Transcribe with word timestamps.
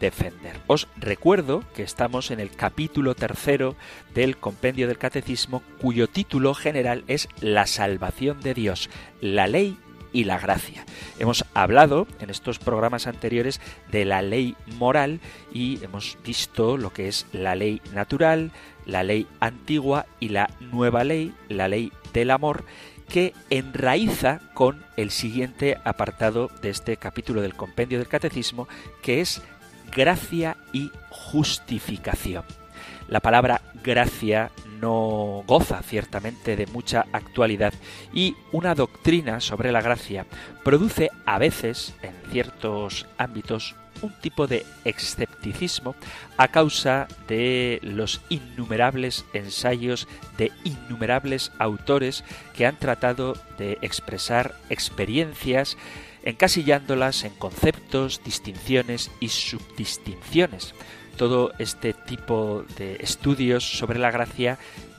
defender. 0.00 0.60
Os 0.66 0.88
recuerdo 0.96 1.64
que 1.74 1.82
estamos 1.82 2.30
en 2.30 2.40
el 2.40 2.50
capítulo 2.50 3.14
tercero 3.14 3.76
del 4.14 4.36
compendio 4.36 4.88
del 4.88 4.98
catecismo 4.98 5.62
cuyo 5.80 6.08
título 6.08 6.54
general 6.54 7.04
es 7.06 7.28
La 7.40 7.66
salvación 7.66 8.40
de 8.40 8.54
Dios, 8.54 8.90
la 9.20 9.46
ley 9.46 9.78
y 10.12 10.24
la 10.24 10.38
gracia. 10.38 10.84
Hemos 11.18 11.44
hablado 11.54 12.06
en 12.20 12.30
estos 12.30 12.58
programas 12.58 13.06
anteriores 13.06 13.60
de 13.90 14.04
la 14.04 14.22
ley 14.22 14.56
moral 14.78 15.20
y 15.52 15.82
hemos 15.84 16.16
visto 16.24 16.76
lo 16.76 16.92
que 16.92 17.08
es 17.08 17.26
la 17.32 17.54
ley 17.54 17.82
natural, 17.92 18.52
la 18.86 19.02
ley 19.02 19.26
antigua 19.40 20.06
y 20.20 20.30
la 20.30 20.50
nueva 20.60 21.04
ley, 21.04 21.34
la 21.48 21.68
ley 21.68 21.92
del 22.12 22.30
amor, 22.30 22.64
que 23.08 23.32
enraiza 23.50 24.40
con 24.54 24.84
el 24.96 25.10
siguiente 25.10 25.78
apartado 25.84 26.50
de 26.62 26.70
este 26.70 26.96
capítulo 26.96 27.40
del 27.40 27.54
compendio 27.54 27.98
del 27.98 28.08
catecismo, 28.08 28.68
que 29.02 29.20
es 29.20 29.42
gracia 29.94 30.56
y 30.72 30.90
justificación. 31.10 32.44
La 33.08 33.20
palabra 33.20 33.62
gracia 33.82 34.50
no 34.80 35.42
goza 35.46 35.82
ciertamente 35.82 36.56
de 36.56 36.66
mucha 36.66 37.06
actualidad 37.12 37.72
y 38.12 38.36
una 38.52 38.74
doctrina 38.74 39.40
sobre 39.40 39.72
la 39.72 39.80
gracia 39.80 40.26
produce 40.62 41.10
a 41.26 41.38
veces 41.38 41.94
en 42.02 42.14
ciertos 42.30 43.06
ámbitos 43.16 43.74
un 44.02 44.12
tipo 44.12 44.46
de 44.46 44.64
escepticismo 44.84 45.94
a 46.36 46.48
causa 46.48 47.08
de 47.26 47.80
los 47.82 48.20
innumerables 48.28 49.24
ensayos 49.32 50.06
de 50.36 50.52
innumerables 50.64 51.50
autores 51.58 52.24
que 52.54 52.66
han 52.66 52.76
tratado 52.76 53.34
de 53.58 53.78
expresar 53.82 54.54
experiencias 54.70 55.76
encasillándolas 56.28 57.24
en 57.24 57.32
conceptos, 57.32 58.22
distinciones 58.22 59.10
y 59.18 59.28
subdistinciones. 59.28 60.74
Todo 61.16 61.52
este 61.58 61.94
tipo 61.94 62.64
de 62.76 62.96
estudios 63.00 63.64
sobre 63.64 63.98
la 63.98 64.10
gracia 64.10 64.58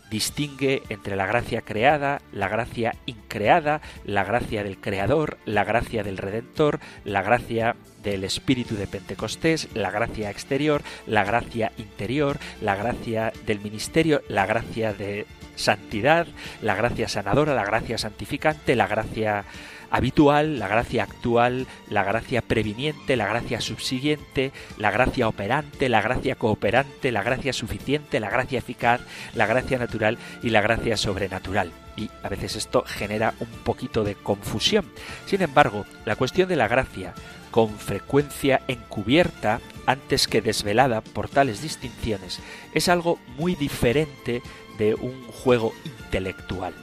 distingue 0.09 0.81
entre 0.89 1.15
la 1.15 1.27
gracia 1.27 1.61
creada, 1.61 2.19
la 2.31 2.47
gracia 2.47 2.95
increada, 3.05 3.79
la 4.05 4.23
gracia 4.23 4.63
del 4.63 4.79
Creador, 4.79 5.37
la 5.45 5.63
gracia 5.63 6.01
del 6.01 6.17
Redentor, 6.17 6.79
la 7.05 7.21
gracia 7.21 7.75
del 8.01 8.23
Espíritu 8.23 8.75
de 8.75 8.87
Pentecostés, 8.87 9.69
la 9.75 9.91
gracia 9.91 10.31
exterior, 10.31 10.81
la 11.05 11.23
gracia 11.23 11.71
interior, 11.77 12.39
la 12.59 12.75
gracia 12.75 13.31
del 13.45 13.59
ministerio, 13.59 14.23
la 14.29 14.47
gracia 14.47 14.93
de 14.93 15.27
santidad, 15.55 16.25
la 16.63 16.73
gracia 16.73 17.07
sanadora, 17.07 17.53
la 17.53 17.65
gracia 17.65 17.99
santificante, 17.99 18.75
la 18.75 18.87
gracia 18.87 19.45
habitual, 19.91 20.59
la 20.59 20.67
gracia 20.67 21.03
actual, 21.03 21.67
la 21.89 22.03
gracia 22.03 22.41
previniente, 22.41 23.15
la 23.15 23.27
gracia 23.27 23.61
subsiguiente, 23.61 24.51
la 24.77 24.91
gracia 24.91 25.27
operante, 25.27 25.89
la 25.89 26.01
gracia 26.01 26.35
cooperante, 26.35 27.11
la 27.11 27.23
gracia 27.23 27.53
suficiente, 27.53 28.19
la 28.19 28.29
gracia 28.29 28.59
eficaz, 28.59 29.01
la 29.35 29.45
gracia 29.45 29.77
natural 29.77 30.17
y 30.43 30.49
la 30.49 30.61
gracia 30.61 30.97
sobrenatural. 30.97 31.71
Y 31.97 32.09
a 32.23 32.29
veces 32.29 32.55
esto 32.55 32.83
genera 32.85 33.33
un 33.39 33.49
poquito 33.63 34.03
de 34.03 34.15
confusión. 34.15 34.85
Sin 35.25 35.41
embargo, 35.41 35.85
la 36.05 36.15
cuestión 36.15 36.47
de 36.47 36.55
la 36.55 36.67
gracia, 36.67 37.13
con 37.51 37.77
frecuencia 37.77 38.61
encubierta 38.67 39.59
antes 39.85 40.27
que 40.27 40.41
desvelada 40.41 41.01
por 41.01 41.29
tales 41.29 41.61
distinciones, 41.61 42.39
es 42.73 42.87
algo 42.89 43.19
muy 43.37 43.55
diferente 43.55 44.41
de 44.77 44.93
un 44.93 45.25
juego 45.27 45.73
intelectual. 45.83 46.73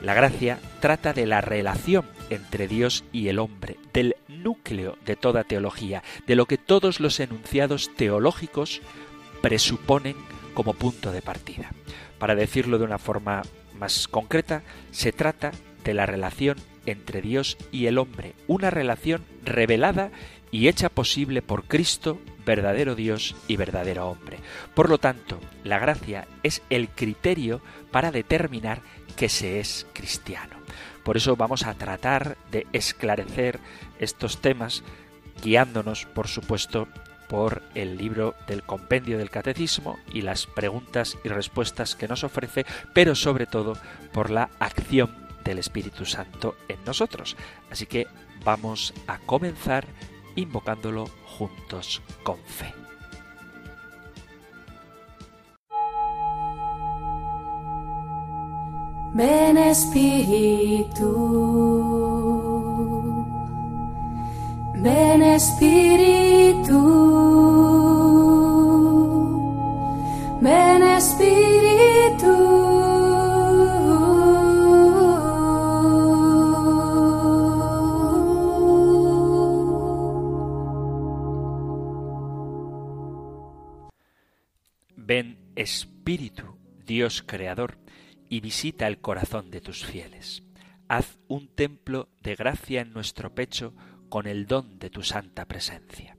La 0.00 0.14
gracia 0.14 0.58
trata 0.80 1.12
de 1.12 1.26
la 1.26 1.40
relación 1.40 2.04
entre 2.30 2.68
Dios 2.68 3.04
y 3.12 3.28
el 3.28 3.38
hombre, 3.38 3.76
del 3.92 4.16
núcleo 4.28 4.96
de 5.04 5.16
toda 5.16 5.44
teología, 5.44 6.02
de 6.26 6.36
lo 6.36 6.46
que 6.46 6.58
todos 6.58 7.00
los 7.00 7.20
enunciados 7.20 7.90
teológicos 7.94 8.80
presuponen 9.42 10.16
como 10.54 10.74
punto 10.74 11.12
de 11.12 11.22
partida. 11.22 11.70
Para 12.18 12.34
decirlo 12.34 12.78
de 12.78 12.84
una 12.84 12.98
forma 12.98 13.42
más 13.78 14.08
concreta, 14.08 14.62
se 14.90 15.12
trata 15.12 15.52
de 15.84 15.94
la 15.94 16.06
relación 16.06 16.56
entre 16.86 17.20
Dios 17.20 17.56
y 17.70 17.86
el 17.86 17.98
hombre, 17.98 18.34
una 18.46 18.70
relación 18.70 19.22
revelada 19.44 20.10
y 20.50 20.68
hecha 20.68 20.88
posible 20.88 21.42
por 21.42 21.64
Cristo, 21.64 22.18
verdadero 22.44 22.94
Dios 22.94 23.34
y 23.48 23.56
verdadero 23.56 24.08
hombre. 24.08 24.38
Por 24.74 24.88
lo 24.88 24.98
tanto, 24.98 25.40
la 25.64 25.78
gracia 25.78 26.26
es 26.42 26.62
el 26.70 26.88
criterio 26.88 27.60
para 27.90 28.12
determinar 28.12 28.80
que 29.16 29.28
se 29.28 29.60
es 29.60 29.86
cristiano. 29.92 30.56
Por 31.06 31.16
eso 31.16 31.36
vamos 31.36 31.64
a 31.66 31.74
tratar 31.74 32.36
de 32.50 32.66
esclarecer 32.72 33.60
estos 34.00 34.40
temas 34.40 34.82
guiándonos, 35.40 36.04
por 36.04 36.26
supuesto, 36.26 36.88
por 37.28 37.62
el 37.76 37.96
libro 37.96 38.34
del 38.48 38.64
compendio 38.64 39.16
del 39.16 39.30
catecismo 39.30 40.00
y 40.12 40.22
las 40.22 40.46
preguntas 40.46 41.16
y 41.22 41.28
respuestas 41.28 41.94
que 41.94 42.08
nos 42.08 42.24
ofrece, 42.24 42.66
pero 42.92 43.14
sobre 43.14 43.46
todo 43.46 43.74
por 44.12 44.30
la 44.30 44.50
acción 44.58 45.14
del 45.44 45.60
Espíritu 45.60 46.06
Santo 46.06 46.56
en 46.66 46.84
nosotros. 46.84 47.36
Así 47.70 47.86
que 47.86 48.08
vamos 48.44 48.92
a 49.06 49.18
comenzar 49.20 49.86
invocándolo 50.34 51.06
juntos 51.24 52.02
con 52.24 52.38
fe. 52.38 52.85
Ven 59.16 59.56
Espíritu, 59.56 61.10
ven 64.74 65.22
Espíritu, 65.22 66.80
ven 70.42 70.82
Espíritu. 70.82 72.34
Ven 84.94 85.38
Espíritu, 85.56 86.58
Dios 86.84 87.22
Creador 87.22 87.85
y 88.28 88.40
visita 88.40 88.86
el 88.86 88.98
corazón 88.98 89.50
de 89.50 89.60
tus 89.60 89.84
fieles. 89.84 90.42
Haz 90.88 91.18
un 91.28 91.48
templo 91.48 92.08
de 92.22 92.34
gracia 92.34 92.80
en 92.80 92.92
nuestro 92.92 93.34
pecho 93.34 93.74
con 94.08 94.26
el 94.26 94.46
don 94.46 94.78
de 94.78 94.90
tu 94.90 95.02
santa 95.02 95.46
presencia. 95.46 96.16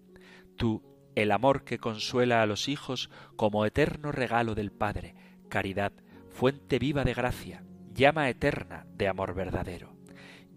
Tú, 0.55 0.83
el 1.15 1.31
amor 1.31 1.63
que 1.63 1.77
consuela 1.77 2.41
a 2.41 2.45
los 2.45 2.67
hijos 2.67 3.09
como 3.35 3.65
eterno 3.65 4.11
regalo 4.11 4.55
del 4.55 4.71
Padre, 4.71 5.15
caridad, 5.49 5.93
fuente 6.29 6.79
viva 6.79 7.03
de 7.03 7.13
gracia, 7.13 7.63
llama 7.93 8.29
eterna 8.29 8.85
de 8.93 9.07
amor 9.07 9.33
verdadero. 9.33 9.95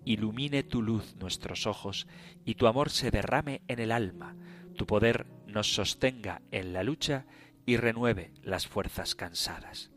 Ilumine 0.05 0.63
tu 0.63 0.83
luz 0.83 1.15
nuestros 1.17 1.67
ojos 1.67 2.07
y 2.45 2.55
tu 2.55 2.67
amor 2.67 2.91
se 2.91 3.11
derrame 3.11 3.63
en 3.69 3.79
el 3.79 3.93
alma, 3.93 4.37
tu 4.77 4.87
poder 4.87 5.27
nos 5.47 5.75
sostenga 5.75 6.43
en 6.51 6.73
la 6.73 6.83
lucha 6.83 7.27
y 7.67 7.77
renueve 7.77 8.33
las 8.43 8.67
fuerzas 8.67 9.15
cansadas 9.15 9.90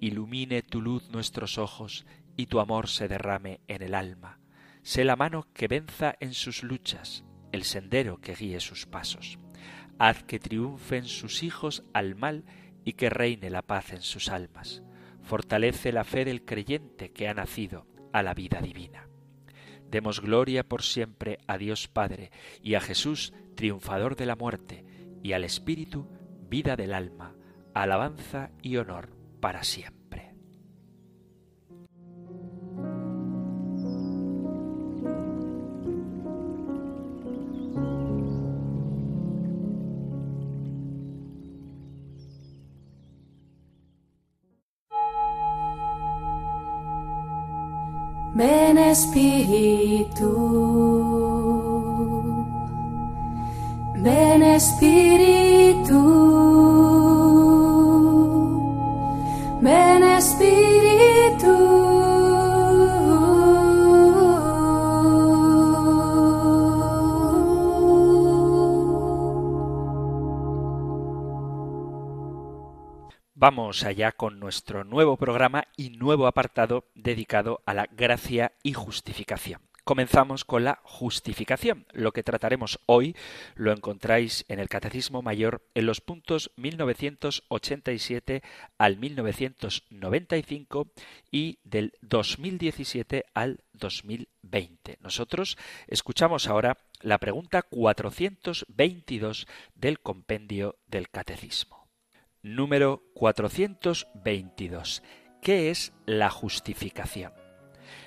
ilumine 0.00 0.62
tu 0.62 0.80
luz 0.80 1.10
nuestros 1.10 1.58
ojos 1.58 2.06
y 2.36 2.46
tu 2.46 2.60
amor 2.60 2.88
se 2.88 3.08
derrame 3.08 3.60
en 3.68 3.82
el 3.82 3.94
alma. 3.94 4.38
Sé 4.82 5.04
la 5.04 5.16
mano 5.16 5.48
que 5.52 5.68
venza 5.68 6.14
en 6.20 6.34
sus 6.34 6.62
luchas, 6.62 7.24
el 7.52 7.64
sendero 7.64 8.20
que 8.20 8.34
guíe 8.34 8.60
sus 8.60 8.86
pasos. 8.86 9.38
Haz 9.98 10.22
que 10.24 10.38
triunfen 10.38 11.04
sus 11.04 11.42
hijos 11.42 11.84
al 11.94 12.14
mal 12.14 12.44
y 12.84 12.92
que 12.92 13.10
reine 13.10 13.50
la 13.50 13.62
paz 13.62 13.92
en 13.92 14.02
sus 14.02 14.28
almas. 14.28 14.82
Fortalece 15.22 15.90
la 15.90 16.04
fe 16.04 16.24
del 16.24 16.44
creyente 16.44 17.10
que 17.10 17.28
ha 17.28 17.34
nacido 17.34 17.86
a 18.12 18.22
la 18.22 18.34
vida 18.34 18.60
divina. 18.60 19.08
Demos 19.90 20.20
gloria 20.20 20.62
por 20.62 20.82
siempre 20.82 21.38
a 21.46 21.58
Dios 21.58 21.88
Padre 21.88 22.30
y 22.62 22.74
a 22.74 22.80
Jesús, 22.80 23.32
triunfador 23.54 24.16
de 24.16 24.26
la 24.26 24.36
muerte, 24.36 24.84
y 25.22 25.32
al 25.32 25.44
Espíritu, 25.44 26.08
vida 26.48 26.76
del 26.76 26.92
alma, 26.92 27.34
alabanza 27.74 28.50
y 28.62 28.76
honor 28.76 29.15
para 29.46 29.62
siempre. 29.62 30.34
Ven 48.34 48.78
Espíritu, 48.78 50.32
ven 54.02 54.42
Espíritu, 54.42 55.15
Vamos 73.48 73.84
allá 73.84 74.10
con 74.10 74.40
nuestro 74.40 74.82
nuevo 74.82 75.16
programa 75.16 75.68
y 75.76 75.90
nuevo 75.90 76.26
apartado 76.26 76.88
dedicado 76.96 77.62
a 77.64 77.74
la 77.74 77.86
gracia 77.86 78.54
y 78.64 78.72
justificación. 78.72 79.60
Comenzamos 79.84 80.44
con 80.44 80.64
la 80.64 80.80
justificación. 80.82 81.86
Lo 81.92 82.10
que 82.10 82.24
trataremos 82.24 82.80
hoy 82.86 83.14
lo 83.54 83.70
encontráis 83.70 84.44
en 84.48 84.58
el 84.58 84.68
Catecismo 84.68 85.22
Mayor 85.22 85.62
en 85.76 85.86
los 85.86 86.00
puntos 86.00 86.50
1987 86.56 88.42
al 88.78 88.96
1995 88.96 90.88
y 91.30 91.60
del 91.62 91.92
2017 92.00 93.26
al 93.32 93.60
2020. 93.74 94.98
Nosotros 95.00 95.56
escuchamos 95.86 96.48
ahora 96.48 96.78
la 97.00 97.18
pregunta 97.18 97.62
422 97.62 99.46
del 99.76 100.00
compendio 100.00 100.74
del 100.88 101.08
Catecismo 101.10 101.85
número 102.46 103.02
422. 103.14 105.02
¿Qué 105.42 105.70
es 105.70 105.92
la 106.06 106.30
justificación? 106.30 107.32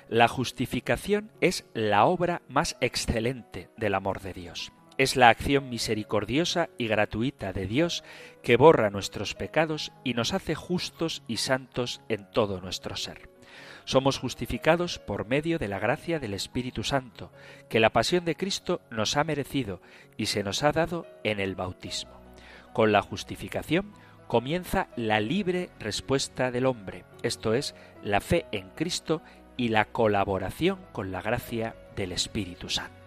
La 0.08 0.28
justificación 0.28 1.30
es 1.42 1.66
la 1.74 2.06
obra 2.06 2.40
más 2.48 2.78
excelente 2.80 3.68
del 3.76 3.94
amor 3.94 4.22
de 4.22 4.32
Dios. 4.32 4.72
Es 4.96 5.16
la 5.16 5.28
acción 5.28 5.68
misericordiosa 5.68 6.70
y 6.78 6.86
gratuita 6.86 7.52
de 7.52 7.66
Dios 7.66 8.02
que 8.42 8.56
borra 8.56 8.88
nuestros 8.88 9.34
pecados 9.34 9.92
y 10.04 10.14
nos 10.14 10.32
hace 10.32 10.54
justos 10.54 11.22
y 11.28 11.36
santos 11.36 12.00
en 12.08 12.30
todo 12.30 12.62
nuestro 12.62 12.96
ser. 12.96 13.28
Somos 13.84 14.18
justificados 14.18 14.98
por 14.98 15.26
medio 15.26 15.58
de 15.58 15.68
la 15.68 15.78
gracia 15.78 16.18
del 16.18 16.32
Espíritu 16.32 16.82
Santo, 16.82 17.30
que 17.68 17.80
la 17.80 17.90
pasión 17.90 18.24
de 18.24 18.36
Cristo 18.36 18.80
nos 18.90 19.16
ha 19.18 19.24
merecido 19.24 19.82
y 20.16 20.26
se 20.26 20.42
nos 20.42 20.62
ha 20.62 20.72
dado 20.72 21.06
en 21.24 21.40
el 21.40 21.54
bautismo. 21.54 22.20
Con 22.72 22.92
la 22.92 23.02
justificación 23.02 23.92
comienza 24.30 24.86
la 24.94 25.18
libre 25.18 25.70
respuesta 25.80 26.52
del 26.52 26.66
hombre, 26.66 27.04
esto 27.24 27.52
es, 27.52 27.74
la 28.04 28.20
fe 28.20 28.46
en 28.52 28.70
Cristo 28.76 29.22
y 29.56 29.70
la 29.70 29.86
colaboración 29.86 30.78
con 30.92 31.10
la 31.10 31.20
gracia 31.20 31.74
del 31.96 32.12
Espíritu 32.12 32.68
Santo. 32.68 32.99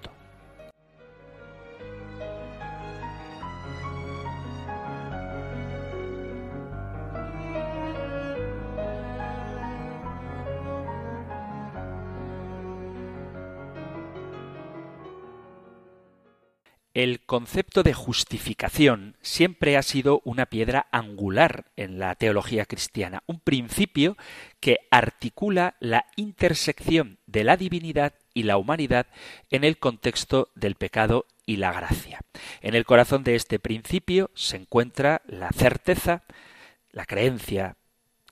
El 17.03 17.19
concepto 17.19 17.83
de 17.83 17.93
justificación 17.93 19.17
siempre 19.21 19.75
ha 19.75 19.81
sido 19.81 20.21
una 20.23 20.45
piedra 20.45 20.87
angular 20.89 21.65
en 21.75 21.99
la 21.99 22.15
teología 22.15 22.65
cristiana, 22.65 23.23
un 23.27 23.41
principio 23.41 24.15
que 24.61 24.77
articula 24.89 25.75
la 25.81 26.05
intersección 26.15 27.19
de 27.25 27.43
la 27.43 27.57
divinidad 27.57 28.13
y 28.33 28.43
la 28.43 28.55
humanidad 28.55 29.07
en 29.49 29.65
el 29.65 29.79
contexto 29.79 30.47
del 30.55 30.75
pecado 30.75 31.25
y 31.45 31.57
la 31.57 31.73
gracia. 31.73 32.21
En 32.61 32.73
el 32.73 32.85
corazón 32.85 33.25
de 33.25 33.35
este 33.35 33.59
principio 33.59 34.31
se 34.33 34.55
encuentra 34.55 35.23
la 35.25 35.49
certeza, 35.49 36.23
la 36.93 37.05
creencia 37.05 37.75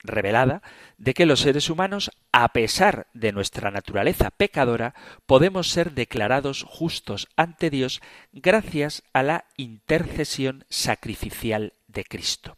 revelada 0.02 0.62
de 0.98 1.14
que 1.14 1.26
los 1.26 1.40
seres 1.40 1.70
humanos, 1.70 2.10
a 2.32 2.52
pesar 2.52 3.08
de 3.14 3.32
nuestra 3.32 3.70
naturaleza 3.70 4.30
pecadora, 4.30 4.94
podemos 5.26 5.70
ser 5.70 5.92
declarados 5.92 6.64
justos 6.68 7.28
ante 7.36 7.70
Dios 7.70 8.00
gracias 8.32 9.02
a 9.12 9.22
la 9.22 9.44
intercesión 9.56 10.64
sacrificial 10.68 11.72
de 11.86 12.04
Cristo. 12.04 12.56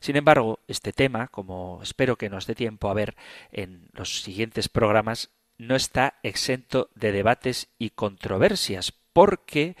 Sin 0.00 0.16
embargo, 0.16 0.60
este 0.68 0.92
tema, 0.92 1.28
como 1.28 1.80
espero 1.82 2.16
que 2.16 2.30
nos 2.30 2.46
dé 2.46 2.54
tiempo 2.54 2.88
a 2.88 2.94
ver 2.94 3.16
en 3.52 3.88
los 3.92 4.22
siguientes 4.22 4.68
programas, 4.68 5.30
no 5.58 5.74
está 5.74 6.18
exento 6.22 6.90
de 6.94 7.12
debates 7.12 7.68
y 7.78 7.90
controversias, 7.90 8.92
porque 9.12 9.76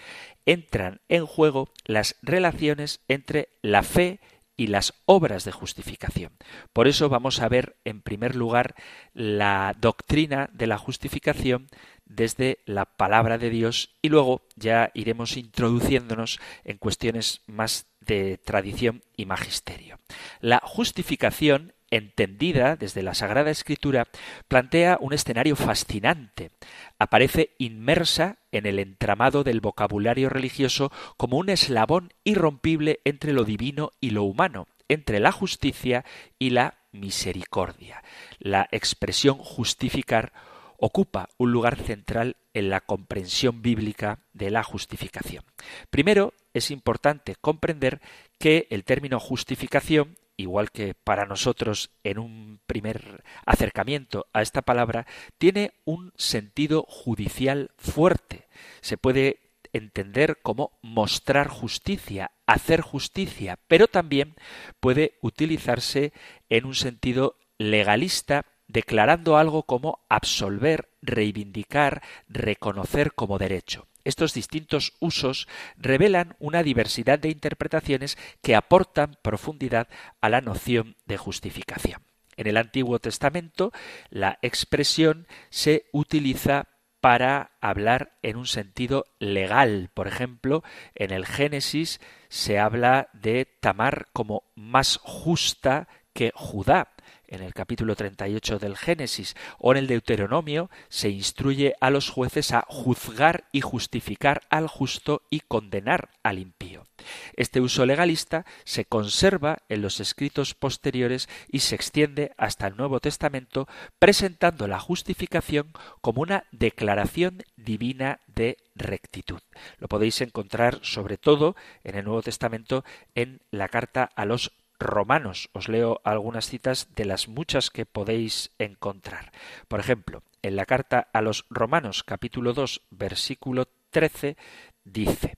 entran 0.46 1.00
en 1.08 1.26
juego 1.26 1.68
las 1.84 2.16
relaciones 2.22 3.00
entre 3.08 3.50
la 3.60 3.82
fe 3.82 4.18
y 4.18 4.35
las 4.56 4.94
obras 5.04 5.44
de 5.44 5.52
justificación. 5.52 6.32
Por 6.72 6.88
eso 6.88 7.08
vamos 7.08 7.40
a 7.40 7.48
ver 7.48 7.76
en 7.84 8.00
primer 8.00 8.34
lugar 8.34 8.74
la 9.12 9.74
doctrina 9.78 10.48
de 10.52 10.66
la 10.66 10.78
justificación 10.78 11.68
desde 12.06 12.58
la 12.64 12.86
palabra 12.86 13.36
de 13.38 13.50
Dios 13.50 13.96
y 14.00 14.08
luego 14.08 14.42
ya 14.56 14.90
iremos 14.94 15.36
introduciéndonos 15.36 16.40
en 16.64 16.78
cuestiones 16.78 17.42
más 17.46 17.86
de 18.00 18.38
tradición 18.38 19.02
y 19.16 19.26
magisterio. 19.26 19.98
La 20.40 20.60
justificación 20.64 21.74
entendida 21.90 22.76
desde 22.76 23.02
la 23.02 23.14
Sagrada 23.14 23.50
Escritura, 23.50 24.08
plantea 24.48 24.98
un 25.00 25.12
escenario 25.12 25.56
fascinante. 25.56 26.50
Aparece 26.98 27.54
inmersa 27.58 28.38
en 28.52 28.66
el 28.66 28.78
entramado 28.78 29.44
del 29.44 29.60
vocabulario 29.60 30.28
religioso 30.28 30.90
como 31.16 31.38
un 31.38 31.48
eslabón 31.48 32.12
irrompible 32.24 33.00
entre 33.04 33.32
lo 33.32 33.44
divino 33.44 33.92
y 34.00 34.10
lo 34.10 34.24
humano, 34.24 34.66
entre 34.88 35.20
la 35.20 35.32
justicia 35.32 36.04
y 36.38 36.50
la 36.50 36.78
misericordia. 36.92 38.02
La 38.38 38.68
expresión 38.70 39.38
justificar 39.38 40.32
ocupa 40.78 41.28
un 41.38 41.52
lugar 41.52 41.76
central 41.76 42.36
en 42.52 42.70
la 42.70 42.80
comprensión 42.80 43.62
bíblica 43.62 44.20
de 44.32 44.50
la 44.50 44.62
justificación. 44.62 45.44
Primero, 45.90 46.34
es 46.52 46.70
importante 46.70 47.36
comprender 47.40 48.00
que 48.38 48.66
el 48.70 48.84
término 48.84 49.20
justificación 49.20 50.16
igual 50.36 50.70
que 50.70 50.94
para 50.94 51.26
nosotros 51.26 51.90
en 52.04 52.18
un 52.18 52.60
primer 52.66 53.24
acercamiento 53.44 54.26
a 54.32 54.42
esta 54.42 54.62
palabra, 54.62 55.06
tiene 55.38 55.72
un 55.84 56.12
sentido 56.16 56.84
judicial 56.88 57.70
fuerte. 57.78 58.48
Se 58.80 58.98
puede 58.98 59.40
entender 59.72 60.38
como 60.42 60.78
mostrar 60.82 61.48
justicia, 61.48 62.32
hacer 62.46 62.80
justicia, 62.80 63.58
pero 63.68 63.88
también 63.88 64.34
puede 64.80 65.18
utilizarse 65.20 66.12
en 66.48 66.66
un 66.66 66.74
sentido 66.74 67.36
legalista 67.58 68.46
declarando 68.68 69.36
algo 69.36 69.62
como 69.62 70.04
absolver, 70.08 70.90
reivindicar, 71.02 72.02
reconocer 72.28 73.12
como 73.14 73.38
derecho. 73.38 73.86
Estos 74.06 74.34
distintos 74.34 74.92
usos 75.00 75.48
revelan 75.76 76.36
una 76.38 76.62
diversidad 76.62 77.18
de 77.18 77.28
interpretaciones 77.28 78.16
que 78.40 78.54
aportan 78.54 79.18
profundidad 79.20 79.88
a 80.20 80.28
la 80.28 80.40
noción 80.40 80.94
de 81.06 81.16
justificación. 81.16 82.02
En 82.36 82.46
el 82.46 82.56
Antiguo 82.56 83.00
Testamento 83.00 83.72
la 84.08 84.38
expresión 84.42 85.26
se 85.50 85.86
utiliza 85.90 86.68
para 87.00 87.50
hablar 87.60 88.16
en 88.22 88.36
un 88.36 88.46
sentido 88.46 89.06
legal. 89.18 89.90
Por 89.92 90.06
ejemplo, 90.06 90.62
en 90.94 91.10
el 91.10 91.26
Génesis 91.26 92.00
se 92.28 92.60
habla 92.60 93.08
de 93.12 93.44
Tamar 93.44 94.06
como 94.12 94.44
más 94.54 95.00
justa 95.02 95.88
que 96.12 96.30
Judá. 96.32 96.95
En 97.28 97.42
el 97.42 97.54
capítulo 97.54 97.96
38 97.96 98.58
del 98.58 98.76
Génesis 98.76 99.36
o 99.58 99.72
en 99.72 99.78
el 99.78 99.86
Deuteronomio 99.86 100.70
se 100.88 101.08
instruye 101.08 101.74
a 101.80 101.90
los 101.90 102.10
jueces 102.10 102.52
a 102.52 102.64
juzgar 102.68 103.44
y 103.52 103.60
justificar 103.60 104.42
al 104.50 104.68
justo 104.68 105.22
y 105.30 105.40
condenar 105.40 106.10
al 106.22 106.38
impío. 106.38 106.86
Este 107.34 107.60
uso 107.60 107.86
legalista 107.86 108.46
se 108.64 108.84
conserva 108.84 109.58
en 109.68 109.82
los 109.82 110.00
escritos 110.00 110.54
posteriores 110.54 111.28
y 111.48 111.60
se 111.60 111.74
extiende 111.74 112.32
hasta 112.36 112.66
el 112.66 112.76
Nuevo 112.76 113.00
Testamento 113.00 113.68
presentando 113.98 114.66
la 114.66 114.80
justificación 114.80 115.72
como 116.00 116.22
una 116.22 116.44
declaración 116.52 117.42
divina 117.56 118.20
de 118.26 118.56
rectitud. 118.74 119.40
Lo 119.78 119.88
podéis 119.88 120.20
encontrar 120.20 120.80
sobre 120.82 121.18
todo 121.18 121.56
en 121.84 121.96
el 121.96 122.04
Nuevo 122.04 122.22
Testamento 122.22 122.84
en 123.14 123.40
la 123.50 123.68
carta 123.68 124.10
a 124.14 124.24
los 124.24 124.52
romanos. 124.78 125.50
Os 125.52 125.68
leo 125.68 126.00
algunas 126.04 126.48
citas 126.48 126.88
de 126.94 127.04
las 127.04 127.28
muchas 127.28 127.70
que 127.70 127.86
podéis 127.86 128.50
encontrar. 128.58 129.32
Por 129.68 129.80
ejemplo, 129.80 130.22
en 130.42 130.56
la 130.56 130.66
carta 130.66 131.08
a 131.12 131.22
los 131.22 131.46
romanos 131.50 132.02
capítulo 132.04 132.52
2 132.52 132.82
versículo 132.90 133.68
13 133.90 134.36
dice, 134.84 135.36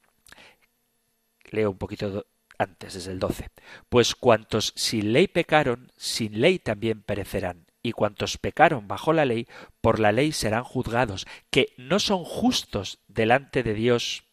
leo 1.50 1.71
un 1.71 1.78
poquito 1.78 2.26
antes, 2.59 2.95
desde 2.95 3.12
el 3.12 3.21
12, 3.21 3.49
pues 3.88 4.14
cuantos 4.14 4.73
sin 4.75 5.12
ley 5.12 5.28
pecaron, 5.28 5.92
sin 5.97 6.40
ley 6.40 6.59
también 6.59 7.02
perecerán 7.02 7.66
y 7.83 7.92
cuantos 7.92 8.37
pecaron 8.37 8.88
bajo 8.88 9.12
la 9.12 9.25
ley, 9.25 9.47
por 9.80 10.00
la 10.00 10.12
ley 10.12 10.33
serán 10.33 10.64
juzgados, 10.64 11.26
que 11.50 11.73
no 11.76 12.00
son 12.00 12.25
justos 12.25 12.99
delante 13.07 13.62
de 13.62 13.75
Dios 13.75 14.25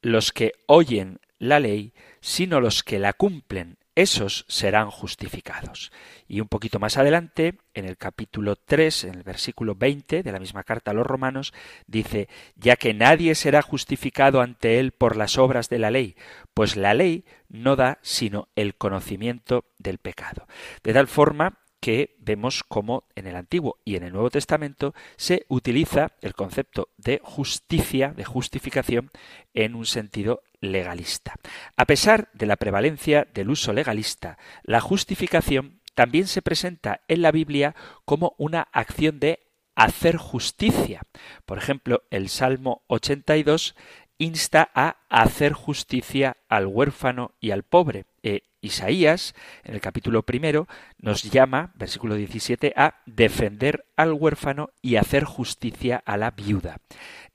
los 0.00 0.32
que 0.32 0.52
oyen 0.66 1.20
la 1.38 1.60
ley, 1.60 1.92
sino 2.20 2.60
los 2.60 2.82
que 2.82 2.98
la 2.98 3.12
cumplen 3.12 3.76
esos 3.94 4.44
serán 4.48 4.90
justificados. 4.90 5.92
Y 6.26 6.40
un 6.40 6.48
poquito 6.48 6.78
más 6.78 6.96
adelante, 6.96 7.58
en 7.74 7.84
el 7.84 7.96
capítulo 7.96 8.56
3, 8.56 9.04
en 9.04 9.14
el 9.14 9.22
versículo 9.22 9.74
20 9.74 10.22
de 10.22 10.32
la 10.32 10.40
misma 10.40 10.64
carta 10.64 10.90
a 10.90 10.94
los 10.94 11.06
romanos, 11.06 11.52
dice, 11.86 12.28
ya 12.56 12.76
que 12.76 12.94
nadie 12.94 13.34
será 13.34 13.62
justificado 13.62 14.40
ante 14.40 14.80
él 14.80 14.92
por 14.92 15.16
las 15.16 15.38
obras 15.38 15.68
de 15.68 15.78
la 15.78 15.90
ley, 15.90 16.16
pues 16.54 16.76
la 16.76 16.94
ley 16.94 17.24
no 17.48 17.76
da 17.76 17.98
sino 18.02 18.48
el 18.56 18.74
conocimiento 18.74 19.64
del 19.78 19.98
pecado. 19.98 20.46
De 20.82 20.92
tal 20.92 21.06
forma 21.06 21.60
que 21.84 22.16
vemos 22.18 22.64
cómo 22.66 23.04
en 23.14 23.26
el 23.26 23.36
Antiguo 23.36 23.76
y 23.84 23.96
en 23.96 24.04
el 24.04 24.14
Nuevo 24.14 24.30
Testamento 24.30 24.94
se 25.16 25.44
utiliza 25.48 26.12
el 26.22 26.32
concepto 26.32 26.88
de 26.96 27.20
justicia, 27.22 28.14
de 28.16 28.24
justificación, 28.24 29.10
en 29.52 29.74
un 29.74 29.84
sentido 29.84 30.40
legalista. 30.60 31.34
A 31.76 31.84
pesar 31.84 32.30
de 32.32 32.46
la 32.46 32.56
prevalencia 32.56 33.28
del 33.34 33.50
uso 33.50 33.74
legalista, 33.74 34.38
la 34.62 34.80
justificación 34.80 35.82
también 35.94 36.26
se 36.26 36.40
presenta 36.40 37.02
en 37.06 37.20
la 37.20 37.32
Biblia 37.32 37.76
como 38.06 38.34
una 38.38 38.62
acción 38.72 39.20
de 39.20 39.40
hacer 39.74 40.16
justicia. 40.16 41.02
Por 41.44 41.58
ejemplo, 41.58 42.04
el 42.08 42.30
Salmo 42.30 42.82
82 42.86 43.74
insta 44.16 44.70
a 44.72 44.96
hacer 45.10 45.52
justicia 45.52 46.38
al 46.48 46.66
huérfano 46.66 47.34
y 47.40 47.50
al 47.50 47.62
pobre. 47.62 48.06
E 48.24 48.42
Isaías, 48.62 49.34
en 49.62 49.74
el 49.74 49.82
capítulo 49.82 50.22
primero, 50.22 50.66
nos 50.98 51.22
llama, 51.22 51.72
versículo 51.76 52.14
17, 52.14 52.72
a 52.74 53.02
defender 53.04 53.84
al 53.96 54.14
huérfano 54.14 54.70
y 54.80 54.96
hacer 54.96 55.24
justicia 55.24 56.02
a 56.06 56.16
la 56.16 56.30
viuda. 56.30 56.78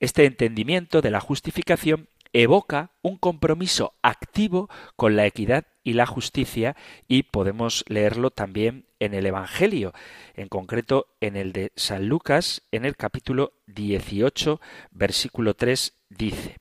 Este 0.00 0.24
entendimiento 0.26 1.00
de 1.00 1.12
la 1.12 1.20
justificación 1.20 2.08
evoca 2.32 2.90
un 3.02 3.16
compromiso 3.16 3.94
activo 4.02 4.68
con 4.96 5.16
la 5.16 5.26
equidad 5.26 5.66
y 5.82 5.94
la 5.94 6.06
justicia 6.06 6.76
y 7.08 7.22
podemos 7.24 7.84
leerlo 7.88 8.30
también 8.30 8.86
en 8.98 9.14
el 9.14 9.26
Evangelio, 9.26 9.92
en 10.34 10.48
concreto 10.48 11.06
en 11.20 11.36
el 11.36 11.52
de 11.52 11.72
San 11.76 12.08
Lucas, 12.08 12.62
en 12.72 12.84
el 12.84 12.96
capítulo 12.96 13.52
18, 13.68 14.60
versículo 14.90 15.54
3, 15.54 15.94
dice, 16.10 16.58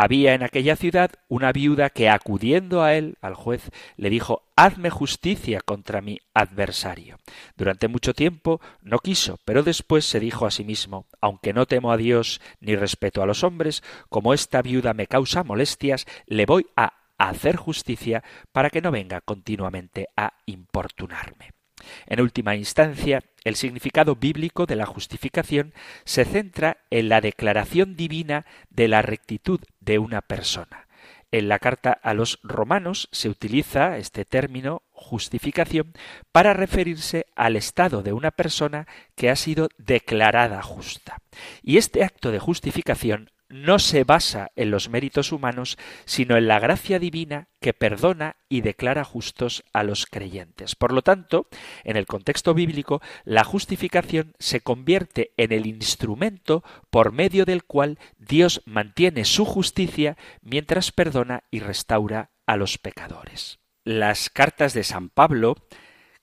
había 0.00 0.32
en 0.32 0.42
aquella 0.42 0.76
ciudad 0.76 1.10
una 1.28 1.52
viuda 1.52 1.90
que 1.90 2.08
acudiendo 2.08 2.82
a 2.82 2.94
él, 2.94 3.18
al 3.20 3.34
juez, 3.34 3.70
le 3.98 4.08
dijo 4.08 4.44
Hazme 4.56 4.88
justicia 4.88 5.60
contra 5.60 6.00
mi 6.00 6.20
adversario. 6.32 7.18
Durante 7.54 7.86
mucho 7.86 8.14
tiempo 8.14 8.62
no 8.80 9.00
quiso, 9.00 9.38
pero 9.44 9.62
después 9.62 10.06
se 10.06 10.18
dijo 10.18 10.46
a 10.46 10.50
sí 10.50 10.64
mismo 10.64 11.04
Aunque 11.20 11.52
no 11.52 11.66
temo 11.66 11.92
a 11.92 11.98
Dios 11.98 12.40
ni 12.60 12.76
respeto 12.76 13.22
a 13.22 13.26
los 13.26 13.44
hombres, 13.44 13.82
como 14.08 14.32
esta 14.32 14.62
viuda 14.62 14.94
me 14.94 15.06
causa 15.06 15.44
molestias, 15.44 16.06
le 16.24 16.46
voy 16.46 16.66
a 16.76 16.94
hacer 17.18 17.56
justicia 17.56 18.24
para 18.52 18.70
que 18.70 18.80
no 18.80 18.90
venga 18.90 19.20
continuamente 19.20 20.08
a 20.16 20.32
importunarme. 20.46 21.59
En 22.06 22.20
última 22.20 22.56
instancia, 22.56 23.22
el 23.44 23.56
significado 23.56 24.16
bíblico 24.16 24.66
de 24.66 24.76
la 24.76 24.86
justificación 24.86 25.72
se 26.04 26.24
centra 26.24 26.78
en 26.90 27.08
la 27.08 27.20
declaración 27.20 27.96
divina 27.96 28.46
de 28.70 28.88
la 28.88 29.02
rectitud 29.02 29.60
de 29.80 29.98
una 29.98 30.20
persona. 30.20 30.86
En 31.32 31.48
la 31.48 31.60
carta 31.60 31.92
a 31.92 32.12
los 32.12 32.40
romanos 32.42 33.08
se 33.12 33.28
utiliza 33.28 33.98
este 33.98 34.24
término 34.24 34.82
justificación 34.90 35.92
para 36.32 36.54
referirse 36.54 37.26
al 37.36 37.54
estado 37.54 38.02
de 38.02 38.12
una 38.12 38.32
persona 38.32 38.88
que 39.14 39.30
ha 39.30 39.36
sido 39.36 39.68
declarada 39.78 40.60
justa. 40.62 41.18
Y 41.62 41.76
este 41.76 42.02
acto 42.02 42.32
de 42.32 42.40
justificación 42.40 43.30
no 43.50 43.78
se 43.78 44.04
basa 44.04 44.52
en 44.56 44.70
los 44.70 44.88
méritos 44.88 45.32
humanos, 45.32 45.76
sino 46.04 46.36
en 46.36 46.46
la 46.48 46.60
gracia 46.60 46.98
divina 46.98 47.48
que 47.60 47.74
perdona 47.74 48.36
y 48.48 48.62
declara 48.62 49.04
justos 49.04 49.64
a 49.72 49.82
los 49.82 50.06
creyentes. 50.06 50.76
Por 50.76 50.92
lo 50.92 51.02
tanto, 51.02 51.48
en 51.84 51.96
el 51.96 52.06
contexto 52.06 52.54
bíblico, 52.54 53.02
la 53.24 53.44
justificación 53.44 54.34
se 54.38 54.60
convierte 54.60 55.32
en 55.36 55.52
el 55.52 55.66
instrumento 55.66 56.64
por 56.90 57.12
medio 57.12 57.44
del 57.44 57.64
cual 57.64 57.98
Dios 58.18 58.62
mantiene 58.64 59.24
su 59.24 59.44
justicia 59.44 60.16
mientras 60.40 60.92
perdona 60.92 61.42
y 61.50 61.60
restaura 61.60 62.30
a 62.46 62.56
los 62.56 62.78
pecadores. 62.78 63.58
Las 63.84 64.30
cartas 64.30 64.74
de 64.74 64.84
San 64.84 65.08
Pablo 65.08 65.56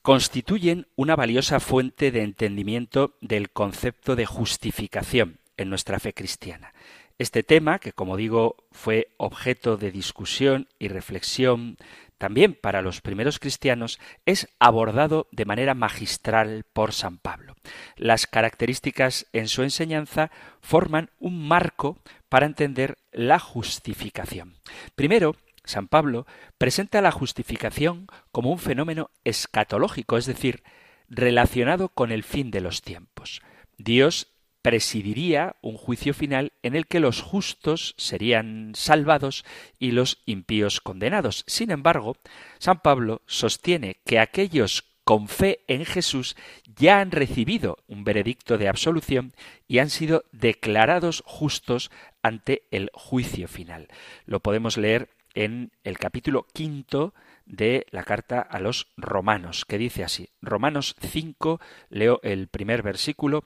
constituyen 0.01 0.87
una 0.95 1.17
valiosa 1.17 1.59
fuente 1.59 2.11
de 2.11 2.21
entendimiento 2.21 3.17
del 3.19 3.49
concepto 3.49 4.15
de 4.15 4.25
justificación 4.25 5.41
en 5.57 5.69
nuestra 5.69 5.99
fe 5.99 6.13
cristiana. 6.13 6.73
Este 7.19 7.41
tema, 7.41 7.79
que 7.79 7.93
como 7.93 8.15
digo 8.15 8.55
fue 8.71 9.09
objeto 9.17 9.77
de 9.77 9.91
discusión 9.91 10.67
y 10.77 10.87
reflexión 10.87 11.77
también 12.17 12.53
para 12.53 12.81
los 12.81 13.01
primeros 13.01 13.39
cristianos, 13.39 13.99
es 14.25 14.47
abordado 14.59 15.27
de 15.31 15.45
manera 15.45 15.73
magistral 15.73 16.63
por 16.73 16.93
San 16.93 17.17
Pablo. 17.17 17.55
Las 17.95 18.27
características 18.27 19.27
en 19.33 19.47
su 19.47 19.63
enseñanza 19.63 20.31
forman 20.61 21.09
un 21.19 21.47
marco 21.47 21.99
para 22.29 22.45
entender 22.45 22.97
la 23.11 23.39
justificación. 23.39 24.55
Primero, 24.95 25.35
San 25.63 25.87
Pablo 25.87 26.25
presenta 26.57 27.01
la 27.01 27.11
justificación 27.11 28.07
como 28.31 28.51
un 28.51 28.59
fenómeno 28.59 29.09
escatológico, 29.23 30.17
es 30.17 30.25
decir, 30.25 30.63
relacionado 31.09 31.89
con 31.89 32.11
el 32.11 32.23
fin 32.23 32.51
de 32.51 32.61
los 32.61 32.81
tiempos. 32.81 33.41
Dios 33.77 34.36
presidiría 34.67 35.55
un 35.61 35.77
juicio 35.77 36.13
final 36.13 36.51
en 36.61 36.75
el 36.75 36.87
que 36.87 36.99
los 36.99 37.21
justos 37.21 37.95
serían 37.97 38.73
salvados 38.75 39.45
y 39.79 39.91
los 39.91 40.21
impíos 40.25 40.81
condenados. 40.81 41.45
Sin 41.47 41.71
embargo, 41.71 42.17
San 42.57 42.81
Pablo 42.81 43.21
sostiene 43.27 44.01
que 44.05 44.19
aquellos 44.19 44.83
con 45.05 45.29
fe 45.29 45.61
en 45.69 45.85
Jesús 45.85 46.35
ya 46.65 46.99
han 46.99 47.11
recibido 47.11 47.77
un 47.87 48.03
veredicto 48.03 48.57
de 48.57 48.67
absolución 48.67 49.31
y 49.69 49.79
han 49.79 49.89
sido 49.89 50.25
declarados 50.33 51.23
justos 51.25 51.89
ante 52.21 52.63
el 52.69 52.89
juicio 52.93 53.47
final. 53.47 53.87
Lo 54.25 54.41
podemos 54.41 54.75
leer 54.75 55.07
en 55.33 55.71
el 55.85 55.97
capítulo 55.97 56.45
quinto 56.51 57.13
de 57.45 57.85
la 57.91 58.03
carta 58.03 58.41
a 58.41 58.59
los 58.59 58.87
romanos, 58.97 59.63
que 59.63 59.77
dice 59.77 60.03
así. 60.03 60.27
Romanos 60.41 60.97
5, 60.99 61.61
leo 61.89 62.19
el 62.21 62.49
primer 62.49 62.83
versículo. 62.83 63.45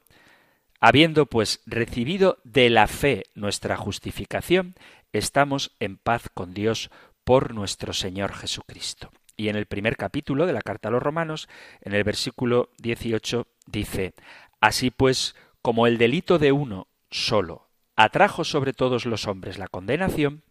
Habiendo 0.84 1.28
pues 1.28 1.62
recibido 1.68 2.40
de 2.44 2.72
la 2.72 2.88
fe 2.88 3.26
nuestra 3.36 3.78
justificación, 3.78 4.74
estamos 5.14 5.76
en 5.80 5.98
paz 5.98 6.24
con 6.34 6.56
Dios 6.56 6.90
por 7.24 7.54
nuestro 7.54 7.94
Señor 7.94 8.34
Jesucristo. 8.34 9.12
Y 9.38 9.50
en 9.50 9.58
el 9.58 9.68
primer 9.68 9.96
capítulo 9.96 10.48
de 10.48 10.54
la 10.54 10.64
carta 10.64 10.90
a 10.90 10.92
los 10.92 11.04
romanos, 11.04 11.48
en 11.82 11.94
el 11.94 12.04
versículo 12.04 12.72
18, 12.80 13.46
dice, 13.68 14.16
Así 14.60 14.90
pues, 14.90 15.36
como 15.62 15.86
el 15.86 16.00
delito 16.00 16.40
de 16.40 16.52
uno 16.52 16.88
solo 17.12 17.70
atrajo 17.96 18.44
sobre 18.44 18.74
todos 18.74 19.06
los 19.06 19.28
hombres 19.28 19.60
la 19.60 19.68
condenación, 19.68 20.42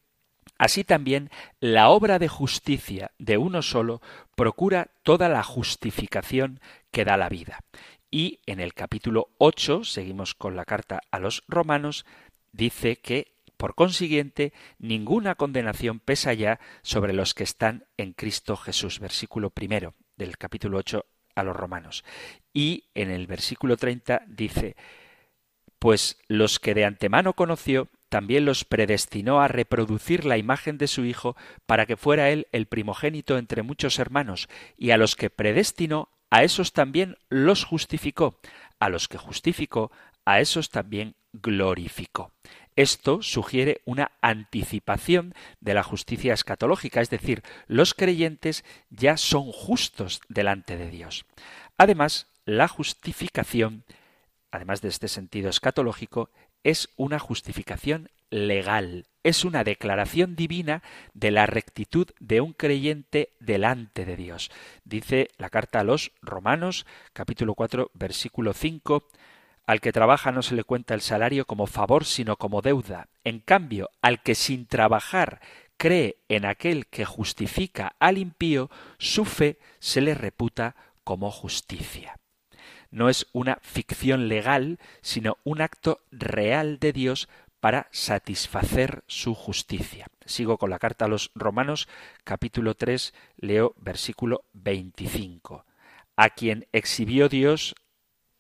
así 0.59 0.85
también 0.85 1.31
la 1.59 1.89
obra 1.89 2.21
de 2.21 2.29
justicia 2.29 3.11
de 3.19 3.37
uno 3.37 3.63
solo 3.63 4.01
procura 4.37 4.93
toda 5.03 5.29
la 5.29 5.43
justificación 5.43 6.61
que 6.93 7.05
da 7.05 7.17
la 7.17 7.29
vida. 7.29 7.59
Y 8.11 8.41
en 8.47 8.61
el 8.61 8.75
capítulo 8.75 9.31
8, 9.39 9.85
seguimos 9.85 10.35
con 10.35 10.57
la 10.57 10.65
carta 10.65 11.01
a 11.11 11.21
los 11.21 11.45
romanos, 11.47 12.05
dice 12.53 12.97
que, 12.97 13.37
por 13.57 13.75
consiguiente, 13.75 14.53
ninguna 14.79 15.37
condenación 15.37 16.01
pesa 16.01 16.33
ya 16.33 16.59
sobre 16.83 17.13
los 17.13 17.35
que 17.35 17.45
están 17.45 17.87
en 17.97 18.13
Cristo 18.13 18.57
Jesús. 18.57 18.99
Versículo 18.99 19.51
primero 19.51 19.95
del 20.17 20.39
capítulo 20.39 20.79
8 20.79 21.05
a 21.37 21.43
los 21.45 21.55
romanos. 21.55 22.05
Y 22.53 22.89
en 22.95 23.11
el 23.11 23.27
versículo 23.27 23.77
30 23.77 24.25
dice, 24.27 24.77
pues 25.79 26.19
los 26.27 26.59
que 26.59 26.75
de 26.75 26.85
antemano 26.85 27.35
conoció, 27.35 27.89
también 28.09 28.45
los 28.45 28.65
predestinó 28.65 29.41
a 29.41 29.49
reproducir 29.49 30.25
la 30.25 30.37
imagen 30.37 30.79
de 30.79 30.89
su 30.89 31.05
Hijo 31.05 31.37
para 31.67 31.87
que 31.87 31.97
fuera 31.97 32.31
él 32.31 32.49
el 32.51 32.67
primogénito 32.67 33.39
entre 33.39 33.63
muchos 33.63 33.99
hermanos, 33.99 34.49
y 34.77 34.91
a 34.91 34.97
los 34.97 35.15
que 35.15 35.31
predestinó, 35.31 36.09
a 36.31 36.45
esos 36.45 36.73
también 36.73 37.17
los 37.29 37.65
justificó, 37.65 38.39
a 38.79 38.89
los 38.89 39.09
que 39.09 39.19
justificó, 39.19 39.91
a 40.25 40.41
esos 40.41 40.71
también 40.71 41.15
glorificó. 41.33 42.33
Esto 42.77 43.23
sugiere 43.23 43.83
una 43.85 44.13
anticipación 44.23 45.35
de 45.61 45.75
la 45.75 45.83
justicia 45.83 46.33
escatológica, 46.33 47.01
es 47.01 47.11
decir, 47.11 47.43
los 47.67 47.95
creyentes 47.95 48.65
ya 48.89 49.17
son 49.17 49.53
justos 49.53 50.21
delante 50.29 50.77
de 50.77 50.91
Dios. 50.91 51.27
Además, 51.77 52.29
la 52.45 52.69
justificación, 52.69 53.85
además 54.51 54.81
de 54.81 54.89
este 54.89 55.09
sentido 55.09 55.51
escatológico, 55.51 56.31
es 56.63 56.89
una 56.97 57.19
justificación 57.19 58.11
legal, 58.31 59.07
es 59.23 59.45
una 59.45 59.65
declaración 59.65 60.37
divina 60.37 60.83
de 61.15 61.31
la 61.31 61.47
rectitud 61.47 62.09
de 62.21 62.41
un 62.41 62.53
creyente 62.53 63.31
delante 63.41 64.05
de 64.05 64.17
Dios. 64.17 64.51
Dice 64.85 65.29
la 65.37 65.51
carta 65.51 65.81
a 65.81 65.85
los 65.85 66.13
Romanos, 66.23 66.87
capítulo 67.13 67.55
4, 67.55 67.91
versículo 67.95 68.53
5, 68.53 69.09
al 69.67 69.81
que 69.81 69.93
trabaja 69.93 70.33
no 70.33 70.43
se 70.43 70.55
le 70.55 70.65
cuenta 70.65 70.95
el 70.95 71.01
salario 71.01 71.47
como 71.47 71.67
favor, 71.67 72.05
sino 72.05 72.37
como 72.37 72.63
deuda. 72.63 73.09
En 73.25 73.41
cambio, 73.41 73.91
al 74.03 74.23
que 74.23 74.35
sin 74.35 74.67
trabajar 74.67 75.41
cree 75.77 76.17
en 76.29 76.45
aquel 76.45 76.87
que 76.87 77.05
justifica 77.05 77.95
al 78.01 78.19
impío, 78.19 78.71
su 78.99 79.25
fe 79.25 79.59
se 79.79 80.01
le 80.01 80.15
reputa 80.15 80.75
como 81.05 81.31
justicia. 81.31 82.17
No 82.91 83.09
es 83.09 83.27
una 83.33 83.59
ficción 83.63 84.29
legal, 84.29 84.79
sino 85.01 85.37
un 85.45 85.61
acto 85.61 86.01
real 86.11 86.79
de 86.81 86.93
Dios 86.93 87.29
para 87.61 87.89
satisfacer 87.93 89.05
su 89.07 89.35
justicia. 89.35 90.07
Sigo 90.25 90.59
con 90.59 90.71
la 90.71 90.79
carta 90.79 91.05
a 91.05 91.09
los 91.09 91.31
Romanos, 91.35 91.89
capítulo 92.25 92.75
3, 92.75 93.15
leo 93.37 93.75
versículo 93.79 94.45
25. 94.55 95.65
A 96.17 96.31
quien 96.31 96.67
exhibió 96.73 97.29
Dios 97.29 97.75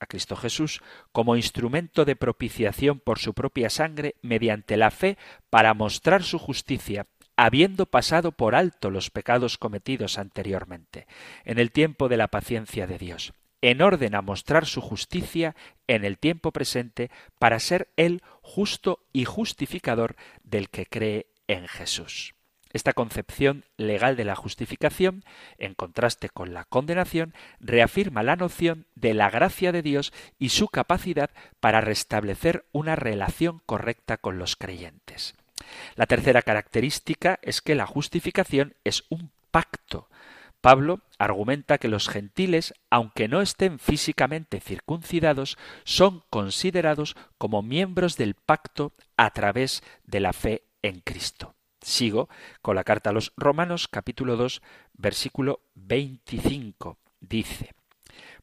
a 0.01 0.07
Cristo 0.07 0.35
Jesús 0.35 0.81
como 1.13 1.37
instrumento 1.37 2.05
de 2.05 2.17
propiciación 2.17 2.99
por 2.99 3.19
su 3.19 3.35
propia 3.35 3.71
sangre 3.71 4.17
mediante 4.23 4.77
la 4.77 4.91
fe 4.91 5.19
para 5.51 5.75
mostrar 5.75 6.23
su 6.23 6.39
justicia, 6.39 7.07
habiendo 7.37 7.87
pasado 7.87 8.33
por 8.33 8.55
alto 8.55 8.91
los 8.91 9.11
pecados 9.11 9.59
cometidos 9.59 10.19
anteriormente, 10.19 11.07
en 11.45 11.59
el 11.59 11.71
tiempo 11.71 12.09
de 12.09 12.17
la 12.17 12.29
paciencia 12.29 12.87
de 12.87 12.99
Dios, 12.99 13.35
en 13.63 13.83
orden 13.83 14.15
a 14.15 14.23
mostrar 14.23 14.67
su 14.67 14.81
justicia 14.81 15.55
en 15.87 16.05
el 16.05 16.19
tiempo 16.19 16.53
presente 16.53 17.11
para 17.39 17.59
ser 17.59 17.89
Él 17.97 18.23
justo 18.43 19.01
y 19.13 19.25
justificador 19.25 20.17
del 20.43 20.71
que 20.71 20.87
cree 20.87 21.27
en 21.47 21.69
Jesús. 21.69 22.35
Esta 22.73 22.93
concepción 22.93 23.65
legal 23.77 24.17
de 24.17 24.25
la 24.25 24.37
justificación, 24.37 25.25
en 25.59 25.75
contraste 25.75 26.29
con 26.29 26.55
la 26.55 26.65
condenación, 26.65 27.35
reafirma 27.59 28.23
la 28.23 28.37
noción 28.37 28.87
de 28.95 29.13
la 29.13 29.29
gracia 29.29 29.73
de 29.73 29.83
Dios 29.83 30.13
y 30.39 30.51
su 30.51 30.69
capacidad 30.69 31.31
para 31.59 31.81
restablecer 31.81 32.65
una 32.71 32.95
relación 32.95 33.61
correcta 33.67 34.19
con 34.19 34.39
los 34.39 34.55
creyentes. 34.55 35.35
La 35.97 36.07
tercera 36.07 36.43
característica 36.43 37.41
es 37.43 37.61
que 37.61 37.75
la 37.75 37.87
justificación 37.87 38.75
es 38.85 39.05
un 39.09 39.33
pacto. 39.51 40.09
Pablo 40.61 41.01
argumenta 41.19 41.79
que 41.79 41.89
los 41.89 42.09
gentiles, 42.09 42.75
aunque 42.91 43.29
no 43.29 43.41
estén 43.41 43.79
físicamente 43.79 44.61
circuncidados, 44.61 45.57
son 45.85 46.23
considerados 46.31 47.17
como 47.39 47.63
miembros 47.63 48.17
del 48.17 48.35
pacto 48.35 48.93
a 49.17 49.31
través 49.31 49.83
de 50.05 50.21
la 50.21 50.33
fe 50.33 50.65
en 50.83 51.01
Cristo. 51.01 51.55
Sigo 51.81 52.29
con 52.61 52.77
la 52.77 52.85
carta 52.85 53.11
a 53.11 53.13
los 53.15 53.33
Romanos 53.37 53.89
capítulo 53.89 54.37
2 54.37 54.61
versículo 54.93 55.61
25. 55.77 56.99
Dice, 57.21 57.73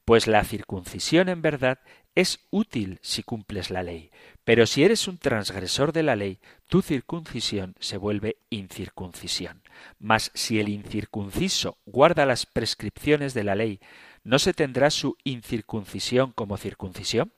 Pues 0.03 0.25
la 0.25 0.43
circuncisión 0.43 1.30
en 1.30 1.43
verdad 1.43 1.80
es 2.17 2.39
útil 2.49 2.97
si 3.03 3.21
cumples 3.21 3.69
la 3.69 3.84
ley, 3.84 4.10
pero 4.43 4.65
si 4.65 4.84
eres 4.84 5.08
un 5.08 5.19
transgresor 5.19 5.93
de 5.93 6.01
la 6.01 6.15
ley, 6.15 6.39
tu 6.67 6.82
circuncisión 6.82 7.75
se 7.80 7.97
vuelve 7.97 8.38
incircuncisión. 8.49 9.62
Mas 9.99 10.32
si 10.34 10.60
el 10.60 10.67
incircunciso 10.67 11.77
guarda 11.86 12.25
las 12.25 12.47
prescripciones 12.47 13.36
de 13.36 13.43
la 13.43 13.53
ley, 13.53 13.80
¿no 14.23 14.39
se 14.39 14.56
tendrá 14.56 14.89
su 14.89 15.15
incircuncisión 15.25 16.32
como 16.32 16.58
circuncisión? 16.58 17.34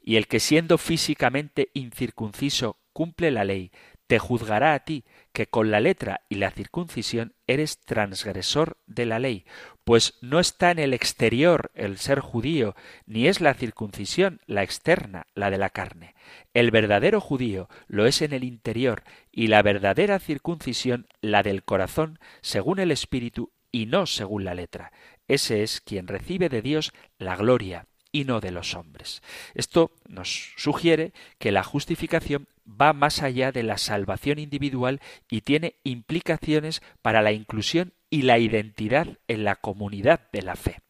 Y 0.00 0.14
el 0.14 0.28
que 0.28 0.38
siendo 0.38 0.78
físicamente 0.78 1.70
incircunciso 1.74 2.76
cumple 2.92 3.32
la 3.32 3.42
ley, 3.42 3.72
te 4.06 4.20
juzgará 4.20 4.74
a 4.74 4.80
ti, 4.80 5.04
que 5.32 5.46
con 5.46 5.70
la 5.72 5.80
letra 5.80 6.22
y 6.28 6.36
la 6.36 6.50
circuncisión 6.50 7.34
eres 7.46 7.78
transgresor 7.78 8.76
de 8.86 9.06
la 9.06 9.18
ley, 9.18 9.44
pues 9.84 10.14
no 10.20 10.40
está 10.40 10.70
en 10.70 10.78
el 10.78 10.94
exterior 10.94 11.70
el 11.74 11.98
ser 11.98 12.20
judío, 12.20 12.74
ni 13.06 13.26
es 13.26 13.40
la 13.40 13.54
circuncisión 13.54 14.40
la 14.46 14.62
externa, 14.62 15.26
la 15.34 15.50
de 15.50 15.58
la 15.58 15.70
carne. 15.70 16.14
El 16.54 16.70
verdadero 16.70 17.20
judío 17.20 17.68
lo 17.86 18.06
es 18.06 18.22
en 18.22 18.32
el 18.32 18.44
interior, 18.44 19.02
y 19.32 19.48
la 19.48 19.62
verdadera 19.62 20.18
circuncisión 20.18 21.06
la 21.20 21.42
del 21.42 21.64
corazón, 21.64 22.18
según 22.40 22.78
el 22.78 22.90
espíritu 22.90 23.52
y 23.72 23.86
no 23.86 24.06
según 24.06 24.44
la 24.44 24.54
letra. 24.54 24.92
Ese 25.28 25.62
es 25.62 25.80
quien 25.80 26.08
recibe 26.08 26.48
de 26.48 26.62
Dios 26.62 26.92
la 27.18 27.36
gloria, 27.36 27.86
y 28.12 28.24
no 28.24 28.40
de 28.40 28.50
los 28.50 28.74
hombres. 28.74 29.22
Esto 29.54 29.92
nos 30.08 30.52
sugiere 30.56 31.12
que 31.38 31.52
la 31.52 31.62
justificación 31.62 32.48
va 32.68 32.92
más 32.92 33.22
allá 33.22 33.52
de 33.52 33.62
la 33.62 33.78
salvación 33.78 34.38
individual 34.38 35.00
y 35.28 35.42
tiene 35.42 35.76
implicaciones 35.84 36.82
para 37.02 37.22
la 37.22 37.32
inclusión 37.32 37.92
y 38.10 38.22
la 38.22 38.38
identidad 38.38 39.18
en 39.28 39.44
la 39.44 39.56
comunidad 39.56 40.28
de 40.32 40.42
la 40.42 40.56
fe. 40.56 40.80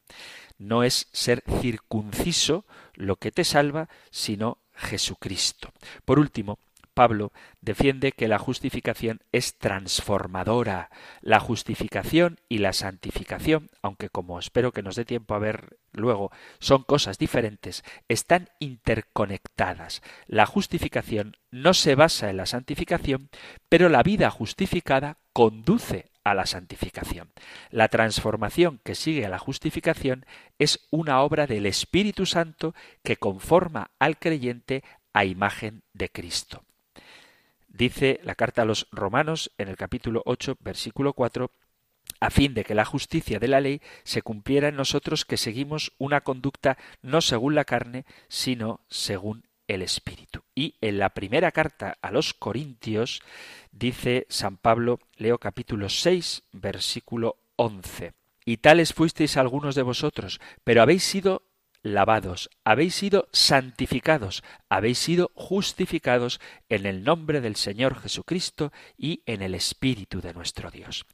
No 0.59 0.83
es 0.83 1.09
ser 1.13 1.43
circunciso 1.61 2.67
lo 2.95 3.17
que 3.17 3.31
te 3.31 3.45
salva, 3.45 3.89
sino 4.11 4.59
Jesucristo. 4.75 5.73
Por 6.05 6.19
último, 6.19 6.59
Pablo 6.95 7.33
defiende 7.61 8.13
que 8.13 8.29
la 8.29 8.39
justificación 8.39 9.21
es 9.33 9.57
transformadora. 9.57 10.91
La 11.23 11.41
justificación 11.41 12.41
y 12.49 12.59
la 12.59 12.73
santificación, 12.73 13.71
aunque 13.81 14.11
como 14.11 14.39
espero 14.39 14.73
que 14.73 14.83
nos 14.83 14.97
dé 14.97 15.05
tiempo 15.05 15.35
a 15.35 15.39
ver 15.39 15.79
luego, 15.93 16.31
son 16.59 16.83
cosas 16.83 17.17
diferentes, 17.17 17.85
están 18.09 18.51
interconectadas. 18.59 20.03
La 20.27 20.47
justificación 20.47 21.37
no 21.51 21.75
se 21.75 21.95
basa 21.95 22.29
en 22.29 22.37
la 22.37 22.47
santificación, 22.47 23.31
pero 23.69 23.89
la 23.89 24.03
vida 24.03 24.31
justificada 24.31 25.19
conduce 25.33 26.11
a 26.31 26.35
la 26.35 26.47
santificación. 26.47 27.31
La 27.71 27.89
transformación 27.89 28.81
que 28.85 28.95
sigue 28.95 29.27
a 29.27 29.31
la 29.31 29.39
justificación 29.39 30.25
es 30.59 30.87
una 30.91 31.21
obra 31.23 31.47
del 31.47 31.67
Espíritu 31.67 32.27
Santo 32.27 32.75
que 33.03 33.17
conforma 33.17 33.91
al 33.99 34.19
creyente 34.19 34.85
a 35.13 35.25
imagen 35.25 35.83
de 35.93 36.09
Cristo. 36.09 36.65
Dice 37.69 38.21
la 38.23 38.35
carta 38.35 38.63
a 38.63 38.65
los 38.65 38.89
romanos 38.91 39.53
en 39.59 39.69
el 39.69 39.77
capítulo 39.77 40.23
8, 40.27 40.59
versículo 40.61 41.13
4, 41.13 41.51
a 42.21 42.31
fin 42.31 42.55
de 42.55 42.65
que 42.65 42.75
la 42.75 42.85
justicia 42.85 43.39
de 43.39 43.49
la 43.49 43.61
ley 43.61 43.81
se 44.03 44.23
cumpliera 44.23 44.69
en 44.69 44.77
nosotros 44.77 45.25
que 45.25 45.37
seguimos 45.37 45.93
una 45.99 46.21
conducta 46.21 46.77
no 47.03 47.21
según 47.21 47.55
la 47.55 47.65
carne, 47.65 48.05
sino 48.29 48.81
según 48.89 49.45
el 49.71 49.83
Espíritu. 49.83 50.43
Y 50.55 50.77
en 50.81 50.99
la 50.99 51.11
primera 51.11 51.53
carta 51.53 51.97
a 52.03 52.11
los 52.11 52.35
Corintios 52.35 53.23
dice 53.71 54.27
San 54.29 54.57
Pablo, 54.57 55.01
leo 55.17 55.39
capítulo 55.39 55.89
6, 55.89 56.43
versículo 56.53 57.37
11. 57.57 58.13
Y 58.45 58.57
tales 58.59 58.93
fuisteis 58.93 59.37
algunos 59.37 59.75
de 59.75 59.83
vosotros, 59.83 60.41
pero 60.65 60.83
habéis 60.83 61.05
sido 61.05 61.43
lavados, 61.83 62.51
habéis 62.65 62.95
sido 62.95 63.29
santificados, 63.33 64.43
habéis 64.69 64.99
sido 64.99 65.31
justificados 65.35 66.41
en 66.69 66.85
el 66.85 67.05
nombre 67.05 67.41
del 67.41 67.57
Señor 67.57 67.99
Jesucristo 67.99 68.73
y 68.99 69.23
en 69.27 69.41
el 69.43 69.55
Espíritu 69.55 70.21
de 70.21 70.35
nuestro 70.35 70.71
Dios. 70.71 71.07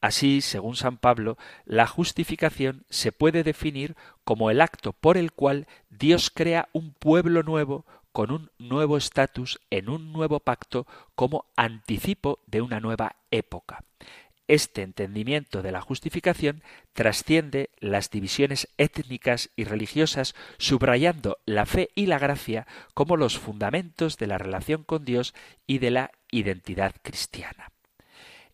Así, 0.00 0.40
según 0.40 0.76
San 0.76 0.96
Pablo, 0.98 1.36
la 1.64 1.86
justificación 1.86 2.84
se 2.88 3.12
puede 3.12 3.42
definir 3.42 3.96
como 4.24 4.50
el 4.50 4.60
acto 4.60 4.92
por 4.92 5.16
el 5.16 5.32
cual 5.32 5.66
Dios 5.90 6.30
crea 6.30 6.68
un 6.72 6.92
pueblo 6.94 7.42
nuevo 7.42 7.84
con 8.14 8.30
un 8.30 8.52
nuevo 8.58 8.96
estatus 8.96 9.60
en 9.70 9.90
un 9.90 10.12
nuevo 10.12 10.38
pacto 10.38 10.86
como 11.16 11.46
anticipo 11.56 12.38
de 12.46 12.60
una 12.62 12.78
nueva 12.78 13.16
época. 13.32 13.82
Este 14.46 14.82
entendimiento 14.82 15.62
de 15.62 15.72
la 15.72 15.80
justificación 15.80 16.62
trasciende 16.92 17.70
las 17.80 18.10
divisiones 18.10 18.68
étnicas 18.78 19.50
y 19.56 19.64
religiosas, 19.64 20.36
subrayando 20.58 21.38
la 21.44 21.66
fe 21.66 21.88
y 21.96 22.06
la 22.06 22.20
gracia 22.20 22.68
como 22.94 23.16
los 23.16 23.36
fundamentos 23.36 24.16
de 24.16 24.28
la 24.28 24.38
relación 24.38 24.84
con 24.84 25.04
Dios 25.04 25.34
y 25.66 25.78
de 25.78 25.90
la 25.90 26.12
identidad 26.30 26.94
cristiana. 27.02 27.72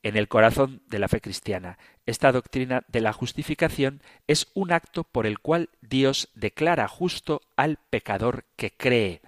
En 0.03 0.17
el 0.17 0.29
corazón 0.29 0.81
de 0.87 1.01
la 1.01 1.09
fe 1.09 1.21
cristiana 1.21 1.77
esta 2.11 2.33
doctrina 2.33 2.85
de 2.89 3.01
la 3.01 3.13
justificación 3.13 4.03
es 4.27 4.49
un 4.55 4.73
acto 4.73 5.05
por 5.05 5.27
el 5.27 5.39
cual 5.39 5.71
Dios 5.81 6.29
declara 6.35 6.89
justo 6.89 7.41
al 7.57 7.79
pecador 7.89 8.45
que 8.57 8.73
cree. 8.73 9.23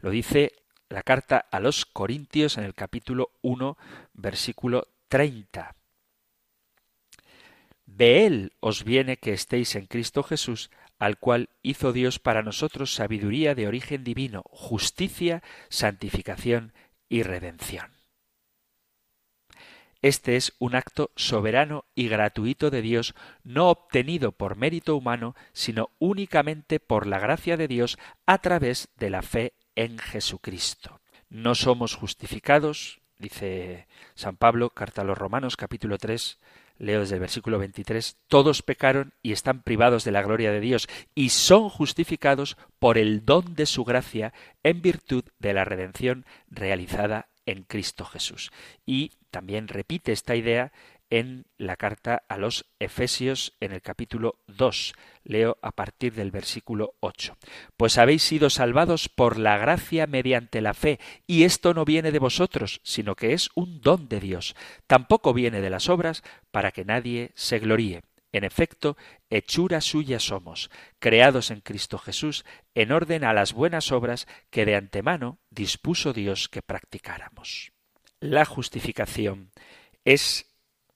Lo 0.00 0.10
dice 0.10 0.52
la 0.88 1.02
carta 1.02 1.44
a 1.50 1.60
los 1.60 1.84
Corintios 1.84 2.56
en 2.56 2.64
el 2.64 2.74
capítulo 2.74 3.32
1, 3.42 3.76
versículo 4.14 4.86
30. 5.08 5.74
De 7.86 8.26
él 8.26 8.52
os 8.60 8.84
viene 8.84 9.16
que 9.16 9.32
estéis 9.32 9.74
en 9.74 9.86
Cristo 9.86 10.22
Jesús, 10.22 10.70
al 10.98 11.18
cual 11.18 11.48
hizo 11.62 11.92
Dios 11.92 12.18
para 12.18 12.42
nosotros 12.42 12.94
sabiduría 12.94 13.54
de 13.54 13.66
origen 13.66 14.04
divino, 14.04 14.42
justicia, 14.46 15.42
santificación 15.68 16.72
y 17.08 17.22
redención. 17.24 17.97
Este 20.00 20.36
es 20.36 20.52
un 20.60 20.76
acto 20.76 21.10
soberano 21.16 21.84
y 21.96 22.08
gratuito 22.08 22.70
de 22.70 22.82
Dios, 22.82 23.14
no 23.42 23.68
obtenido 23.68 24.30
por 24.30 24.56
mérito 24.56 24.94
humano, 24.94 25.34
sino 25.52 25.90
únicamente 25.98 26.78
por 26.78 27.06
la 27.06 27.18
gracia 27.18 27.56
de 27.56 27.66
Dios 27.66 27.98
a 28.24 28.38
través 28.38 28.88
de 28.96 29.10
la 29.10 29.22
fe 29.22 29.54
en 29.74 29.98
Jesucristo. 29.98 31.00
No 31.30 31.56
somos 31.56 31.96
justificados, 31.96 33.00
dice 33.18 33.88
San 34.14 34.36
Pablo, 34.36 34.70
carta 34.70 35.02
a 35.02 35.04
los 35.04 35.18
Romanos, 35.18 35.56
capítulo 35.56 35.98
3, 35.98 36.38
leo 36.78 37.00
desde 37.00 37.16
el 37.16 37.20
versículo 37.20 37.58
23, 37.58 38.16
todos 38.28 38.62
pecaron 38.62 39.14
y 39.20 39.32
están 39.32 39.62
privados 39.62 40.04
de 40.04 40.12
la 40.12 40.22
gloria 40.22 40.52
de 40.52 40.60
Dios 40.60 40.88
y 41.16 41.30
son 41.30 41.68
justificados 41.68 42.56
por 42.78 42.98
el 42.98 43.24
don 43.24 43.56
de 43.56 43.66
su 43.66 43.84
gracia 43.84 44.32
en 44.62 44.80
virtud 44.80 45.24
de 45.40 45.54
la 45.54 45.64
redención 45.64 46.24
realizada 46.48 47.28
en 47.48 47.62
Cristo 47.62 48.04
Jesús. 48.04 48.50
Y 48.84 49.12
también 49.30 49.68
repite 49.68 50.12
esta 50.12 50.36
idea 50.36 50.70
en 51.10 51.46
la 51.56 51.76
carta 51.76 52.22
a 52.28 52.36
los 52.36 52.66
Efesios 52.78 53.54
en 53.60 53.72
el 53.72 53.80
capítulo 53.80 54.36
2. 54.48 54.92
Leo 55.24 55.56
a 55.62 55.72
partir 55.72 56.12
del 56.12 56.30
versículo 56.30 56.94
8. 57.00 57.38
Pues 57.78 57.96
habéis 57.96 58.22
sido 58.22 58.50
salvados 58.50 59.08
por 59.08 59.38
la 59.38 59.56
gracia 59.56 60.06
mediante 60.06 60.60
la 60.60 60.74
fe, 60.74 61.00
y 61.26 61.44
esto 61.44 61.72
no 61.72 61.86
viene 61.86 62.12
de 62.12 62.18
vosotros, 62.18 62.82
sino 62.84 63.16
que 63.16 63.32
es 63.32 63.48
un 63.54 63.80
don 63.80 64.08
de 64.08 64.20
Dios. 64.20 64.54
Tampoco 64.86 65.32
viene 65.32 65.62
de 65.62 65.70
las 65.70 65.88
obras 65.88 66.22
para 66.50 66.70
que 66.70 66.84
nadie 66.84 67.32
se 67.34 67.58
gloríe. 67.58 68.02
En 68.32 68.44
efecto, 68.44 68.96
hechura 69.30 69.80
suya 69.80 70.20
somos, 70.20 70.70
creados 70.98 71.50
en 71.50 71.60
Cristo 71.60 71.98
Jesús, 71.98 72.44
en 72.74 72.92
orden 72.92 73.24
a 73.24 73.32
las 73.32 73.52
buenas 73.52 73.90
obras 73.90 74.26
que 74.50 74.66
de 74.66 74.76
antemano 74.76 75.38
dispuso 75.50 76.12
Dios 76.12 76.48
que 76.48 76.62
practicáramos. 76.62 77.72
La 78.20 78.44
justificación 78.44 79.52
es 80.04 80.46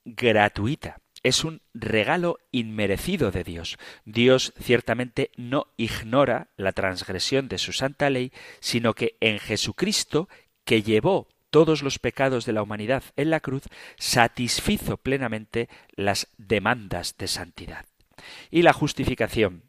gratuita, 0.05 0.99
es 1.23 1.45
un 1.45 1.62
regalo 1.73 2.38
inmerecido 2.51 3.31
de 3.31 3.45
Dios. 3.45 3.79
Dios 4.05 4.53
ciertamente 4.61 5.31
no 5.37 5.68
ignora 5.77 6.49
la 6.57 6.73
transgresión 6.73 7.49
de 7.49 7.59
su 7.59 7.73
santa 7.73 8.11
ley, 8.11 8.33
sino 8.61 8.95
que 8.95 9.16
en 9.21 9.38
Jesucristo, 9.38 10.29
que 10.64 10.83
llevó 10.83 11.29
todos 11.52 11.82
los 11.82 11.98
pecados 11.98 12.46
de 12.46 12.54
la 12.54 12.62
humanidad 12.62 13.04
en 13.14 13.28
la 13.30 13.40
cruz, 13.40 13.64
satisfizo 13.98 14.96
plenamente 14.96 15.68
las 15.94 16.26
demandas 16.38 17.16
de 17.18 17.28
santidad. 17.28 17.84
Y 18.50 18.62
la 18.62 18.72
justificación 18.72 19.64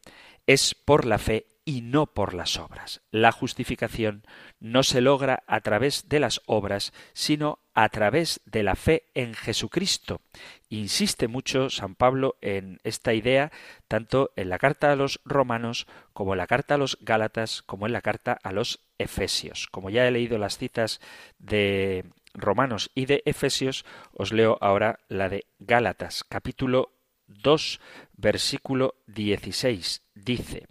es 0.48 0.76
por 0.76 1.06
la 1.06 1.20
fe 1.20 1.46
y 1.66 1.82
no 1.82 2.08
por 2.08 2.34
las 2.34 2.58
obras. 2.58 3.02
La 3.12 3.32
justificación 3.32 4.24
no 4.60 4.84
se 4.84 5.02
logra 5.02 5.44
a 5.46 5.60
través 5.62 6.08
de 6.08 6.20
las 6.20 6.42
obras, 6.46 6.94
sino 7.14 7.60
a 7.74 7.90
través 7.90 8.42
de 8.46 8.64
la 8.64 8.76
fe 8.76 9.04
en 9.14 9.34
Jesucristo. 9.34 10.22
Insiste 10.70 11.28
mucho 11.28 11.70
San 11.70 11.96
Pablo 11.96 12.38
en 12.42 12.80
esta 12.84 13.14
idea, 13.14 13.52
tanto 13.88 14.32
en 14.36 14.50
la 14.50 14.58
carta 14.58 14.92
a 14.92 14.96
los 14.96 15.20
romanos 15.26 15.88
como 16.14 16.34
en 16.34 16.38
la 16.38 16.48
carta 16.48 16.76
a 16.76 16.78
los 16.78 16.98
gálatas, 17.02 17.62
como 17.62 17.88
en 17.88 17.94
la 17.94 18.02
carta 18.02 18.38
a 18.42 18.52
los 18.54 18.80
efesios. 19.04 19.68
Como 19.72 19.90
ya 19.90 20.08
he 20.08 20.12
leído 20.12 20.38
las 20.38 20.58
citas 20.58 21.00
de 21.40 22.06
Romanos 22.34 22.92
y 22.96 23.06
de 23.06 23.22
Efesios, 23.26 23.86
os 24.14 24.34
leo 24.34 24.58
ahora 24.62 25.00
la 25.08 25.30
de 25.30 25.46
Gálatas, 25.60 26.24
capítulo 26.24 26.92
2, 27.28 27.80
versículo 28.18 28.96
16. 29.08 30.02
Dice, 30.16 30.68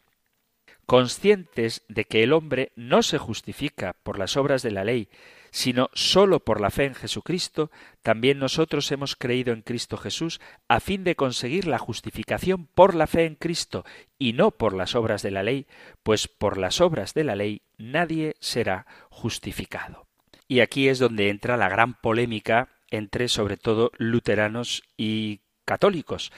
conscientes 0.86 1.82
de 1.88 2.04
que 2.04 2.22
el 2.22 2.32
hombre 2.32 2.72
no 2.76 3.02
se 3.02 3.18
justifica 3.18 3.94
por 4.02 4.18
las 4.18 4.36
obras 4.36 4.62
de 4.62 4.72
la 4.72 4.84
ley, 4.84 5.08
sino 5.52 5.90
sólo 5.92 6.40
por 6.40 6.60
la 6.60 6.70
fe 6.70 6.86
en 6.86 6.94
Jesucristo, 6.94 7.70
también 8.02 8.38
nosotros 8.38 8.90
hemos 8.90 9.14
creído 9.14 9.52
en 9.52 9.60
Cristo 9.60 9.98
Jesús 9.98 10.40
a 10.66 10.80
fin 10.80 11.04
de 11.04 11.14
conseguir 11.14 11.66
la 11.66 11.78
justificación 11.78 12.66
por 12.74 12.94
la 12.94 13.06
fe 13.06 13.26
en 13.26 13.36
Cristo 13.36 13.84
y 14.18 14.32
no 14.32 14.50
por 14.50 14.72
las 14.72 14.96
obras 14.96 15.22
de 15.22 15.30
la 15.30 15.42
ley, 15.42 15.66
pues 16.02 16.26
por 16.26 16.56
las 16.56 16.80
obras 16.80 17.12
de 17.12 17.24
la 17.24 17.36
ley 17.36 17.62
nadie 17.76 18.34
será 18.40 18.86
justificado. 19.10 20.06
Y 20.48 20.60
aquí 20.60 20.88
es 20.88 20.98
donde 20.98 21.28
entra 21.28 21.58
la 21.58 21.68
gran 21.68 21.94
polémica 21.94 22.70
entre 22.90 23.28
sobre 23.28 23.58
todo 23.58 23.92
luteranos 23.98 24.82
y 24.96 25.40
católicos, 25.66 26.32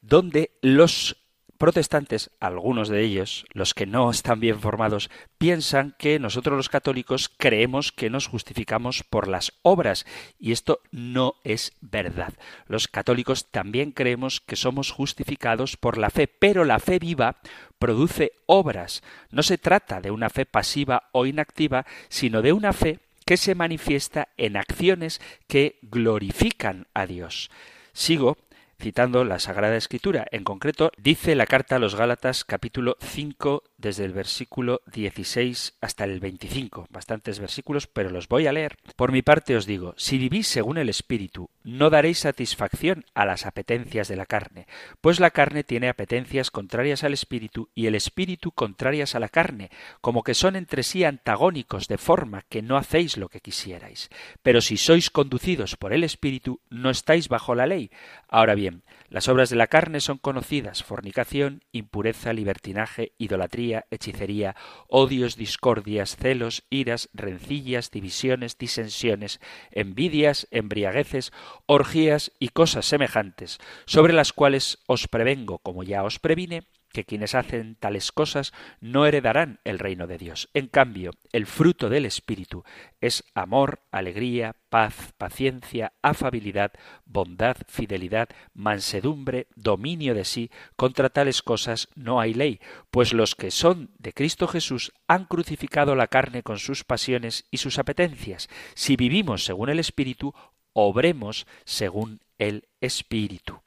donde 0.00 0.52
los 0.62 1.16
protestantes, 1.60 2.30
algunos 2.40 2.88
de 2.88 3.02
ellos, 3.02 3.44
los 3.52 3.74
que 3.74 3.84
no 3.84 4.10
están 4.10 4.40
bien 4.40 4.58
formados, 4.58 5.10
piensan 5.36 5.94
que 5.98 6.18
nosotros 6.18 6.56
los 6.56 6.70
católicos 6.70 7.30
creemos 7.36 7.92
que 7.92 8.08
nos 8.08 8.28
justificamos 8.28 9.02
por 9.02 9.28
las 9.28 9.52
obras, 9.60 10.06
y 10.38 10.52
esto 10.52 10.80
no 10.90 11.34
es 11.44 11.74
verdad. 11.82 12.32
Los 12.66 12.88
católicos 12.88 13.50
también 13.50 13.92
creemos 13.92 14.40
que 14.40 14.56
somos 14.56 14.90
justificados 14.90 15.76
por 15.76 15.98
la 15.98 16.08
fe, 16.08 16.28
pero 16.28 16.64
la 16.64 16.78
fe 16.78 16.98
viva 16.98 17.36
produce 17.78 18.32
obras. 18.46 19.02
No 19.30 19.42
se 19.42 19.58
trata 19.58 20.00
de 20.00 20.10
una 20.10 20.30
fe 20.30 20.46
pasiva 20.46 21.10
o 21.12 21.26
inactiva, 21.26 21.84
sino 22.08 22.40
de 22.40 22.54
una 22.54 22.72
fe 22.72 23.00
que 23.26 23.36
se 23.36 23.54
manifiesta 23.54 24.28
en 24.38 24.56
acciones 24.56 25.20
que 25.46 25.78
glorifican 25.82 26.86
a 26.94 27.04
Dios. 27.04 27.50
Sigo 27.92 28.38
citando 28.80 29.24
la 29.24 29.38
Sagrada 29.38 29.76
Escritura. 29.76 30.26
En 30.32 30.42
concreto, 30.42 30.90
dice 30.96 31.34
la 31.34 31.46
carta 31.46 31.76
a 31.76 31.78
los 31.78 31.94
Gálatas 31.94 32.44
capítulo 32.44 32.96
5 33.00 33.62
desde 33.80 34.04
el 34.04 34.12
versículo 34.12 34.82
16 34.92 35.78
hasta 35.80 36.04
el 36.04 36.20
25. 36.20 36.86
Bastantes 36.90 37.40
versículos, 37.40 37.86
pero 37.86 38.10
los 38.10 38.28
voy 38.28 38.46
a 38.46 38.52
leer. 38.52 38.76
Por 38.96 39.12
mi 39.12 39.22
parte 39.22 39.56
os 39.56 39.66
digo, 39.66 39.94
si 39.96 40.18
vivís 40.18 40.46
según 40.46 40.78
el 40.78 40.88
Espíritu, 40.88 41.50
no 41.64 41.90
daréis 41.90 42.18
satisfacción 42.18 43.04
a 43.14 43.24
las 43.24 43.46
apetencias 43.46 44.08
de 44.08 44.16
la 44.16 44.26
carne, 44.26 44.66
pues 45.00 45.20
la 45.20 45.30
carne 45.30 45.64
tiene 45.64 45.88
apetencias 45.88 46.50
contrarias 46.50 47.04
al 47.04 47.12
Espíritu 47.12 47.68
y 47.74 47.86
el 47.86 47.94
Espíritu 47.94 48.52
contrarias 48.52 49.14
a 49.14 49.20
la 49.20 49.28
carne, 49.28 49.70
como 50.00 50.22
que 50.22 50.34
son 50.34 50.56
entre 50.56 50.82
sí 50.82 51.04
antagónicos, 51.04 51.88
de 51.88 51.98
forma 51.98 52.42
que 52.48 52.62
no 52.62 52.76
hacéis 52.76 53.16
lo 53.16 53.28
que 53.28 53.40
quisierais. 53.40 54.10
Pero 54.42 54.60
si 54.60 54.76
sois 54.76 55.10
conducidos 55.10 55.76
por 55.76 55.92
el 55.92 56.04
Espíritu, 56.04 56.60
no 56.70 56.90
estáis 56.90 57.28
bajo 57.28 57.54
la 57.54 57.66
ley. 57.66 57.90
Ahora 58.28 58.54
bien, 58.54 58.82
las 59.08 59.28
obras 59.28 59.50
de 59.50 59.56
la 59.56 59.66
carne 59.66 60.00
son 60.00 60.18
conocidas 60.18 60.84
fornicación, 60.84 61.62
impureza, 61.72 62.32
libertinaje, 62.32 63.12
idolatría, 63.18 63.69
hechicería, 63.90 64.56
odios, 64.88 65.36
discordias, 65.36 66.16
celos, 66.16 66.64
iras, 66.70 67.08
rencillas, 67.12 67.90
divisiones, 67.90 68.58
disensiones, 68.58 69.40
envidias, 69.70 70.48
embriagueces, 70.50 71.32
orgías 71.66 72.32
y 72.38 72.48
cosas 72.48 72.86
semejantes, 72.86 73.58
sobre 73.86 74.12
las 74.12 74.32
cuales 74.32 74.78
os 74.86 75.08
prevengo, 75.08 75.58
como 75.58 75.82
ya 75.82 76.02
os 76.02 76.18
previne, 76.18 76.66
que 76.92 77.04
quienes 77.04 77.34
hacen 77.34 77.76
tales 77.76 78.12
cosas 78.12 78.52
no 78.80 79.06
heredarán 79.06 79.60
el 79.64 79.78
reino 79.78 80.06
de 80.06 80.18
Dios. 80.18 80.48
En 80.54 80.68
cambio, 80.68 81.12
el 81.32 81.46
fruto 81.46 81.88
del 81.88 82.06
Espíritu 82.06 82.64
es 83.00 83.24
amor, 83.34 83.80
alegría, 83.90 84.56
paz, 84.68 85.12
paciencia, 85.16 85.92
afabilidad, 86.02 86.72
bondad, 87.04 87.56
fidelidad, 87.68 88.28
mansedumbre, 88.54 89.46
dominio 89.56 90.14
de 90.14 90.24
sí. 90.24 90.50
Contra 90.76 91.10
tales 91.10 91.42
cosas 91.42 91.88
no 91.94 92.20
hay 92.20 92.34
ley, 92.34 92.60
pues 92.90 93.12
los 93.12 93.34
que 93.34 93.50
son 93.50 93.90
de 93.98 94.12
Cristo 94.12 94.48
Jesús 94.48 94.92
han 95.06 95.24
crucificado 95.24 95.94
la 95.94 96.08
carne 96.08 96.42
con 96.42 96.58
sus 96.58 96.84
pasiones 96.84 97.46
y 97.50 97.58
sus 97.58 97.78
apetencias. 97.78 98.48
Si 98.74 98.96
vivimos 98.96 99.44
según 99.44 99.70
el 99.70 99.78
Espíritu, 99.78 100.34
obremos 100.72 101.46
según 101.64 102.20
el 102.38 102.68
Espíritu. 102.80 103.60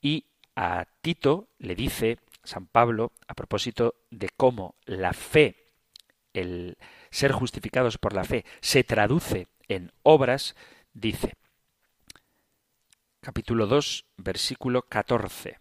Y 0.00 0.26
a 0.54 0.86
Tito 1.02 1.48
le 1.58 1.74
dice 1.74 2.18
San 2.46 2.66
Pablo 2.66 3.12
a 3.26 3.34
propósito 3.34 3.96
de 4.10 4.28
cómo 4.36 4.76
la 4.84 5.12
fe, 5.12 5.72
el 6.32 6.78
ser 7.10 7.32
justificados 7.32 7.98
por 7.98 8.12
la 8.12 8.24
fe, 8.24 8.44
se 8.60 8.84
traduce 8.84 9.48
en 9.68 9.92
obras, 10.02 10.54
dice, 10.92 11.34
capítulo 13.20 13.66
2, 13.66 14.06
versículo 14.16 14.82
14, 14.82 15.58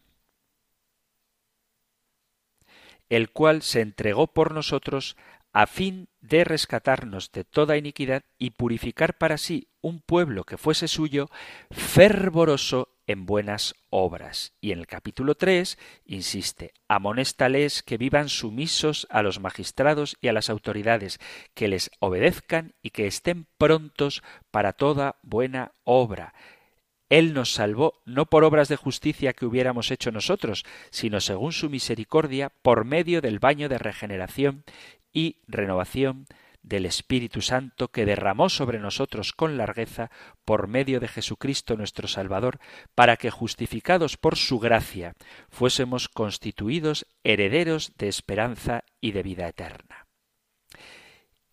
el 3.10 3.32
cual 3.32 3.62
se 3.62 3.82
entregó 3.82 4.28
por 4.28 4.54
nosotros 4.54 5.18
a 5.54 5.68
fin 5.68 6.10
de 6.20 6.44
rescatarnos 6.44 7.32
de 7.32 7.46
toda 7.46 7.78
iniquidad 7.78 8.24
y 8.38 8.52
purificar 8.52 9.18
para 9.18 9.38
sí 9.38 9.70
un 9.82 10.02
pueblo 10.02 10.44
que 10.44 10.58
fuese 10.58 10.88
suyo, 10.88 11.30
fervoroso 11.72 12.95
en 13.08 13.26
buenas 13.26 13.76
obras. 13.90 14.54
Y 14.62 14.72
en 14.72 14.80
el 14.80 14.88
capítulo 14.88 15.36
3 15.36 15.78
insiste, 16.06 16.74
amonéstales 16.88 17.84
que 17.84 17.98
vivan 17.98 18.30
sumisos 18.30 19.08
a 19.10 19.22
los 19.22 19.40
magistrados 19.40 20.18
y 20.22 20.28
a 20.28 20.34
las 20.34 20.50
autoridades, 20.50 21.20
que 21.54 21.68
les 21.68 21.92
obedezcan 22.00 22.74
y 22.82 22.92
que 22.92 23.08
estén 23.08 23.48
prontos 23.58 24.24
para 24.52 24.74
toda 24.74 25.18
buena 25.22 25.74
obra. 25.84 26.34
Él 27.10 27.34
nos 27.34 27.54
salvó 27.54 28.02
no 28.06 28.26
por 28.26 28.44
obras 28.44 28.68
de 28.68 28.78
justicia 28.78 29.34
que 29.34 29.46
hubiéramos 29.46 29.92
hecho 29.92 30.12
nosotros, 30.12 30.66
sino 30.90 31.22
según 31.22 31.52
su 31.52 31.70
misericordia, 31.70 32.52
por 32.62 32.84
medio 32.84 33.22
del 33.22 33.40
baño 33.40 33.70
de 33.70 33.78
regeneración 33.78 34.64
y 35.14 35.38
renovación 35.48 36.26
del 36.66 36.86
Espíritu 36.86 37.42
Santo 37.42 37.90
que 37.90 38.06
derramó 38.06 38.50
sobre 38.50 38.80
nosotros 38.80 39.32
con 39.34 39.58
largueza 39.58 40.10
por 40.44 40.68
medio 40.68 41.00
de 41.00 41.08
Jesucristo 41.08 41.78
nuestro 41.78 42.08
Salvador, 42.08 42.60
para 42.96 43.18
que, 43.18 43.30
justificados 43.32 44.18
por 44.18 44.36
su 44.36 44.60
gracia, 44.60 45.14
fuésemos 45.50 46.10
constituidos 46.10 47.06
herederos 47.24 47.94
de 47.98 48.08
esperanza 48.08 48.84
y 49.00 49.12
de 49.12 49.24
vida 49.24 49.48
eterna. 49.48 50.08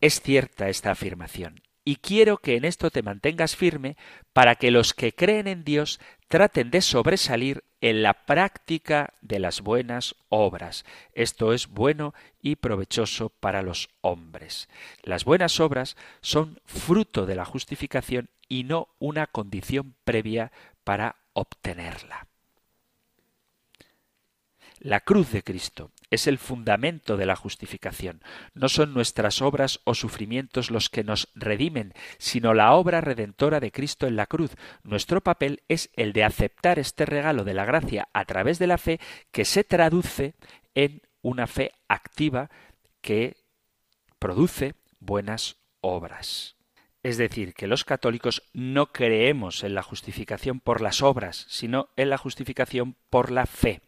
Es 0.01 0.21
cierta 0.21 0.69
esta 0.69 0.91
afirmación 0.91 1.63
y 1.85 1.97
quiero 1.97 2.39
que 2.39 2.57
en 2.57 2.65
esto 2.65 2.91
te 2.91 3.03
mantengas 3.03 3.57
firme 3.57 3.97
para 4.33 4.55
que 4.55 4.71
los 4.71 4.95
que 4.95 5.13
creen 5.13 5.49
en 5.49 5.65
Dios 5.65 6.01
traten 6.33 6.71
de 6.71 6.81
sobresalir 6.81 7.63
en 7.83 8.03
la 8.03 8.15
práctica 8.25 9.13
de 9.21 9.39
las 9.39 9.61
buenas 9.61 10.15
obras. 10.31 10.87
Esto 11.13 11.53
es 11.53 11.69
bueno 11.69 12.15
y 12.41 12.57
provechoso 12.57 13.29
para 13.29 13.61
los 13.61 13.91
hombres. 14.01 14.71
Las 15.03 15.27
buenas 15.27 15.61
obras 15.61 15.95
son 16.23 16.59
fruto 16.65 17.27
de 17.27 17.35
la 17.35 17.45
justificación 17.45 18.31
y 18.49 18.65
no 18.65 18.89
una 18.99 19.27
condición 19.27 19.95
previa 20.05 20.53
para 20.85 21.17
obtenerla. 21.35 22.27
La 24.79 25.01
cruz 25.01 25.33
de 25.33 25.43
Cristo 25.43 25.91
es 26.13 26.27
el 26.27 26.37
fundamento 26.37 27.17
de 27.17 27.25
la 27.25 27.37
justificación. 27.37 28.23
No 28.53 28.69
son 28.69 28.93
nuestras 28.93 29.41
obras 29.41 29.81
o 29.85 29.95
sufrimientos 29.95 30.71
los 30.71 30.91
que 30.91 31.05
nos 31.05 31.31
redimen, 31.35 31.95
sino 32.19 32.53
la 32.53 32.75
obra 32.75 33.01
redentora 33.01 33.61
de 33.61 33.73
Cristo 33.73 34.07
en 34.07 34.17
la 34.17 34.27
cruz. 34.27 34.51
Nuestro 34.85 35.23
papel 35.23 35.63
es 35.69 35.89
el 35.95 36.13
de 36.13 36.25
aceptar 36.25 36.79
este 36.79 37.07
regalo 37.07 37.45
de 37.45 37.55
la 37.55 37.65
gracia 37.65 38.09
a 38.13 38.27
través 38.27 38.59
de 38.59 38.67
la 38.67 38.77
fe 38.77 39.01
que 39.31 39.47
se 39.47 39.65
traduce 39.65 40.35
en 40.75 41.01
una 41.23 41.47
fe 41.47 41.73
activa 41.89 42.51
que 43.01 43.39
produce 44.19 44.75
buenas 45.01 45.57
obras. 45.81 46.57
Es 47.03 47.17
decir, 47.17 47.53
que 47.55 47.67
los 47.67 47.85
católicos 47.85 48.45
no 48.53 48.93
creemos 48.93 49.65
en 49.65 49.75
la 49.75 49.83
justificación 49.83 50.61
por 50.61 50.81
las 50.81 51.03
obras, 51.03 51.47
sino 51.49 51.89
en 51.97 52.11
la 52.11 52.17
justificación 52.17 52.95
por 53.11 53.33
la 53.33 53.47
fe. 53.47 53.81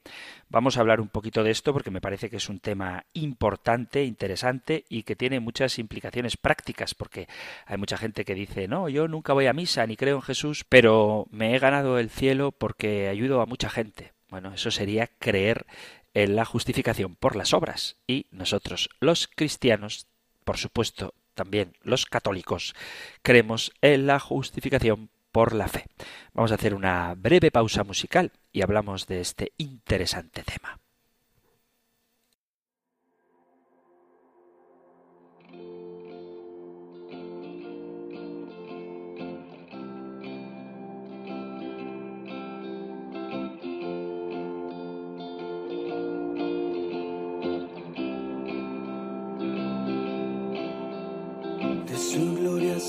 Vamos 0.49 0.77
a 0.77 0.81
hablar 0.81 1.01
un 1.01 1.09
poquito 1.09 1.45
de 1.45 1.53
esto 1.53 1.73
porque 1.73 1.93
me 1.93 2.01
parece 2.01 2.29
que 2.29 2.39
es 2.39 2.49
un 2.49 2.59
tema 2.59 3.07
importante, 3.13 4.03
interesante 4.03 4.85
y 4.89 5.05
que 5.05 5.15
tiene 5.15 5.39
muchas 5.39 5.79
implicaciones 5.79 6.37
prácticas, 6.37 6.95
porque 6.95 7.29
hay 7.67 7.77
mucha 7.77 7.97
gente 7.97 8.25
que 8.25 8.35
dice, 8.35 8.67
no, 8.67 8.89
yo 8.89 9.07
nunca 9.07 9.33
voy 9.33 9.47
a 9.47 9.53
misa 9.53 9.87
ni 9.87 9.97
creo 9.97 10.17
en 10.17 10.23
Jesús, 10.23 10.65
pero 10.69 11.29
me 11.31 11.55
he 11.55 11.59
ganado 11.61 12.01
el 12.01 12.11
cielo 12.11 12.51
porque 12.51 13.09
ayudo 13.09 13.41
a 13.41 13.47
mucha 13.47 13.71
gente. 13.71 14.13
Bueno, 14.29 14.53
eso 14.53 14.73
sería 14.73 15.07
creer 15.07 15.67
en 16.15 16.35
la 16.35 16.45
justificación 16.45 17.15
por 17.15 17.37
las 17.37 17.53
obras. 17.53 17.97
Y 18.09 18.27
nosotros, 18.33 18.91
los 18.99 19.29
cristianos, 19.29 20.09
por 20.45 20.59
supuesto, 20.59 21.15
también 21.35 21.73
los 21.83 22.07
católicos, 22.07 22.75
creemos 23.23 23.73
en 23.81 24.07
la 24.07 24.21
justificación 24.21 25.11
por 25.33 25.53
la 25.53 25.69
fe. 25.69 25.87
Vamos 26.33 26.53
a 26.53 26.55
hacer 26.55 26.75
una 26.75 27.15
breve 27.17 27.51
pausa 27.51 27.83
musical 27.85 28.33
y 28.53 28.63
hablamos 28.63 29.07
de 29.07 29.21
este 29.21 29.53
interesante 29.59 30.45
tema. 30.45 30.79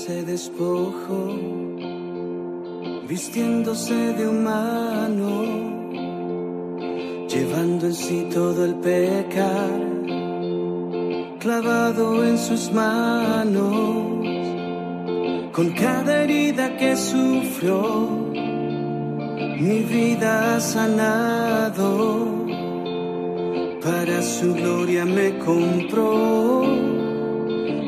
Se 0.06 0.22
despojó, 0.22 1.34
vistiéndose 3.08 3.94
de 4.18 4.28
humano, 4.28 5.30
llevando 7.28 7.86
en 7.86 7.94
sí 7.94 8.28
todo 8.32 8.66
el 8.66 8.74
pecar, 8.76 9.80
clavado 11.40 12.24
en 12.24 12.38
sus 12.38 12.70
manos, 12.70 13.84
con 15.50 15.70
cada 15.72 16.22
herida 16.22 16.76
que 16.76 16.96
sufrió, 16.96 18.08
mi 19.58 19.80
vida 19.94 20.54
ha 20.54 20.60
sanado, 20.60 22.26
para 23.82 24.22
su 24.22 24.54
gloria 24.54 25.04
me 25.04 25.36
compró 25.38 26.95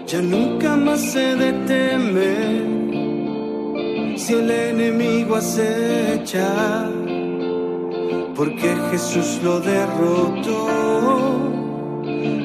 Ya 0.06 0.20
nunca 0.22 0.76
más 0.76 1.00
se 1.00 1.36
deteme 1.36 2.34
si 4.16 4.34
el 4.34 4.50
enemigo 4.50 5.36
acecha, 5.36 6.88
porque 8.34 8.76
Jesús 8.90 9.40
lo 9.42 9.60
derrotó, 9.60 10.66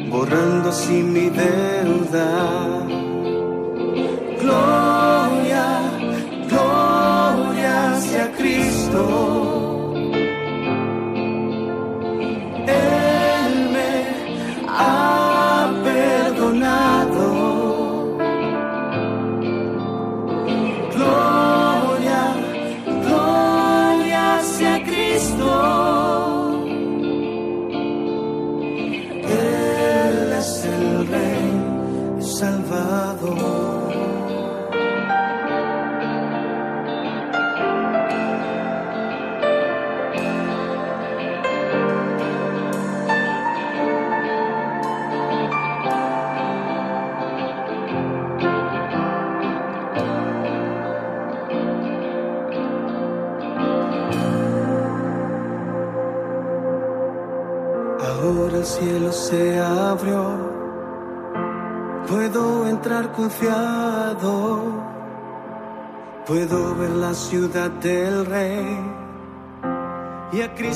borrando 0.10 0.70
así 0.70 1.02
mi 1.04 1.30
deuda. 1.30 2.28
Gloria, 4.42 5.68
gloria 6.48 8.00
sea 8.00 8.32
Cristo. 8.38 9.45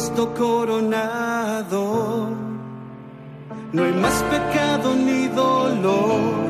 Cristo 0.10 0.34
coronado. 0.34 2.30
No 3.72 3.84
hay 3.84 3.93
más 3.93 4.24
pecado 4.24 4.95
ni 4.95 5.28
dolor. 5.28 6.50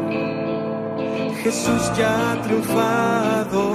Jesús 1.44 1.92
ya 1.98 2.32
ha 2.32 2.42
triunfado. 2.42 3.74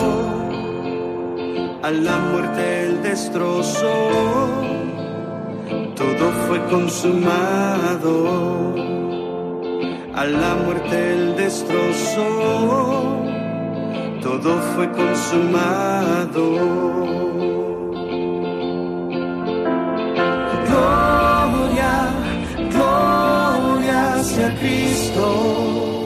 A 1.82 1.90
la 1.90 2.16
muerte 2.18 2.84
el 2.84 3.02
destrozó. 3.02 3.94
Todo 5.94 6.32
fue 6.46 6.64
consumado. 6.70 8.14
A 10.14 10.24
la 10.24 10.54
muerte 10.64 11.12
el 11.12 11.36
destrozó. 11.36 12.28
Todo 14.22 14.50
fue 14.74 14.90
consumado. 14.92 16.44
Sea 24.34 24.52
Cristo. 24.58 26.03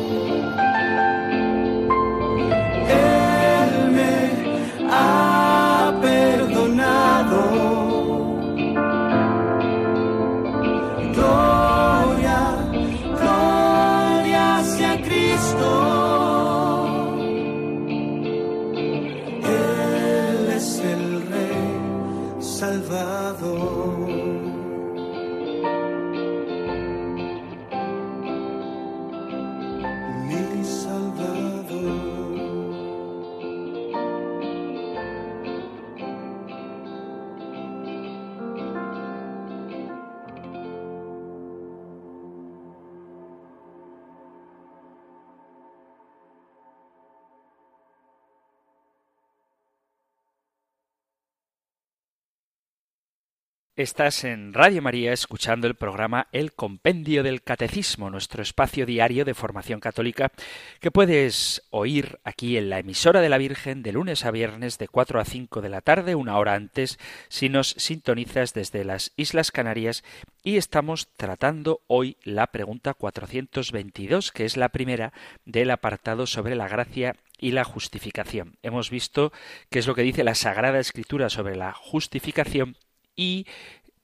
Estás 53.79 54.25
en 54.25 54.55
Radio 54.55 54.83
María 54.83 55.13
escuchando 55.13 55.69
el 55.69 55.77
programa 55.77 56.27
El 56.33 56.53
Compendio 56.53 57.23
del 57.23 57.45
Catecismo, 57.45 58.11
nuestro 58.11 58.43
espacio 58.43 58.87
diario 58.87 59.25
de 59.25 59.35
formación 59.35 59.79
católica 59.79 60.33
que 60.81 60.91
puedes 60.91 61.63
oír 61.71 62.19
aquí 62.25 62.57
en 62.57 62.71
la 62.71 62.81
emisora 62.81 63.21
de 63.21 63.29
la 63.29 63.39
Virgen 63.39 63.85
de 63.85 63.93
lunes 63.93 64.25
a 64.25 64.33
viernes 64.33 64.79
de 64.79 64.89
4 64.89 65.21
a 65.21 65.25
5 65.25 65.61
de 65.61 65.69
la 65.69 65.81
tarde, 65.81 66.17
una 66.17 66.39
hora 66.39 66.55
antes, 66.55 66.99
si 67.29 67.49
nos 67.49 67.69
sintonizas 67.69 68.53
desde 68.53 68.85
las 68.85 69.13
Islas 69.15 69.53
Canarias 69.53 70.03
y 70.43 70.57
estamos 70.57 71.11
tratando 71.17 71.83
hoy 71.87 72.17
la 72.25 72.49
pregunta 72.49 72.95
422, 72.95 74.33
que 74.33 74.45
es 74.45 74.57
la 74.57 74.71
primera 74.71 75.13
del 75.45 75.71
apartado 75.71 76.27
sobre 76.27 76.57
la 76.57 76.67
gracia 76.67 77.15
y 77.39 77.53
la 77.53 77.63
justificación. 77.63 78.59
Hemos 78.65 78.91
visto 78.91 79.33
qué 79.71 79.79
es 79.79 79.87
lo 79.87 79.95
que 79.95 80.03
dice 80.03 80.25
la 80.25 80.35
Sagrada 80.35 80.81
Escritura 80.81 81.31
sobre 81.31 81.55
la 81.55 81.73
justificación 81.73 82.77
y 83.19 83.47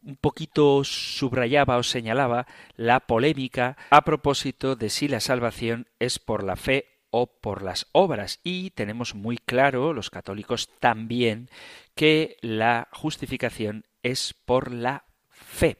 un 0.02 0.16
poquito 0.16 0.84
subrayaba 0.84 1.78
o 1.78 1.82
señalaba 1.82 2.46
la 2.76 3.00
polémica 3.00 3.78
a 3.88 4.02
propósito 4.02 4.76
de 4.76 4.90
si 4.90 5.08
la 5.08 5.20
salvación 5.20 5.86
es 5.98 6.18
por 6.18 6.44
la 6.44 6.56
fe 6.56 6.88
o 7.10 7.26
por 7.26 7.62
las 7.62 7.86
obras. 7.92 8.40
Y 8.44 8.70
tenemos 8.70 9.14
muy 9.14 9.38
claro, 9.38 9.94
los 9.94 10.10
católicos 10.10 10.68
también, 10.80 11.48
que 11.94 12.36
la 12.42 12.88
justificación 12.92 13.86
es 14.02 14.34
por 14.44 14.70
la 14.72 15.04
fe. 15.30 15.78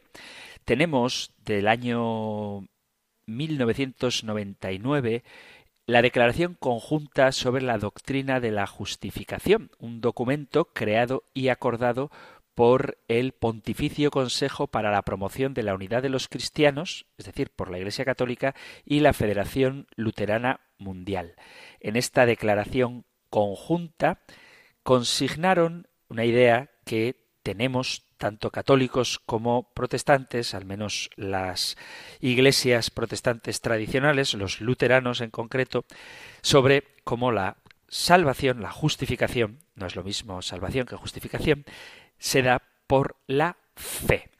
Tenemos 0.64 1.32
del 1.44 1.68
año 1.68 2.66
1999 3.26 5.24
la 5.86 6.00
Declaración 6.00 6.56
Conjunta 6.58 7.30
sobre 7.32 7.62
la 7.62 7.76
Doctrina 7.76 8.40
de 8.40 8.50
la 8.50 8.66
Justificación, 8.66 9.70
un 9.78 10.00
documento 10.00 10.64
creado 10.66 11.24
y 11.34 11.48
acordado 11.48 12.10
por 12.54 12.98
el 13.08 13.32
Pontificio 13.32 14.10
Consejo 14.10 14.66
para 14.66 14.90
la 14.90 15.02
Promoción 15.02 15.54
de 15.54 15.62
la 15.62 15.74
Unidad 15.74 16.02
de 16.02 16.08
los 16.08 16.28
Cristianos, 16.28 17.06
es 17.18 17.26
decir, 17.26 17.50
por 17.50 17.70
la 17.70 17.78
Iglesia 17.78 18.04
Católica 18.04 18.54
y 18.84 19.00
la 19.00 19.12
Federación 19.12 19.86
Luterana 19.96 20.60
Mundial. 20.78 21.34
En 21.80 21.96
esta 21.96 22.26
declaración 22.26 23.04
conjunta 23.30 24.20
consignaron 24.82 25.88
una 26.08 26.24
idea 26.24 26.70
que 26.84 27.24
tenemos 27.42 28.04
tanto 28.16 28.50
católicos 28.50 29.20
como 29.26 29.72
protestantes, 29.74 30.54
al 30.54 30.64
menos 30.64 31.10
las 31.16 31.76
iglesias 32.20 32.90
protestantes 32.90 33.60
tradicionales, 33.60 34.34
los 34.34 34.60
luteranos 34.60 35.20
en 35.20 35.30
concreto, 35.30 35.84
sobre 36.40 36.84
cómo 37.04 37.32
la 37.32 37.58
salvación, 37.88 38.62
la 38.62 38.70
justificación, 38.70 39.58
no 39.74 39.86
es 39.86 39.94
lo 39.94 40.04
mismo 40.04 40.40
salvación 40.42 40.86
que 40.86 40.96
justificación, 40.96 41.64
se 42.18 42.42
da 42.42 42.62
por 42.86 43.16
la 43.26 43.56
fe. 43.76 44.30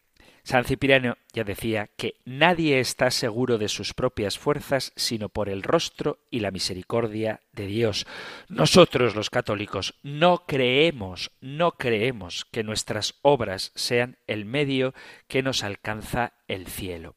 San 0.44 0.66
Cipriano 0.66 1.16
ya 1.32 1.42
decía 1.42 1.88
que 1.96 2.16
nadie 2.26 2.78
está 2.78 3.10
seguro 3.10 3.56
de 3.56 3.68
sus 3.68 3.94
propias 3.94 4.38
fuerzas 4.38 4.92
sino 4.94 5.30
por 5.30 5.48
el 5.48 5.62
rostro 5.62 6.18
y 6.30 6.40
la 6.40 6.50
misericordia 6.50 7.40
de 7.52 7.66
Dios. 7.66 8.06
Nosotros 8.48 9.14
los 9.14 9.30
católicos 9.30 9.94
no 10.02 10.44
creemos, 10.46 11.30
no 11.40 11.72
creemos 11.72 12.44
que 12.44 12.62
nuestras 12.62 13.14
obras 13.22 13.72
sean 13.74 14.18
el 14.26 14.44
medio 14.44 14.92
que 15.28 15.42
nos 15.42 15.64
alcanza 15.64 16.34
el 16.46 16.66
cielo. 16.66 17.16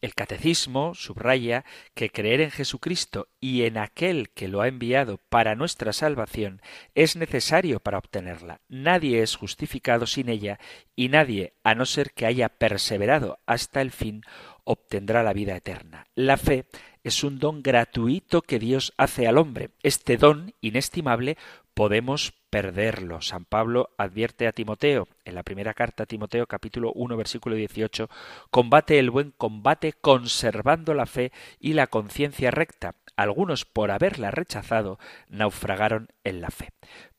El 0.00 0.14
catecismo 0.14 0.94
subraya 0.94 1.64
que 1.94 2.10
creer 2.10 2.40
en 2.40 2.50
Jesucristo 2.50 3.28
y 3.38 3.64
en 3.64 3.76
aquel 3.76 4.30
que 4.30 4.48
lo 4.48 4.62
ha 4.62 4.68
enviado 4.68 5.18
para 5.28 5.54
nuestra 5.54 5.92
salvación 5.92 6.62
es 6.94 7.16
necesario 7.16 7.80
para 7.80 7.98
obtenerla. 7.98 8.60
Nadie 8.68 9.22
es 9.22 9.36
justificado 9.36 10.06
sin 10.06 10.30
ella 10.30 10.58
y 10.96 11.08
nadie, 11.08 11.52
a 11.64 11.74
no 11.74 11.84
ser 11.84 12.12
que 12.12 12.24
haya 12.24 12.48
perseverado 12.48 13.40
hasta 13.44 13.82
el 13.82 13.90
fin, 13.90 14.22
obtendrá 14.64 15.22
la 15.22 15.34
vida 15.34 15.54
eterna. 15.56 16.06
La 16.14 16.36
fe 16.36 16.64
es 17.02 17.24
un 17.24 17.38
don 17.38 17.62
gratuito 17.62 18.42
que 18.42 18.58
Dios 18.58 18.92
hace 18.96 19.26
al 19.26 19.38
hombre. 19.38 19.70
Este 19.82 20.16
don 20.16 20.54
inestimable 20.60 21.36
podemos 21.74 22.32
perderlo. 22.50 23.22
San 23.22 23.44
Pablo 23.44 23.90
advierte 23.96 24.46
a 24.46 24.52
Timoteo 24.52 25.08
en 25.24 25.34
la 25.34 25.42
primera 25.42 25.72
carta 25.72 26.02
a 26.02 26.06
Timoteo 26.06 26.46
capítulo 26.46 26.92
1 26.94 27.16
versículo 27.16 27.56
18, 27.56 28.10
combate 28.50 28.98
el 28.98 29.10
buen 29.10 29.30
combate 29.30 29.92
conservando 29.92 30.92
la 30.94 31.06
fe 31.06 31.32
y 31.58 31.72
la 31.72 31.86
conciencia 31.86 32.50
recta. 32.50 32.96
Algunos 33.16 33.64
por 33.64 33.90
haberla 33.90 34.30
rechazado 34.30 34.98
naufragaron 35.28 36.08
en 36.24 36.40
la 36.40 36.50
fe. 36.50 36.70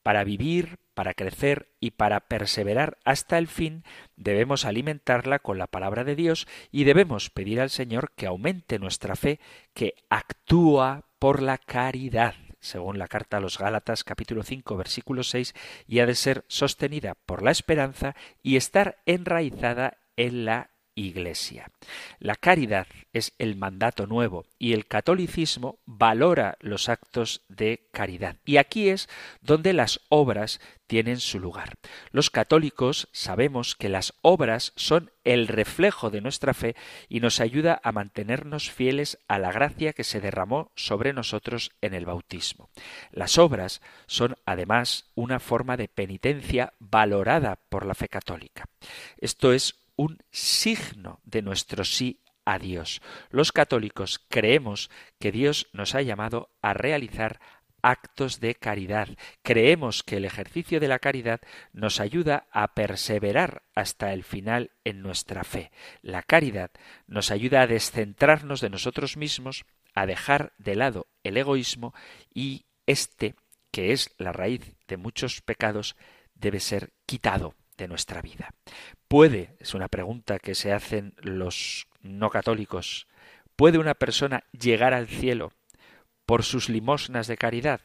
Para 0.04 0.24
vivir, 0.24 0.80
para 0.94 1.14
crecer 1.14 1.70
y 1.80 1.92
para 1.92 2.22
perseverar 2.22 2.98
hasta 3.06 3.38
el 3.38 3.48
fin, 3.48 3.84
debemos 4.16 4.66
alimentarla 4.66 5.40
con 5.40 5.58
la 5.58 5.68
palabra 5.68 6.04
de 6.04 6.16
Dios 6.16 6.48
y 6.72 6.84
debemos 6.84 7.30
pedir 7.30 7.62
al 7.62 7.70
Señor 7.70 8.12
que 8.16 8.28
aumente 8.28 8.80
nuestra 8.80 9.16
fe, 9.16 9.40
que 9.74 9.96
actúa 10.10 11.06
por 11.20 11.42
la 11.42 11.58
caridad 11.58 12.36
según 12.62 13.00
la 13.00 13.08
carta 13.08 13.38
a 13.38 13.40
los 13.40 13.58
Gálatas 13.58 14.04
capítulo 14.04 14.44
5 14.44 14.78
versículo 14.78 15.24
6, 15.24 15.54
y 15.88 16.00
ha 16.00 16.06
de 16.06 16.16
ser 16.16 16.46
sostenida 16.48 17.16
por 17.26 17.42
la 17.44 17.52
esperanza 17.52 18.16
y 18.42 18.56
estar 18.56 19.02
enraizada 19.06 19.98
en 20.16 20.46
la 20.46 20.70
Iglesia. 20.96 21.72
La 22.20 22.36
caridad 22.36 22.88
es 23.14 23.34
el 23.40 23.56
mandato 23.56 24.08
nuevo 24.08 24.46
y 24.60 24.74
el 24.74 24.86
catolicismo 24.86 25.80
valora 25.86 26.58
los 26.60 26.90
actos 26.90 27.42
de 27.50 27.88
caridad. 27.92 28.38
Y 28.46 28.58
aquí 28.58 28.90
es 28.90 29.10
donde 29.42 29.74
las 29.74 30.02
obras 30.10 30.60
tienen 30.92 31.22
su 31.22 31.40
lugar. 31.40 31.76
Los 32.12 32.30
católicos 32.30 33.08
sabemos 33.14 33.76
que 33.78 33.88
las 33.88 34.14
obras 34.22 34.74
son 34.76 35.10
el 35.24 35.48
reflejo 35.48 36.10
de 36.10 36.20
nuestra 36.20 36.54
fe 36.54 36.76
y 37.08 37.22
nos 37.22 37.40
ayuda 37.40 37.80
a 37.82 37.94
mantenernos 37.94 38.70
fieles 38.70 39.18
a 39.30 39.40
la 39.40 39.54
gracia 39.54 39.94
que 39.94 40.04
se 40.04 40.20
derramó 40.20 40.72
sobre 40.76 41.14
nosotros 41.14 41.72
en 41.80 41.94
el 41.94 42.06
bautismo. 42.06 42.70
Las 43.12 43.38
obras 43.38 43.82
son 44.06 44.36
además 44.46 45.06
una 45.16 45.40
forma 45.40 45.78
de 45.78 45.88
penitencia 45.88 46.74
valorada 46.80 47.58
por 47.70 47.86
la 47.86 47.96
fe 47.96 48.10
católica. 48.10 48.66
Esto 49.18 49.54
es 49.54 49.76
un 49.96 50.20
signo 50.32 51.20
de 51.24 51.42
nuestro 51.42 51.84
sí 51.84 52.22
a 52.46 52.60
Dios. 52.60 53.02
Los 53.30 53.52
católicos 53.52 54.20
creemos 54.30 54.90
que 55.20 55.32
Dios 55.32 55.68
nos 55.74 55.96
ha 55.96 56.02
llamado 56.02 56.50
a 56.62 56.74
realizar 56.74 57.40
actos 57.82 58.40
de 58.40 58.56
caridad. 58.56 59.10
Creemos 59.42 60.04
que 60.04 60.18
el 60.18 60.26
ejercicio 60.26 60.80
de 60.80 60.88
la 60.88 61.00
caridad 61.00 61.42
nos 61.74 62.00
ayuda 62.00 62.48
a 62.52 62.74
perseverar 62.74 63.64
hasta 63.74 64.14
el 64.14 64.24
final 64.24 64.72
en 64.84 65.02
nuestra 65.02 65.44
fe. 65.44 65.72
La 66.02 66.24
caridad 66.24 66.72
nos 67.08 67.32
ayuda 67.32 67.62
a 67.62 67.68
descentrarnos 67.68 68.62
de 68.62 68.70
nosotros 68.70 69.18
mismos, 69.18 69.66
a 69.94 70.06
dejar 70.06 70.54
de 70.58 70.76
lado 70.76 71.08
el 71.24 71.38
egoísmo 71.38 71.94
y 72.34 72.66
este, 72.86 73.36
que 73.72 73.94
es 73.94 74.14
la 74.18 74.32
raíz 74.32 74.76
de 74.88 74.98
muchos 74.98 75.42
pecados, 75.42 75.96
debe 76.36 76.60
ser 76.60 76.94
quitado 77.06 77.56
de 77.78 77.88
nuestra 77.88 78.22
vida. 78.22 78.54
¿Puede, 79.12 79.58
es 79.60 79.74
una 79.74 79.90
pregunta 79.90 80.40
que 80.40 80.56
se 80.56 80.72
hacen 80.72 81.16
los 81.18 81.90
no 82.02 82.30
católicos, 82.30 83.08
¿puede 83.58 83.78
una 83.78 83.94
persona 83.94 84.46
llegar 84.58 84.94
al 84.94 85.10
cielo 85.10 85.52
por 86.26 86.44
sus 86.44 86.70
limosnas 86.70 87.28
de 87.28 87.36
caridad? 87.36 87.82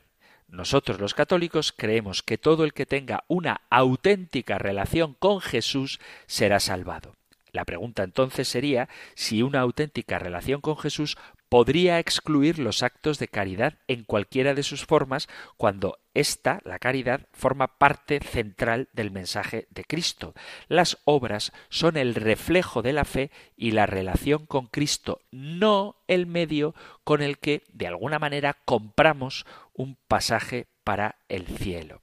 Nosotros 0.47 1.01
los 1.01 1.15
católicos 1.15 1.75
creemos 1.77 2.23
que 2.23 2.39
todo 2.39 2.63
el 2.63 2.73
que 2.73 2.87
tenga 2.87 3.25
una 3.27 3.63
auténtica 3.71 4.59
relación 4.59 5.15
con 5.15 5.41
Jesús 5.41 5.99
será 6.29 6.61
salvado. 6.61 7.17
La 7.51 7.65
pregunta 7.65 8.05
entonces 8.05 8.47
sería 8.47 8.89
si 9.17 9.43
una 9.43 9.59
auténtica 9.59 10.21
relación 10.21 10.61
con 10.61 10.79
Jesús 10.79 11.19
podría 11.49 11.99
excluir 11.99 12.61
los 12.61 12.85
actos 12.85 13.19
de 13.19 13.27
caridad 13.27 13.79
en 13.89 14.05
cualquiera 14.05 14.55
de 14.55 14.63
sus 14.63 14.87
formas 14.87 15.27
cuando 15.57 15.99
esta, 16.17 16.61
la 16.65 16.79
caridad, 16.79 17.29
forma 17.33 17.79
parte 17.79 18.21
central 18.21 18.89
del 18.93 19.11
mensaje 19.11 19.67
de 19.71 19.85
Cristo. 19.85 20.35
Las 20.69 20.99
obras 21.05 21.53
son 21.69 21.97
el 21.97 22.15
reflejo 22.15 22.83
de 22.83 22.93
la 22.93 23.05
fe 23.05 23.31
y 23.57 23.73
la 23.73 23.87
relación 23.87 24.47
con 24.47 24.67
Cristo, 24.67 25.21
no 25.31 25.97
el 26.09 26.27
medio 26.27 26.75
con 27.05 27.23
el 27.23 27.39
que, 27.39 27.63
de 27.73 27.87
alguna 27.87 28.19
manera, 28.19 28.57
compramos 28.65 29.47
un 29.75 29.97
pasaje 30.09 30.67
para 30.85 31.17
el 31.29 31.47
cielo. 31.47 32.03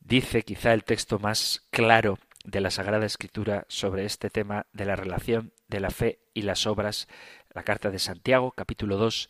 Dice 0.00 0.42
quizá 0.42 0.72
el 0.72 0.84
texto 0.84 1.18
más 1.18 1.66
claro 1.70 2.18
de 2.44 2.60
la 2.60 2.70
Sagrada 2.70 3.04
Escritura 3.04 3.66
sobre 3.68 4.06
este 4.06 4.30
tema 4.30 4.66
de 4.72 4.86
la 4.86 4.96
relación 4.96 5.52
de 5.68 5.80
la 5.80 5.90
fe 5.90 6.20
y 6.32 6.42
las 6.42 6.66
obras 6.66 7.08
la 7.52 7.62
carta 7.62 7.90
de 7.90 7.98
Santiago, 7.98 8.52
capítulo 8.52 8.96
2, 8.96 9.28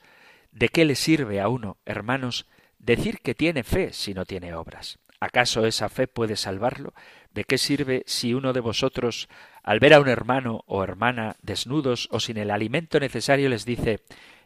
¿de 0.52 0.68
qué 0.68 0.84
le 0.84 0.94
sirve 0.94 1.40
a 1.40 1.48
uno, 1.48 1.78
hermanos, 1.84 2.46
decir 2.78 3.20
que 3.20 3.34
tiene 3.34 3.62
fe 3.62 3.92
si 3.92 4.14
no 4.14 4.24
tiene 4.24 4.54
obras? 4.54 4.98
¿Acaso 5.20 5.66
esa 5.66 5.88
fe 5.88 6.06
puede 6.06 6.36
salvarlo? 6.36 6.94
¿De 7.32 7.44
qué 7.44 7.58
sirve 7.58 8.04
si 8.06 8.34
uno 8.34 8.52
de 8.52 8.60
vosotros, 8.60 9.28
al 9.62 9.80
ver 9.80 9.94
a 9.94 10.00
un 10.00 10.08
hermano 10.08 10.62
o 10.66 10.84
hermana 10.84 11.36
desnudos 11.42 12.08
o 12.12 12.20
sin 12.20 12.36
el 12.36 12.50
alimento 12.50 13.00
necesario, 13.00 13.48
les 13.48 13.64
dice 13.64 14.00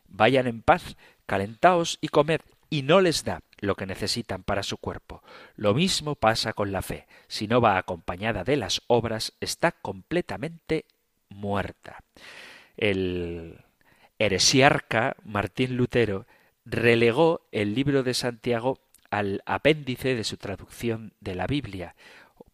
Vayan 0.08 0.46
en 0.46 0.62
paz, 0.62 0.96
calentaos 1.26 1.98
y 2.00 2.08
comed, 2.08 2.40
y 2.68 2.82
no 2.82 3.00
les 3.00 3.24
da 3.24 3.42
lo 3.58 3.76
que 3.76 3.86
necesitan 3.86 4.42
para 4.42 4.62
su 4.62 4.78
cuerpo. 4.78 5.22
Lo 5.56 5.74
mismo 5.74 6.14
pasa 6.14 6.52
con 6.54 6.72
la 6.72 6.82
fe. 6.82 7.06
Si 7.28 7.46
no 7.46 7.60
va 7.60 7.76
acompañada 7.76 8.44
de 8.44 8.56
las 8.56 8.82
obras, 8.86 9.34
está 9.40 9.72
completamente 9.72 10.86
muerta. 11.28 12.02
El 12.76 13.58
heresiarca 14.18 15.16
Martín 15.24 15.76
Lutero 15.76 16.26
relegó 16.64 17.46
el 17.52 17.74
libro 17.74 18.02
de 18.02 18.14
Santiago 18.14 18.78
al 19.10 19.42
apéndice 19.44 20.14
de 20.14 20.24
su 20.24 20.36
traducción 20.36 21.12
de 21.20 21.34
la 21.34 21.46
Biblia, 21.46 21.94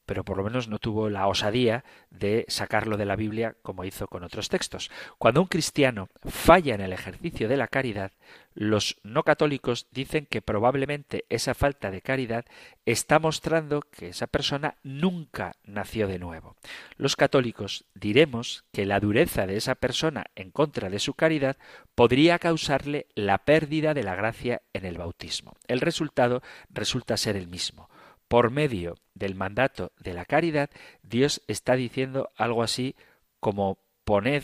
pero 0.08 0.24
por 0.24 0.38
lo 0.38 0.42
menos 0.42 0.68
no 0.68 0.78
tuvo 0.78 1.10
la 1.10 1.26
osadía 1.26 1.84
de 2.08 2.46
sacarlo 2.48 2.96
de 2.96 3.04
la 3.04 3.14
Biblia 3.14 3.56
como 3.60 3.84
hizo 3.84 4.08
con 4.08 4.24
otros 4.24 4.48
textos. 4.48 4.90
Cuando 5.18 5.42
un 5.42 5.48
cristiano 5.48 6.08
falla 6.24 6.74
en 6.74 6.80
el 6.80 6.94
ejercicio 6.94 7.46
de 7.46 7.58
la 7.58 7.68
caridad, 7.68 8.12
los 8.54 8.96
no 9.02 9.22
católicos 9.22 9.86
dicen 9.90 10.24
que 10.24 10.40
probablemente 10.40 11.26
esa 11.28 11.52
falta 11.52 11.90
de 11.90 12.00
caridad 12.00 12.46
está 12.86 13.18
mostrando 13.18 13.82
que 13.82 14.08
esa 14.08 14.26
persona 14.26 14.78
nunca 14.82 15.56
nació 15.62 16.08
de 16.08 16.18
nuevo. 16.18 16.56
Los 16.96 17.14
católicos 17.14 17.84
diremos 17.94 18.64
que 18.72 18.86
la 18.86 19.00
dureza 19.00 19.46
de 19.46 19.58
esa 19.58 19.74
persona 19.74 20.24
en 20.36 20.50
contra 20.50 20.88
de 20.88 21.00
su 21.00 21.12
caridad 21.12 21.58
podría 21.94 22.38
causarle 22.38 23.08
la 23.14 23.36
pérdida 23.44 23.92
de 23.92 24.04
la 24.04 24.14
gracia 24.14 24.62
en 24.72 24.86
el 24.86 24.96
bautismo. 24.96 25.54
El 25.66 25.82
resultado 25.82 26.42
resulta 26.70 27.18
ser 27.18 27.36
el 27.36 27.46
mismo 27.46 27.90
por 28.28 28.50
medio 28.50 28.96
del 29.14 29.34
mandato 29.34 29.92
de 29.98 30.14
la 30.14 30.24
caridad, 30.24 30.70
Dios 31.02 31.42
está 31.48 31.74
diciendo 31.74 32.30
algo 32.36 32.62
así 32.62 32.94
como 33.40 33.78
poned 34.04 34.42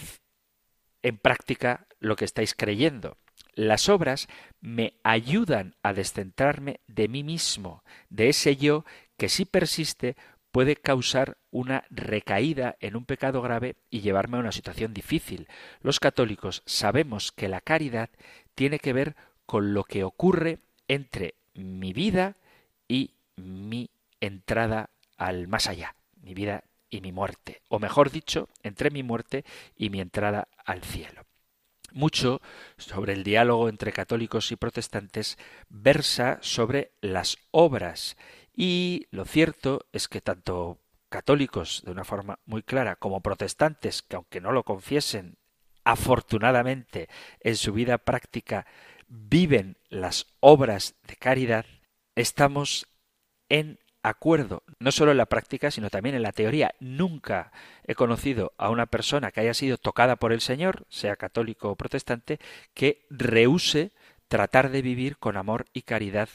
en 1.03 1.19
práctica 1.19 1.87
lo 2.01 2.17
que 2.17 2.25
estáis 2.25 2.55
creyendo. 2.55 3.19
Las 3.55 3.89
obras 3.89 4.27
me 4.61 4.95
ayudan 5.05 5.77
a 5.83 5.93
descentrarme 5.93 6.81
de 6.89 7.09
mí 7.09 7.23
mismo, 7.23 7.85
de 8.09 8.31
ese 8.31 8.57
yo 8.57 8.85
que 9.17 9.29
si 9.29 9.45
persiste 9.45 10.17
puede 10.51 10.77
causar 10.77 11.37
una 11.51 11.85
recaída 11.91 12.77
en 12.81 12.97
un 12.97 13.05
pecado 13.05 13.43
grave 13.43 13.77
y 13.91 14.01
llevarme 14.01 14.37
a 14.37 14.41
una 14.41 14.53
situación 14.53 14.95
difícil. 14.95 15.49
Los 15.81 16.01
católicos 16.01 16.63
sabemos 16.65 17.33
que 17.33 17.49
la 17.49 17.61
caridad 17.61 18.11
tiene 18.55 18.79
que 18.79 18.93
ver 18.93 19.17
con 19.47 19.75
lo 19.75 19.85
que 19.85 20.05
ocurre 20.05 20.61
entre 20.89 21.35
mi 21.55 21.93
vida 21.93 22.37
y 22.89 23.15
mi 23.37 23.91
entrada 24.21 24.91
al 25.17 25.49
más 25.49 25.67
allá, 25.69 25.97
mi 26.21 26.35
vida 26.35 26.65
y 26.91 27.01
mi 27.01 27.13
muerte, 27.13 27.63
o 27.69 27.79
mejor 27.79 28.11
dicho, 28.11 28.49
entre 28.63 28.91
mi 28.91 29.03
muerte 29.03 29.45
y 29.77 29.91
mi 29.91 30.01
entrada 30.01 30.49
al 30.65 30.83
cielo. 30.83 31.23
Mucho 31.93 32.41
sobre 32.77 33.13
el 33.13 33.23
diálogo 33.23 33.69
entre 33.69 33.93
católicos 33.93 34.51
y 34.51 34.57
protestantes 34.57 35.39
versa 35.69 36.39
sobre 36.41 36.93
las 37.01 37.39
obras 37.53 38.17
y 38.57 39.07
lo 39.11 39.25
cierto 39.25 39.87
es 39.93 40.09
que 40.09 40.21
tanto 40.21 40.79
católicos 41.09 41.83
de 41.85 41.93
una 41.93 42.03
forma 42.03 42.41
muy 42.47 42.63
clara 42.63 42.97
como 42.97 43.21
protestantes 43.21 44.03
que 44.03 44.17
aunque 44.17 44.41
no 44.41 44.51
lo 44.51 44.65
confiesen 44.65 45.37
afortunadamente 45.85 47.09
en 47.41 47.57
su 47.57 47.73
vida 47.73 47.99
práctica 47.99 48.67
viven 49.07 49.77
las 49.89 50.27
obras 50.41 50.97
de 51.07 51.15
caridad, 51.17 51.67
estamos 52.17 52.89
en 53.49 53.79
acuerdo, 54.03 54.63
no 54.79 54.93
solo 54.93 55.13
en 55.13 55.17
la 55.17 55.27
práctica, 55.27 55.71
sino 55.71 55.91
también 55.91 56.15
en 56.15 56.23
la 56.23 56.33
teoría. 56.33 56.75
Nunca 56.79 57.53
he 57.87 57.95
conocido 57.95 58.53
a 58.59 58.71
una 58.71 58.87
persona 58.87 59.33
que 59.33 59.41
haya 59.41 59.55
sido 59.55 59.79
tocada 59.79 60.17
por 60.17 60.33
el 60.33 60.43
Señor, 60.43 60.85
sea 60.91 61.17
católico 61.17 61.71
o 61.71 61.77
protestante, 61.77 62.39
que 62.75 63.07
rehúse 63.11 63.93
tratar 64.29 64.71
de 64.71 64.83
vivir 64.83 65.17
con 65.17 65.37
amor 65.37 65.67
y 65.73 65.83
caridad 65.83 66.29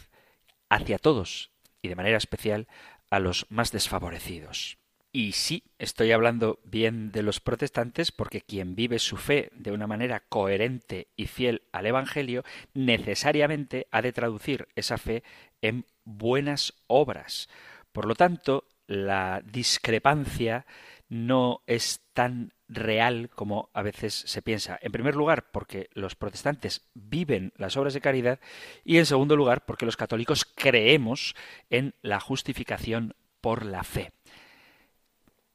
hacia 0.69 0.97
todos, 0.97 1.51
y 1.81 1.89
de 1.89 1.95
manera 1.95 2.17
especial 2.17 2.67
a 3.09 3.19
los 3.19 3.45
más 3.49 3.71
desfavorecidos. 3.71 4.77
Y 5.11 5.31
sí, 5.31 5.63
estoy 5.79 6.11
hablando 6.11 6.59
bien 6.63 7.11
de 7.11 7.23
los 7.23 7.39
protestantes 7.39 8.11
porque 8.11 8.41
quien 8.41 8.75
vive 8.75 8.99
su 8.99 9.17
fe 9.17 9.49
de 9.55 9.71
una 9.71 9.87
manera 9.87 10.19
coherente 10.29 11.07
y 11.15 11.25
fiel 11.25 11.63
al 11.71 11.87
Evangelio 11.87 12.43
necesariamente 12.75 13.87
ha 13.89 14.03
de 14.03 14.13
traducir 14.13 14.67
esa 14.75 14.99
fe 14.99 15.23
en 15.61 15.85
buenas 16.09 16.73
obras. 16.87 17.49
Por 17.91 18.05
lo 18.05 18.15
tanto, 18.15 18.65
la 18.87 19.41
discrepancia 19.45 20.65
no 21.09 21.61
es 21.67 22.01
tan 22.13 22.53
real 22.67 23.29
como 23.33 23.69
a 23.73 23.81
veces 23.81 24.13
se 24.13 24.41
piensa. 24.41 24.77
En 24.81 24.91
primer 24.91 25.15
lugar, 25.15 25.51
porque 25.51 25.89
los 25.93 26.15
protestantes 26.15 26.87
viven 26.93 27.51
las 27.57 27.77
obras 27.77 27.93
de 27.93 28.01
caridad 28.01 28.39
y 28.83 28.97
en 28.97 29.05
segundo 29.05 29.35
lugar, 29.35 29.65
porque 29.65 29.85
los 29.85 29.97
católicos 29.97 30.45
creemos 30.45 31.35
en 31.69 31.95
la 32.01 32.19
justificación 32.19 33.15
por 33.41 33.65
la 33.65 33.83
fe. 33.83 34.11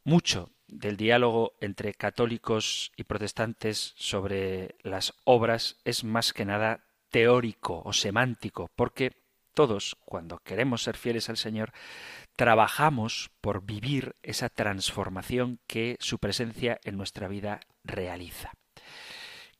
Mucho 0.03 0.51
del 0.67 0.97
diálogo 0.97 1.55
entre 1.61 1.95
católicos 1.95 2.93
y 2.97 3.05
protestantes 3.05 3.95
sobre 3.97 4.75
las 4.83 5.15
obras 5.25 5.77
es 5.85 6.03
más 6.03 6.33
que 6.33 6.45
nada 6.45 6.85
teórico 7.11 7.81
o 7.85 7.93
semántico, 7.93 8.71
porque 8.75 9.24
todos, 9.55 9.97
cuando 10.05 10.39
queremos 10.39 10.83
ser 10.83 10.97
fieles 10.97 11.29
al 11.29 11.37
Señor, 11.37 11.73
trabajamos 12.37 13.31
por 13.41 13.65
vivir 13.65 14.15
esa 14.23 14.49
transformación 14.49 15.61
que 15.67 15.97
su 16.01 16.19
presencia 16.19 16.79
en 16.85 16.97
nuestra 16.97 17.29
vida 17.29 17.61
realiza. 17.85 18.53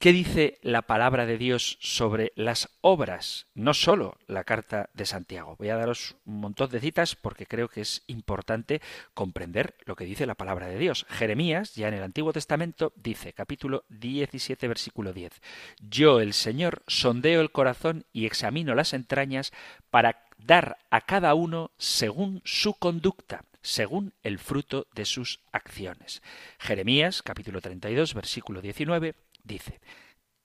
¿Qué 0.05 0.13
dice 0.13 0.59
la 0.61 0.83
palabra 0.83 1.25
de 1.25 1.39
Dios 1.39 1.79
sobre 1.81 2.35
las 2.37 2.69
obras? 2.83 3.47
No 3.55 3.73
solo 3.73 4.19
la 4.27 4.45
carta 4.45 4.91
de 4.93 5.07
Santiago. 5.07 5.57
Voy 5.59 5.71
a 5.71 5.79
daros 5.79 6.17
un 6.27 6.41
montón 6.41 6.69
de 6.69 6.79
citas 6.79 7.17
porque 7.17 7.47
creo 7.47 7.69
que 7.69 7.81
es 7.81 8.03
importante 8.07 8.83
comprender 9.15 9.75
lo 9.87 9.97
que 9.97 10.05
dice 10.05 10.27
la 10.27 10.35
palabra 10.35 10.67
de 10.67 10.77
Dios. 10.77 11.07
Jeremías, 11.09 11.75
ya 11.75 11.89
en 11.89 11.95
el 11.95 12.03
Antiguo 12.03 12.35
Testamento, 12.35 12.93
dice, 12.97 13.33
capítulo 13.33 13.85
17, 13.89 14.69
versículo 14.69 15.15
10, 15.15 15.41
Yo, 15.81 16.21
el 16.21 16.35
Señor, 16.35 16.83
sondeo 16.87 17.41
el 17.41 17.51
corazón 17.51 18.05
y 18.13 18.27
examino 18.27 18.75
las 18.75 18.93
entrañas 18.93 19.55
para 19.89 20.27
dar 20.37 20.77
a 20.91 21.01
cada 21.01 21.33
uno 21.33 21.71
según 21.79 22.43
su 22.45 22.75
conducta, 22.75 23.47
según 23.63 24.13
el 24.23 24.39
fruto 24.39 24.87
de 24.95 25.07
sus 25.07 25.41
acciones. 25.51 26.23
Jeremías, 26.59 27.23
capítulo 27.23 27.63
32, 27.63 28.13
versículo 28.13 28.61
19, 28.61 29.15
dice, 29.45 29.81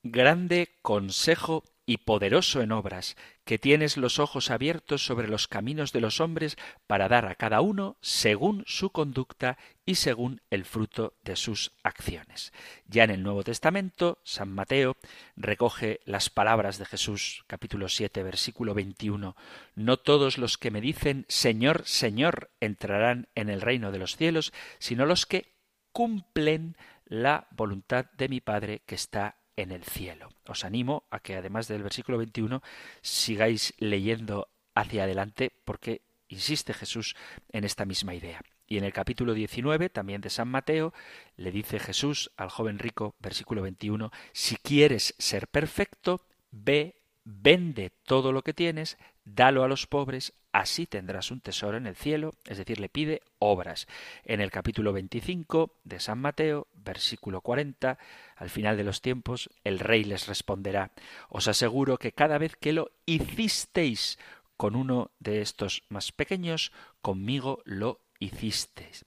Grande 0.04 0.78
consejo 0.82 1.64
y 1.86 1.98
poderoso 1.98 2.62
en 2.62 2.72
obras, 2.72 3.18
que 3.46 3.58
tienes 3.58 3.98
los 3.98 4.20
ojos 4.20 4.52
abiertos 4.52 5.04
sobre 5.04 5.28
los 5.28 5.48
caminos 5.48 5.92
de 5.92 6.02
los 6.02 6.22
hombres 6.22 6.56
para 6.86 7.10
dar 7.10 7.26
a 7.26 7.34
cada 7.34 7.62
uno 7.62 7.98
según 8.00 8.64
su 8.68 8.92
conducta 8.92 9.58
y 9.88 9.96
según 9.96 10.40
el 10.52 10.66
fruto 10.66 11.18
de 11.24 11.36
sus 11.36 11.72
acciones. 11.84 12.54
Ya 12.86 13.06
en 13.06 13.10
el 13.10 13.24
Nuevo 13.24 13.44
Testamento, 13.44 14.20
San 14.24 14.54
Mateo 14.54 14.98
recoge 15.36 16.00
las 16.06 16.30
palabras 16.30 16.78
de 16.78 16.86
Jesús, 16.86 17.44
capítulo 17.48 17.90
7, 17.90 18.22
versículo 18.22 18.76
21. 18.76 19.36
No 19.74 19.98
todos 19.98 20.38
los 20.38 20.60
que 20.60 20.70
me 20.70 20.80
dicen 20.80 21.26
Señor, 21.28 21.82
Señor 21.88 22.52
entrarán 22.60 23.30
en 23.34 23.50
el 23.50 23.62
reino 23.62 23.92
de 23.92 23.98
los 23.98 24.16
cielos, 24.16 24.54
sino 24.78 25.08
los 25.08 25.26
que 25.26 25.56
cumplen 25.92 26.78
la 27.10 27.48
voluntad 27.52 28.06
de 28.12 28.30
mi 28.30 28.40
Padre 28.40 28.84
que 28.86 28.96
está 28.96 29.36
en 29.58 29.72
el 29.72 29.84
cielo. 29.84 30.30
Os 30.48 30.64
animo 30.64 31.04
a 31.12 31.20
que 31.20 31.36
además 31.36 31.68
del 31.68 31.84
versículo 31.84 32.18
21 32.18 32.62
sigáis 33.02 33.74
leyendo 33.80 34.48
hacia 34.74 35.04
adelante 35.04 35.52
porque 35.66 36.02
insiste 36.30 36.74
Jesús 36.74 37.16
en 37.52 37.66
esta 37.66 37.84
misma 37.84 38.16
idea. 38.16 38.42
Y 38.68 38.78
en 38.78 38.84
el 38.84 38.94
capítulo 38.94 39.34
19, 39.34 39.90
también 39.90 40.22
de 40.22 40.30
San 40.30 40.48
Mateo, 40.48 40.94
le 41.36 41.52
dice 41.52 41.80
Jesús 41.80 42.32
al 42.38 42.50
joven 42.50 42.78
rico, 42.78 43.16
versículo 43.20 43.64
21, 43.64 44.12
si 44.32 44.56
quieres 44.58 45.16
ser 45.18 45.48
perfecto, 45.48 46.22
ve, 46.52 47.02
vende 47.24 47.92
todo 48.04 48.32
lo 48.32 48.44
que 48.44 48.54
tienes, 48.54 49.00
dalo 49.26 49.64
a 49.64 49.68
los 49.68 49.88
pobres, 49.88 50.34
así 50.52 50.86
tendrás 50.86 51.32
un 51.32 51.42
tesoro 51.42 51.78
en 51.78 51.88
el 51.88 51.96
cielo, 51.96 52.34
es 52.46 52.58
decir, 52.58 52.80
le 52.80 52.90
pide 52.90 53.22
obras. 53.40 53.88
En 54.24 54.42
el 54.42 54.52
capítulo 54.52 54.94
25 54.94 55.76
de 55.84 56.00
San 56.00 56.20
Mateo, 56.20 56.68
versículo 56.74 57.42
40, 57.42 57.98
al 58.36 58.50
final 58.50 58.78
de 58.78 58.84
los 58.84 59.02
tiempos, 59.02 59.50
el 59.64 59.80
rey 59.80 60.04
les 60.04 60.28
responderá, 60.28 60.92
os 61.30 61.48
aseguro 61.48 61.98
que 61.98 62.12
cada 62.12 62.38
vez 62.38 62.56
que 62.56 62.74
lo 62.74 62.92
hicisteis 63.06 64.18
con 64.58 64.76
uno 64.76 65.12
de 65.20 65.42
estos 65.42 65.84
más 65.90 66.12
pequeños, 66.12 66.72
conmigo 67.02 67.62
lo 67.66 68.02
hicisteis. 68.20 69.06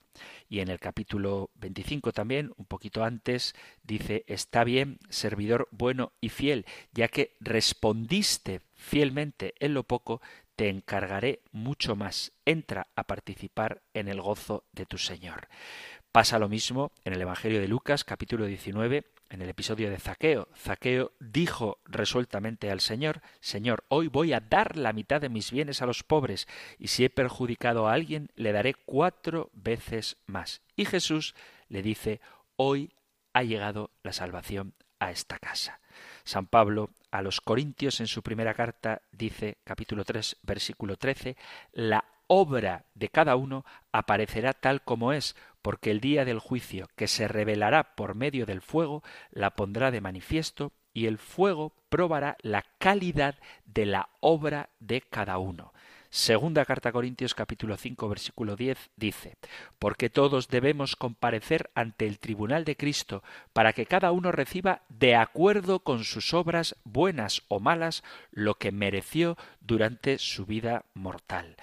Y 0.48 0.60
en 0.60 0.68
el 0.68 0.78
capítulo 0.78 1.50
25 1.54 2.12
también, 2.12 2.52
un 2.56 2.66
poquito 2.66 3.04
antes, 3.04 3.54
dice, 3.82 4.24
está 4.26 4.64
bien, 4.64 4.98
servidor 5.08 5.68
bueno 5.70 6.12
y 6.20 6.28
fiel, 6.28 6.66
ya 6.92 7.08
que 7.08 7.36
respondiste 7.40 8.60
fielmente 8.74 9.54
en 9.60 9.74
lo 9.74 9.84
poco, 9.84 10.20
te 10.56 10.68
encargaré 10.68 11.42
mucho 11.50 11.96
más. 11.96 12.32
Entra 12.44 12.88
a 12.96 13.04
participar 13.04 13.82
en 13.94 14.08
el 14.08 14.20
gozo 14.20 14.64
de 14.72 14.86
tu 14.86 14.98
Señor. 14.98 15.48
Pasa 16.12 16.38
lo 16.38 16.48
mismo 16.48 16.92
en 17.04 17.14
el 17.14 17.22
Evangelio 17.22 17.60
de 17.60 17.68
Lucas, 17.68 18.04
capítulo 18.04 18.44
19, 18.44 19.04
en 19.30 19.40
el 19.40 19.48
episodio 19.48 19.88
de 19.88 19.98
Zaqueo. 19.98 20.48
Zaqueo 20.54 21.12
dijo 21.20 21.78
resueltamente 21.86 22.70
al 22.70 22.80
Señor, 22.80 23.22
Señor, 23.40 23.84
hoy 23.88 24.08
voy 24.08 24.34
a 24.34 24.40
dar 24.40 24.76
la 24.76 24.92
mitad 24.92 25.22
de 25.22 25.30
mis 25.30 25.50
bienes 25.50 25.80
a 25.80 25.86
los 25.86 26.02
pobres, 26.02 26.48
y 26.78 26.88
si 26.88 27.04
he 27.04 27.10
perjudicado 27.10 27.88
a 27.88 27.94
alguien, 27.94 28.30
le 28.34 28.52
daré 28.52 28.74
cuatro 28.74 29.50
veces 29.54 30.18
más. 30.26 30.60
Y 30.76 30.84
Jesús 30.84 31.34
le 31.68 31.82
dice, 31.82 32.20
hoy 32.56 32.92
ha 33.32 33.42
llegado 33.42 33.90
la 34.02 34.12
salvación 34.12 34.74
a 34.98 35.10
esta 35.10 35.38
casa. 35.38 35.80
San 36.24 36.46
Pablo 36.46 36.90
a 37.10 37.22
los 37.22 37.40
Corintios 37.40 38.00
en 38.00 38.06
su 38.06 38.22
primera 38.22 38.54
carta 38.54 39.02
dice, 39.12 39.58
capítulo 39.64 40.04
3, 40.04 40.38
versículo 40.42 40.96
13, 40.96 41.36
la 41.72 42.04
obra 42.26 42.86
de 42.94 43.10
cada 43.10 43.36
uno 43.36 43.64
aparecerá 43.92 44.54
tal 44.54 44.82
como 44.82 45.12
es, 45.12 45.36
porque 45.60 45.90
el 45.90 46.00
día 46.00 46.24
del 46.24 46.38
juicio, 46.38 46.88
que 46.96 47.06
se 47.06 47.28
revelará 47.28 47.94
por 47.94 48.14
medio 48.14 48.46
del 48.46 48.62
fuego, 48.62 49.02
la 49.30 49.50
pondrá 49.50 49.90
de 49.90 50.00
manifiesto, 50.00 50.72
y 50.94 51.06
el 51.06 51.18
fuego 51.18 51.74
probará 51.88 52.36
la 52.42 52.64
calidad 52.78 53.36
de 53.64 53.86
la 53.86 54.08
obra 54.20 54.70
de 54.80 55.00
cada 55.02 55.38
uno. 55.38 55.71
Segunda 56.14 56.66
carta 56.66 56.90
a 56.90 56.92
Corintios 56.92 57.32
capítulo 57.32 57.74
5 57.78 58.06
versículo 58.06 58.54
10 58.54 58.90
dice, 58.96 59.38
porque 59.78 60.10
todos 60.10 60.48
debemos 60.48 60.94
comparecer 60.94 61.70
ante 61.74 62.06
el 62.06 62.18
tribunal 62.18 62.66
de 62.66 62.76
Cristo 62.76 63.22
para 63.54 63.72
que 63.72 63.86
cada 63.86 64.12
uno 64.12 64.30
reciba 64.30 64.82
de 64.90 65.16
acuerdo 65.16 65.78
con 65.78 66.04
sus 66.04 66.34
obras 66.34 66.76
buenas 66.84 67.44
o 67.48 67.60
malas 67.60 68.04
lo 68.30 68.56
que 68.56 68.72
mereció 68.72 69.38
durante 69.62 70.18
su 70.18 70.44
vida 70.44 70.84
mortal. 70.92 71.56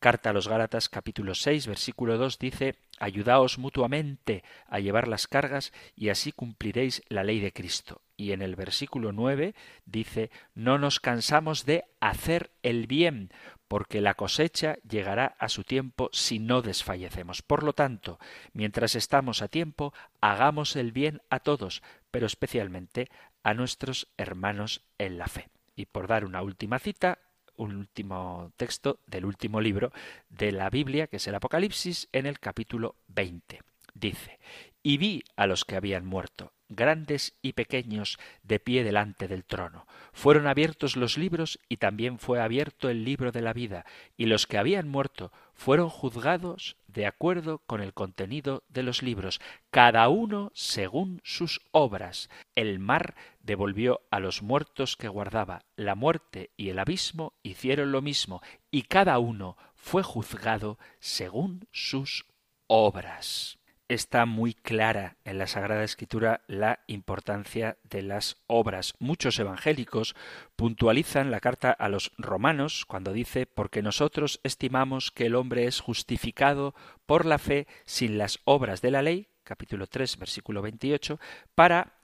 Carta 0.00 0.28
a 0.28 0.32
los 0.34 0.48
Gálatas 0.48 0.90
capítulo 0.90 1.34
6 1.34 1.66
versículo 1.66 2.18
2 2.18 2.38
dice, 2.38 2.76
Ayudaos 2.98 3.58
mutuamente 3.58 4.44
a 4.66 4.78
llevar 4.80 5.08
las 5.08 5.26
cargas 5.26 5.72
y 5.96 6.10
así 6.10 6.30
cumpliréis 6.30 7.02
la 7.08 7.24
ley 7.24 7.40
de 7.40 7.54
Cristo. 7.54 8.02
Y 8.14 8.32
en 8.32 8.42
el 8.42 8.54
versículo 8.54 9.12
9 9.12 9.54
dice, 9.86 10.30
No 10.54 10.76
nos 10.76 11.00
cansamos 11.00 11.64
de 11.64 11.86
hacer 12.00 12.50
el 12.62 12.86
bien, 12.86 13.30
porque 13.68 14.00
la 14.00 14.14
cosecha 14.14 14.76
llegará 14.88 15.36
a 15.38 15.48
su 15.48 15.64
tiempo 15.64 16.10
si 16.12 16.38
no 16.38 16.62
desfallecemos. 16.62 17.42
Por 17.42 17.62
lo 17.62 17.72
tanto, 17.72 18.18
mientras 18.52 18.94
estamos 18.94 19.42
a 19.42 19.48
tiempo, 19.48 19.92
hagamos 20.20 20.76
el 20.76 20.92
bien 20.92 21.22
a 21.30 21.40
todos, 21.40 21.82
pero 22.10 22.26
especialmente 22.26 23.08
a 23.42 23.54
nuestros 23.54 24.08
hermanos 24.16 24.82
en 24.98 25.18
la 25.18 25.26
fe. 25.26 25.48
Y 25.76 25.86
por 25.86 26.06
dar 26.06 26.24
una 26.24 26.42
última 26.42 26.78
cita, 26.78 27.18
un 27.56 27.76
último 27.76 28.52
texto 28.56 29.00
del 29.06 29.24
último 29.24 29.60
libro 29.60 29.92
de 30.28 30.52
la 30.52 30.70
Biblia, 30.70 31.06
que 31.06 31.16
es 31.16 31.26
el 31.26 31.34
Apocalipsis, 31.34 32.08
en 32.12 32.26
el 32.26 32.40
capítulo 32.40 32.96
20. 33.08 33.60
Dice, 33.94 34.40
y 34.82 34.98
vi 34.98 35.22
a 35.36 35.46
los 35.46 35.64
que 35.64 35.76
habían 35.76 36.04
muerto, 36.04 36.52
grandes 36.76 37.34
y 37.42 37.52
pequeños, 37.52 38.18
de 38.42 38.60
pie 38.60 38.84
delante 38.84 39.28
del 39.28 39.44
trono. 39.44 39.86
Fueron 40.12 40.46
abiertos 40.46 40.96
los 40.96 41.18
libros 41.18 41.58
y 41.68 41.78
también 41.78 42.18
fue 42.18 42.40
abierto 42.40 42.88
el 42.88 43.04
libro 43.04 43.32
de 43.32 43.42
la 43.42 43.52
vida, 43.52 43.84
y 44.16 44.26
los 44.26 44.46
que 44.46 44.58
habían 44.58 44.88
muerto 44.88 45.32
fueron 45.54 45.88
juzgados 45.88 46.76
de 46.86 47.06
acuerdo 47.06 47.58
con 47.58 47.80
el 47.80 47.92
contenido 47.92 48.62
de 48.68 48.82
los 48.82 49.02
libros, 49.02 49.40
cada 49.70 50.08
uno 50.08 50.50
según 50.54 51.20
sus 51.24 51.60
obras. 51.72 52.30
El 52.54 52.78
mar 52.78 53.14
devolvió 53.40 54.00
a 54.10 54.20
los 54.20 54.42
muertos 54.42 54.96
que 54.96 55.08
guardaba, 55.08 55.64
la 55.76 55.94
muerte 55.94 56.50
y 56.56 56.68
el 56.68 56.78
abismo 56.78 57.34
hicieron 57.42 57.92
lo 57.92 58.02
mismo, 58.02 58.42
y 58.70 58.82
cada 58.82 59.18
uno 59.18 59.56
fue 59.74 60.02
juzgado 60.02 60.78
según 61.00 61.66
sus 61.72 62.26
obras 62.66 63.58
está 63.94 64.26
muy 64.26 64.54
clara 64.54 65.16
en 65.24 65.38
la 65.38 65.46
Sagrada 65.46 65.84
Escritura 65.84 66.42
la 66.46 66.80
importancia 66.86 67.78
de 67.84 68.02
las 68.02 68.36
obras. 68.46 68.94
Muchos 68.98 69.38
evangélicos 69.38 70.14
puntualizan 70.56 71.30
la 71.30 71.40
carta 71.40 71.70
a 71.70 71.88
los 71.88 72.12
romanos 72.18 72.84
cuando 72.86 73.12
dice 73.12 73.46
porque 73.46 73.82
nosotros 73.82 74.40
estimamos 74.42 75.10
que 75.10 75.26
el 75.26 75.34
hombre 75.34 75.66
es 75.66 75.80
justificado 75.80 76.74
por 77.06 77.24
la 77.24 77.38
fe 77.38 77.66
sin 77.84 78.18
las 78.18 78.40
obras 78.44 78.82
de 78.82 78.90
la 78.90 79.02
ley, 79.02 79.28
capítulo 79.44 79.86
3, 79.86 80.18
versículo 80.18 80.60
28, 80.60 81.18
para 81.54 81.94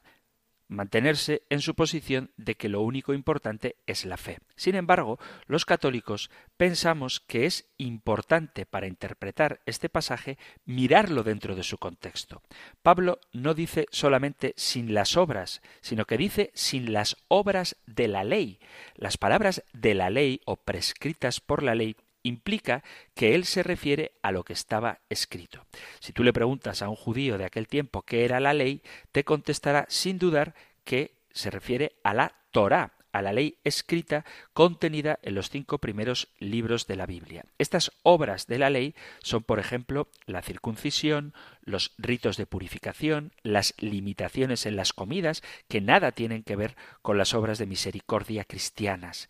mantenerse 0.70 1.42
en 1.50 1.60
su 1.60 1.74
posición 1.74 2.30
de 2.36 2.54
que 2.54 2.68
lo 2.68 2.80
único 2.80 3.12
importante 3.12 3.76
es 3.86 4.06
la 4.06 4.16
fe. 4.16 4.38
Sin 4.56 4.76
embargo, 4.76 5.18
los 5.46 5.66
católicos 5.66 6.30
pensamos 6.56 7.20
que 7.20 7.44
es 7.44 7.68
importante 7.76 8.64
para 8.64 8.86
interpretar 8.86 9.60
este 9.66 9.88
pasaje 9.88 10.38
mirarlo 10.64 11.24
dentro 11.24 11.56
de 11.56 11.64
su 11.64 11.76
contexto. 11.76 12.42
Pablo 12.82 13.20
no 13.32 13.52
dice 13.54 13.86
solamente 13.90 14.54
sin 14.56 14.94
las 14.94 15.16
obras, 15.16 15.60
sino 15.80 16.06
que 16.06 16.16
dice 16.16 16.52
sin 16.54 16.92
las 16.92 17.16
obras 17.28 17.76
de 17.86 18.08
la 18.08 18.24
ley. 18.24 18.60
Las 18.94 19.18
palabras 19.18 19.64
de 19.72 19.94
la 19.94 20.08
ley 20.08 20.40
o 20.46 20.56
prescritas 20.56 21.40
por 21.40 21.62
la 21.62 21.74
ley 21.74 21.96
implica 22.22 22.82
que 23.14 23.34
él 23.34 23.44
se 23.44 23.62
refiere 23.62 24.12
a 24.22 24.32
lo 24.32 24.44
que 24.44 24.52
estaba 24.52 25.00
escrito. 25.08 25.66
Si 26.00 26.12
tú 26.12 26.22
le 26.24 26.32
preguntas 26.32 26.82
a 26.82 26.88
un 26.88 26.96
judío 26.96 27.38
de 27.38 27.44
aquel 27.44 27.68
tiempo 27.68 28.02
qué 28.02 28.24
era 28.24 28.40
la 28.40 28.54
ley, 28.54 28.82
te 29.12 29.24
contestará 29.24 29.86
sin 29.88 30.18
dudar 30.18 30.54
que 30.84 31.14
se 31.32 31.50
refiere 31.50 31.96
a 32.02 32.14
la 32.14 32.34
Torá, 32.50 32.92
a 33.12 33.22
la 33.22 33.32
ley 33.32 33.58
escrita 33.64 34.24
contenida 34.52 35.18
en 35.22 35.34
los 35.34 35.50
cinco 35.50 35.78
primeros 35.78 36.28
libros 36.38 36.86
de 36.86 36.96
la 36.96 37.06
Biblia. 37.06 37.44
Estas 37.58 37.92
obras 38.02 38.46
de 38.46 38.58
la 38.58 38.70
ley 38.70 38.94
son, 39.20 39.42
por 39.42 39.58
ejemplo, 39.58 40.08
la 40.26 40.42
circuncisión, 40.42 41.34
los 41.62 41.92
ritos 41.98 42.36
de 42.36 42.46
purificación, 42.46 43.32
las 43.42 43.74
limitaciones 43.78 44.66
en 44.66 44.76
las 44.76 44.92
comidas, 44.92 45.42
que 45.68 45.80
nada 45.80 46.12
tienen 46.12 46.42
que 46.42 46.56
ver 46.56 46.76
con 47.02 47.18
las 47.18 47.34
obras 47.34 47.58
de 47.58 47.66
misericordia 47.66 48.44
cristianas. 48.44 49.28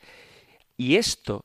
Y 0.77 0.97
esto 0.97 1.45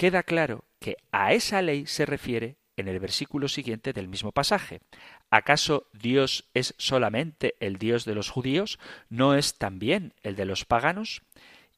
queda 0.00 0.22
claro 0.22 0.64
que 0.80 0.96
a 1.12 1.34
esa 1.34 1.60
ley 1.60 1.84
se 1.84 2.06
refiere 2.06 2.56
en 2.78 2.88
el 2.88 2.98
versículo 3.00 3.48
siguiente 3.48 3.92
del 3.92 4.08
mismo 4.08 4.32
pasaje. 4.32 4.80
¿Acaso 5.28 5.90
Dios 5.92 6.48
es 6.54 6.74
solamente 6.78 7.54
el 7.60 7.76
Dios 7.76 8.06
de 8.06 8.14
los 8.14 8.30
judíos? 8.30 8.78
¿No 9.10 9.34
es 9.34 9.58
también 9.58 10.14
el 10.22 10.36
de 10.36 10.46
los 10.46 10.64
paganos? 10.64 11.20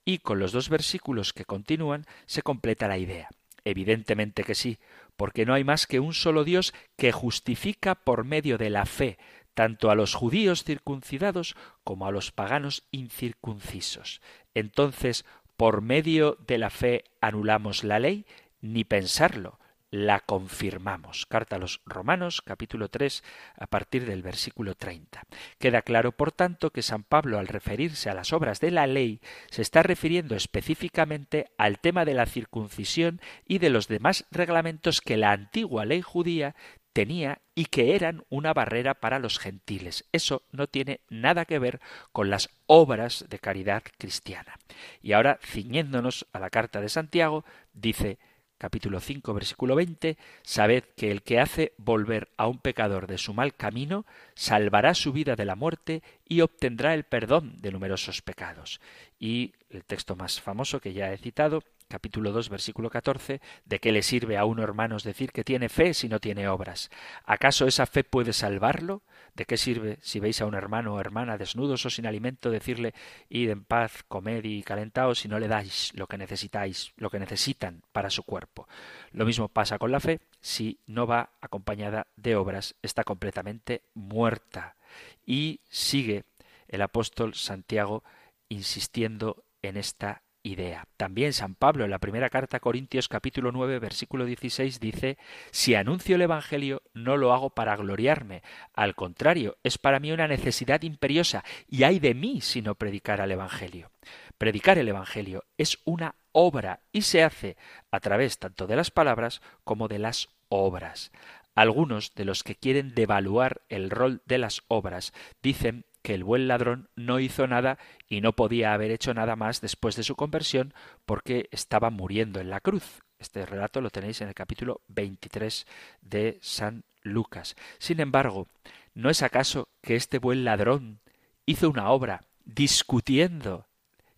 Y 0.05 0.19
con 0.19 0.39
los 0.39 0.53
dos 0.53 0.69
versículos 0.69 1.33
que 1.33 1.45
continúan 1.45 2.07
se 2.27 2.43
completa 2.43 2.87
la 2.87 2.97
idea. 2.97 3.29
Evidentemente 3.65 4.45
que 4.45 4.55
sí, 4.55 4.79
porque 5.17 5.45
no 5.45 5.53
hay 5.53 5.65
más 5.65 5.89
que 5.89 5.99
un 5.99 6.15
solo 6.15 6.45
Dios 6.45 6.75
que 6.97 7.11
justifica 7.11 7.97
por 7.97 8.25
medio 8.25 8.57
de 8.57 8.71
la 8.71 8.87
fe 8.87 9.19
tanto 9.55 9.91
a 9.91 9.95
los 9.95 10.15
judíos 10.15 10.65
circuncidados 10.65 11.57
como 11.85 12.07
a 12.07 12.13
los 12.13 12.33
paganos 12.33 12.85
incircuncisos. 12.91 14.21
Entonces, 14.55 15.25
por 15.63 15.81
medio 15.81 16.37
de 16.45 16.59
la 16.59 16.71
fe 16.71 17.05
anulamos 17.21 17.85
la 17.85 18.01
ley, 18.01 18.27
ni 18.63 18.83
pensarlo, 18.83 19.61
la 19.93 20.19
confirmamos. 20.19 21.25
Carta 21.25 21.55
a 21.55 21.59
los 21.61 21.83
Romanos, 21.87 22.43
capítulo 22.43 22.89
3, 22.89 23.23
a 23.59 23.69
partir 23.69 24.05
del 24.05 24.23
versículo 24.23 24.75
30. 24.75 25.23
Queda 25.61 25.83
claro, 25.83 26.11
por 26.11 26.33
tanto, 26.33 26.71
que 26.71 26.83
San 26.83 27.05
Pablo, 27.05 27.39
al 27.39 27.47
referirse 27.47 28.11
a 28.11 28.15
las 28.15 28.33
obras 28.33 28.59
de 28.59 28.73
la 28.73 28.89
ley, 28.89 29.21
se 29.51 29.63
está 29.63 29.85
refiriendo 29.85 30.35
específicamente 30.35 31.53
al 31.59 31.79
tema 31.79 32.05
de 32.05 32.15
la 32.15 32.27
circuncisión 32.27 33.21
y 33.47 33.59
de 33.59 33.71
los 33.71 33.87
demás 33.87 34.25
reglamentos 34.33 35.01
que 35.01 35.17
la 35.17 35.31
antigua 35.31 35.85
ley 35.85 36.03
judía 36.03 36.57
tenía 36.93 37.41
y 37.55 37.67
que 37.67 37.95
eran 37.95 38.25
una 38.29 38.53
barrera 38.53 38.95
para 38.95 39.19
los 39.19 39.39
gentiles. 39.39 40.05
Eso 40.13 40.43
no 40.53 40.67
tiene 40.67 41.01
nada 41.09 41.45
que 41.45 41.59
ver 41.59 41.81
con 42.13 42.31
las 42.31 42.51
obras 42.67 43.27
de 43.29 43.39
caridad 43.39 43.83
cristiana. 43.99 44.59
Y 45.01 45.13
ahora, 45.13 45.39
ciñéndonos 45.43 46.27
a 46.33 46.39
la 46.39 46.51
carta 46.51 46.81
de 46.81 46.89
Santiago, 46.89 47.45
dice 47.73 48.19
capítulo 48.63 49.01
5, 49.01 49.35
versículo 49.35 49.75
20, 49.75 50.17
sabed 50.43 50.85
que 50.97 51.11
el 51.11 51.23
que 51.23 51.41
hace 51.41 51.73
volver 51.79 52.29
a 52.37 52.47
un 52.47 52.59
pecador 52.59 53.09
de 53.09 53.19
su 53.19 53.35
mal 53.35 53.55
camino, 53.55 54.07
salvará 54.37 54.95
su 54.95 55.13
vida 55.13 55.35
de 55.35 55.45
la 55.45 55.57
muerte 55.57 56.05
y 56.29 56.43
obtendrá 56.43 56.95
el 56.95 57.03
perdón 57.03 57.57
de 57.61 57.73
numerosos 57.73 58.23
pecados. 58.23 58.81
Y 59.19 59.55
el 59.73 59.85
texto 59.85 60.17
más 60.17 60.41
famoso 60.41 60.81
que 60.81 60.93
ya 60.93 61.13
he 61.13 61.19
citado, 61.19 61.63
capítulo 61.89 62.33
2, 62.33 62.49
versículo 62.49 62.91
14, 62.91 63.41
¿de 63.65 63.81
qué 63.81 63.93
le 63.93 64.03
sirve 64.03 64.37
a 64.37 64.45
uno, 64.45 64.63
hermanos, 64.63 65.03
decir 65.03 65.33
que 65.33 65.45
tiene 65.45 65.69
fe 65.69 65.95
si 65.95 66.09
no 66.09 66.21
tiene 66.21 66.49
obras? 66.49 66.91
¿Acaso 67.25 67.67
esa 67.67 67.87
fe 67.87 68.05
puede 68.05 68.33
salvarlo? 68.33 69.03
¿De 69.35 69.47
qué 69.47 69.57
sirve 69.57 69.99
si 70.03 70.21
veis 70.21 70.41
a 70.43 70.47
un 70.47 70.55
hermano 70.55 70.95
o 70.95 71.01
hermana 71.01 71.39
desnudos 71.39 71.87
o 71.87 71.91
sin 71.91 72.07
alimento 72.07 72.51
decirle 72.51 72.93
id 73.31 73.49
en 73.49 73.65
paz, 73.65 74.05
comed 74.07 74.45
y 74.45 74.63
calentaos 74.63 75.21
si 75.21 75.29
no 75.29 75.39
le 75.39 75.49
dais 75.49 75.91
lo 75.95 76.07
que 76.07 76.19
necesitáis, 76.19 76.93
lo 76.97 77.09
que 77.09 77.19
necesitan 77.19 77.83
para 77.93 78.11
su 78.11 78.25
cuerpo? 78.25 78.69
Lo 79.13 79.25
mismo 79.25 79.49
pasa 79.49 79.79
con 79.79 79.91
la 79.91 80.01
fe, 80.01 80.21
si 80.41 80.79
no 80.87 81.07
va 81.07 81.31
acompañada 81.41 82.09
de 82.17 82.37
obras, 82.37 82.75
está 82.83 83.05
completamente 83.05 83.83
muerta. 83.95 84.77
Y 85.25 85.61
sigue 85.71 86.25
el 86.69 86.83
apóstol 86.83 87.35
Santiago 87.35 88.03
insistiendo 88.49 89.45
en 89.63 89.77
esta 89.77 90.23
idea. 90.43 90.89
También 90.97 91.33
San 91.33 91.55
Pablo 91.55 91.85
en 91.85 91.91
la 91.91 92.01
primera 92.01 92.29
carta 92.29 92.57
a 92.57 92.61
Corintios 92.61 93.09
capítulo 93.09 93.53
9 93.53 93.79
versículo 93.79 94.25
16 94.25 94.81
dice, 94.81 95.17
si 95.53 95.75
anuncio 95.75 96.17
el 96.17 96.23
Evangelio 96.23 96.83
no 96.95 97.17
lo 97.17 97.33
hago 97.33 97.51
para 97.51 97.77
gloriarme, 97.77 98.43
al 98.75 98.95
contrario, 98.95 99.57
es 99.63 99.79
para 99.79 100.01
mí 100.01 100.11
una 100.11 100.27
necesidad 100.27 100.83
imperiosa 100.83 101.45
y 101.69 101.85
hay 101.85 102.01
de 102.01 102.15
mí 102.15 102.41
si 102.41 102.61
no 102.61 102.75
predicar 102.75 103.21
el 103.21 103.31
Evangelio. 103.31 103.91
Predicar 104.37 104.79
el 104.79 104.89
Evangelio 104.89 105.45
es 105.59 105.79
una 105.85 106.17
obra 106.33 106.81
y 106.91 107.03
se 107.03 107.23
hace 107.23 107.57
a 107.91 108.01
través 108.01 108.39
tanto 108.39 108.67
de 108.67 108.77
las 108.77 108.91
palabras 108.91 109.43
como 109.63 109.87
de 109.87 110.01
las 110.01 110.29
obras. 110.49 111.13
Algunos 111.55 112.15
de 112.15 112.25
los 112.25 112.43
que 112.43 112.57
quieren 112.57 112.95
devaluar 112.95 113.61
el 113.69 113.91
rol 113.91 114.23
de 114.27 114.39
las 114.39 114.63
obras 114.69 115.13
dicen 115.43 115.85
que 116.03 116.15
el 116.15 116.25
buen 116.25 116.49
ladrón 116.49 116.89
no 116.97 117.21
hizo 117.21 117.47
nada 117.47 117.79
y 118.09 118.21
no 118.21 118.33
podía 118.33 118.75
haber 118.75 118.91
hecho 118.91 119.15
nada 119.15 119.37
más 119.37 119.61
después 119.61 119.97
de 119.97 120.03
su 120.03 120.17
conversión 120.17 120.75
porque 121.07 121.49
estaba 121.51 121.91
muriendo 121.91 122.41
en 122.41 122.51
la 122.51 122.61
cruz. 122.61 123.01
Este 123.19 123.47
relato 123.47 123.81
lo 123.81 123.91
tenéis 123.91 124.21
en 124.21 124.29
el 124.29 124.35
capítulo 124.35 124.81
23 124.89 125.67
de 126.01 126.39
San 126.43 126.83
Lucas. 127.03 127.57
Sin 127.79 128.01
embargo, 128.01 128.49
¿no 128.95 129.11
es 129.11 129.23
acaso 129.23 129.69
que 129.81 129.95
este 129.95 130.19
buen 130.19 130.45
ladrón 130.45 130.99
hizo 131.47 131.71
una 131.71 131.91
obra 131.91 132.25
discutiendo 132.45 133.67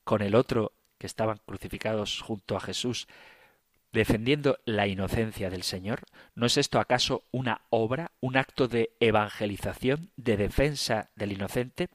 con 0.04 0.22
el 0.22 0.34
otro 0.34 0.72
que 0.98 1.06
estaban 1.06 1.38
crucificados 1.44 2.22
junto 2.22 2.56
a 2.56 2.60
Jesús 2.60 3.06
defendiendo 3.94 4.58
la 4.64 4.86
inocencia 4.86 5.48
del 5.48 5.62
Señor? 5.62 6.00
¿No 6.34 6.46
es 6.46 6.56
esto 6.58 6.80
acaso 6.80 7.22
una 7.30 7.62
obra, 7.70 8.10
un 8.20 8.36
acto 8.36 8.68
de 8.68 8.90
evangelización, 9.00 10.10
de 10.16 10.36
defensa 10.36 11.10
del 11.14 11.32
inocente? 11.32 11.88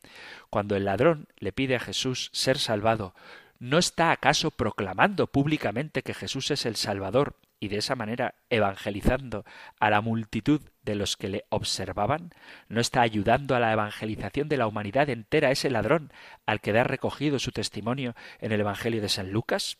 Cuando 0.50 0.76
el 0.76 0.86
ladrón 0.86 1.28
le 1.38 1.52
pide 1.52 1.76
a 1.76 1.80
Jesús 1.80 2.30
ser 2.34 2.58
salvado, 2.58 3.14
¿no 3.60 3.78
está 3.78 4.12
acaso 4.12 4.50
proclamando 4.50 5.28
públicamente 5.28 6.02
que 6.02 6.14
Jesús 6.14 6.50
es 6.52 6.66
el 6.66 6.78
Salvador 6.78 7.36
y 7.60 7.68
de 7.68 7.78
esa 7.78 7.96
manera 7.96 8.36
evangelizando 8.50 9.44
a 9.82 9.90
la 9.90 10.00
multitud 10.00 10.62
de 10.84 10.96
los 10.96 11.18
que 11.18 11.28
le 11.28 11.46
observaban? 11.50 12.32
¿No 12.70 12.80
está 12.80 13.02
ayudando 13.02 13.58
a 13.58 13.60
la 13.60 13.74
evangelización 13.74 14.48
de 14.48 14.56
la 14.56 14.68
humanidad 14.68 15.10
entera 15.10 15.52
ese 15.52 15.70
ladrón 15.70 16.14
al 16.46 16.62
que 16.62 16.72
da 16.72 16.86
recogido 16.86 17.40
su 17.40 17.52
testimonio 17.52 18.16
en 18.40 18.54
el 18.54 18.62
Evangelio 18.62 19.02
de 19.02 19.10
San 19.10 19.32
Lucas? 19.32 19.78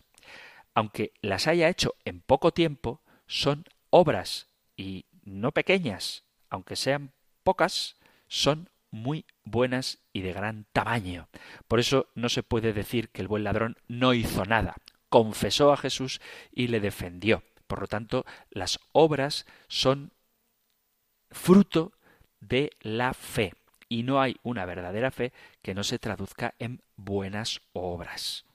Aunque 0.74 1.14
las 1.22 1.48
haya 1.48 1.70
hecho 1.70 1.96
en 2.06 2.22
poco 2.22 2.52
tiempo, 2.52 3.02
son 3.28 3.66
obras 3.90 4.48
y 4.76 5.06
no 5.24 5.52
pequeñas, 5.52 6.24
aunque 6.50 6.76
sean 6.76 7.12
pocas, 7.44 7.98
son 8.28 8.70
muy 8.92 9.26
buenas 9.44 10.00
y 10.14 10.22
de 10.22 10.34
gran 10.34 10.66
tamaño. 10.74 11.28
Por 11.68 11.80
eso 11.80 12.08
no 12.16 12.30
se 12.30 12.44
puede 12.44 12.74
decir 12.74 13.10
que 13.10 13.22
el 13.22 13.28
buen 13.28 13.44
ladrón 13.44 13.78
no 13.88 14.14
hizo 14.14 14.46
nada, 14.46 14.76
confesó 15.10 15.72
a 15.72 15.78
Jesús 15.78 16.22
y 16.52 16.68
le 16.68 16.80
defendió. 16.80 17.44
Por 17.68 17.82
lo 17.82 17.88
tanto, 17.88 18.26
las 18.50 18.80
obras 18.92 19.46
son 19.68 20.12
fruto 21.30 21.94
de 22.40 22.72
la 22.82 23.14
fe, 23.14 23.54
y 23.88 24.04
no 24.04 24.22
hay 24.22 24.38
una 24.44 24.66
verdadera 24.66 25.12
fe 25.12 25.34
que 25.62 25.74
no 25.74 25.84
se 25.84 26.00
traduzca 26.00 26.56
en 26.60 26.82
buenas 26.96 27.62
obras. 27.74 28.46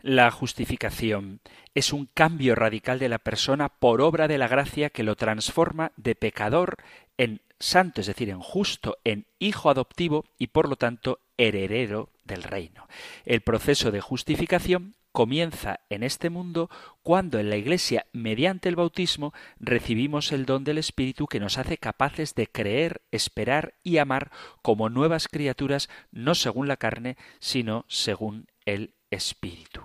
La 0.00 0.30
justificación 0.30 1.40
es 1.74 1.92
un 1.92 2.06
cambio 2.06 2.54
radical 2.54 2.98
de 2.98 3.08
la 3.08 3.18
persona 3.18 3.68
por 3.68 4.00
obra 4.00 4.28
de 4.28 4.38
la 4.38 4.48
gracia 4.48 4.90
que 4.90 5.02
lo 5.02 5.16
transforma 5.16 5.92
de 5.96 6.14
pecador 6.14 6.76
en 7.16 7.40
santo, 7.60 8.00
es 8.00 8.06
decir, 8.06 8.30
en 8.30 8.40
justo, 8.40 8.98
en 9.04 9.26
hijo 9.38 9.70
adoptivo 9.70 10.24
y 10.38 10.48
por 10.48 10.68
lo 10.68 10.76
tanto 10.76 11.20
heredero 11.36 12.10
del 12.24 12.42
reino. 12.42 12.88
El 13.24 13.40
proceso 13.40 13.90
de 13.90 14.00
justificación 14.00 14.94
comienza 15.12 15.80
en 15.88 16.02
este 16.02 16.30
mundo 16.30 16.70
cuando 17.02 17.38
en 17.38 17.50
la 17.50 17.56
Iglesia, 17.56 18.06
mediante 18.12 18.68
el 18.68 18.76
bautismo, 18.76 19.32
recibimos 19.58 20.30
el 20.32 20.46
don 20.46 20.64
del 20.64 20.78
Espíritu 20.78 21.26
que 21.26 21.40
nos 21.40 21.58
hace 21.58 21.78
capaces 21.78 22.34
de 22.34 22.46
creer, 22.46 23.02
esperar 23.10 23.74
y 23.82 23.98
amar 23.98 24.30
como 24.62 24.90
nuevas 24.90 25.26
criaturas, 25.26 25.88
no 26.12 26.34
según 26.34 26.68
la 26.68 26.76
carne, 26.76 27.16
sino 27.40 27.84
según 27.88 28.46
el 28.64 28.94
Espíritu. 29.10 29.77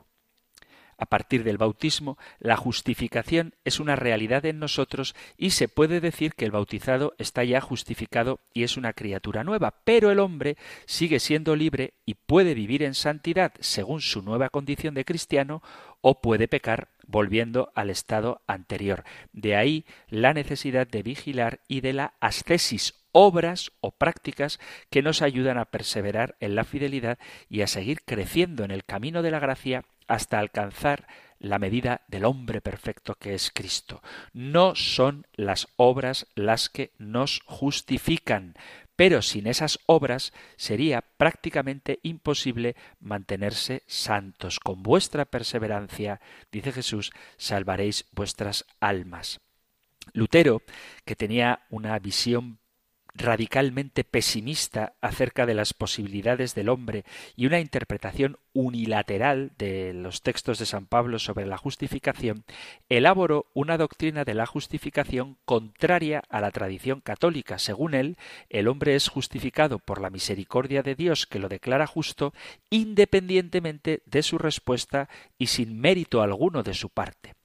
A 1.04 1.06
partir 1.06 1.44
del 1.44 1.58
bautismo, 1.58 2.18
la 2.40 2.56
justificación 2.56 3.56
es 3.66 3.82
una 3.82 3.98
realidad 3.98 4.46
en 4.46 4.58
nosotros 4.58 5.16
y 5.38 5.50
se 5.50 5.68
puede 5.68 6.00
decir 6.00 6.34
que 6.34 6.46
el 6.46 6.52
bautizado 6.52 7.14
está 7.18 7.44
ya 7.44 7.60
justificado 7.60 8.40
y 8.54 8.64
es 8.64 8.78
una 8.78 8.94
criatura 8.94 9.44
nueva, 9.44 9.82
pero 9.84 10.12
el 10.12 10.20
hombre 10.20 10.56
sigue 10.86 11.20
siendo 11.20 11.58
libre 11.58 11.92
y 12.06 12.14
puede 12.14 12.54
vivir 12.54 12.84
en 12.84 12.94
santidad 12.94 13.52
según 13.60 14.00
su 14.00 14.22
nueva 14.22 14.48
condición 14.48 14.94
de 14.94 15.04
cristiano 15.04 15.62
o 16.00 16.22
puede 16.22 16.48
pecar 16.48 16.88
volviendo 17.06 17.74
al 17.76 17.90
estado 17.90 18.42
anterior. 18.48 19.04
De 19.34 19.58
ahí 19.58 19.84
la 20.08 20.34
necesidad 20.34 20.88
de 20.88 21.04
vigilar 21.04 21.60
y 21.68 21.82
de 21.82 21.92
la 21.92 22.14
ascesis 22.22 22.94
obras 23.12 23.74
o 23.82 23.92
prácticas 23.92 24.58
que 24.90 25.02
nos 25.02 25.22
ayudan 25.22 25.58
a 25.58 25.66
perseverar 25.66 26.38
en 26.40 26.56
la 26.56 26.64
fidelidad 26.64 27.20
y 27.50 27.60
a 27.62 27.68
seguir 27.68 28.04
creciendo 28.06 28.64
en 28.64 28.72
el 28.72 28.86
camino 28.86 29.22
de 29.22 29.32
la 29.32 29.40
gracia 29.40 29.84
hasta 30.14 30.38
alcanzar 30.38 31.08
la 31.40 31.58
medida 31.58 32.02
del 32.08 32.26
hombre 32.26 32.62
perfecto 32.62 33.16
que 33.16 33.34
es 33.34 33.50
Cristo. 33.52 34.04
No 34.32 34.76
son 34.76 35.26
las 35.34 35.68
obras 35.76 36.28
las 36.36 36.70
que 36.70 36.94
nos 37.00 37.42
justifican, 37.46 38.54
pero 38.96 39.24
sin 39.24 39.48
esas 39.48 39.80
obras 39.88 40.32
sería 40.56 41.02
prácticamente 41.02 42.00
imposible 42.04 42.76
mantenerse 43.00 43.82
santos. 43.88 44.60
Con 44.60 44.84
vuestra 44.84 45.26
perseverancia, 45.26 46.22
dice 46.52 46.72
Jesús, 46.72 47.12
salvaréis 47.38 48.06
vuestras 48.12 48.66
almas. 48.80 49.42
Lutero, 50.14 50.62
que 51.06 51.16
tenía 51.16 51.64
una 51.72 51.98
visión 51.98 52.60
radicalmente 53.16 54.04
pesimista 54.04 54.94
acerca 55.02 55.46
de 55.46 55.54
las 55.54 55.74
posibilidades 55.74 56.56
del 56.56 56.70
hombre 56.70 57.06
y 57.36 57.46
una 57.46 57.60
interpretación 57.60 58.38
unilateral 58.54 59.52
de 59.58 59.94
los 59.94 60.22
textos 60.22 60.60
de 60.60 60.66
San 60.66 60.88
Pablo 60.88 61.20
sobre 61.20 61.46
la 61.46 61.58
justificación, 61.58 62.44
elaboró 62.90 63.48
una 63.54 63.78
doctrina 63.78 64.24
de 64.24 64.34
la 64.34 64.46
justificación 64.46 65.38
contraria 65.46 66.24
a 66.30 66.42
la 66.42 66.52
tradición 66.52 67.02
católica. 67.02 67.60
Según 67.60 67.94
él, 67.94 68.18
el 68.50 68.68
hombre 68.68 68.96
es 68.96 69.08
justificado 69.08 69.80
por 69.80 70.02
la 70.02 70.10
misericordia 70.10 70.82
de 70.82 70.96
Dios 70.96 71.28
que 71.28 71.40
lo 71.40 71.50
declara 71.50 71.88
justo 71.88 72.34
independientemente 72.70 74.02
de 74.06 74.24
su 74.24 74.38
respuesta 74.38 75.10
y 75.38 75.48
sin 75.48 75.80
mérito 75.80 76.22
alguno 76.22 76.64
de 76.64 76.74
su 76.74 76.90
parte. 76.90 77.36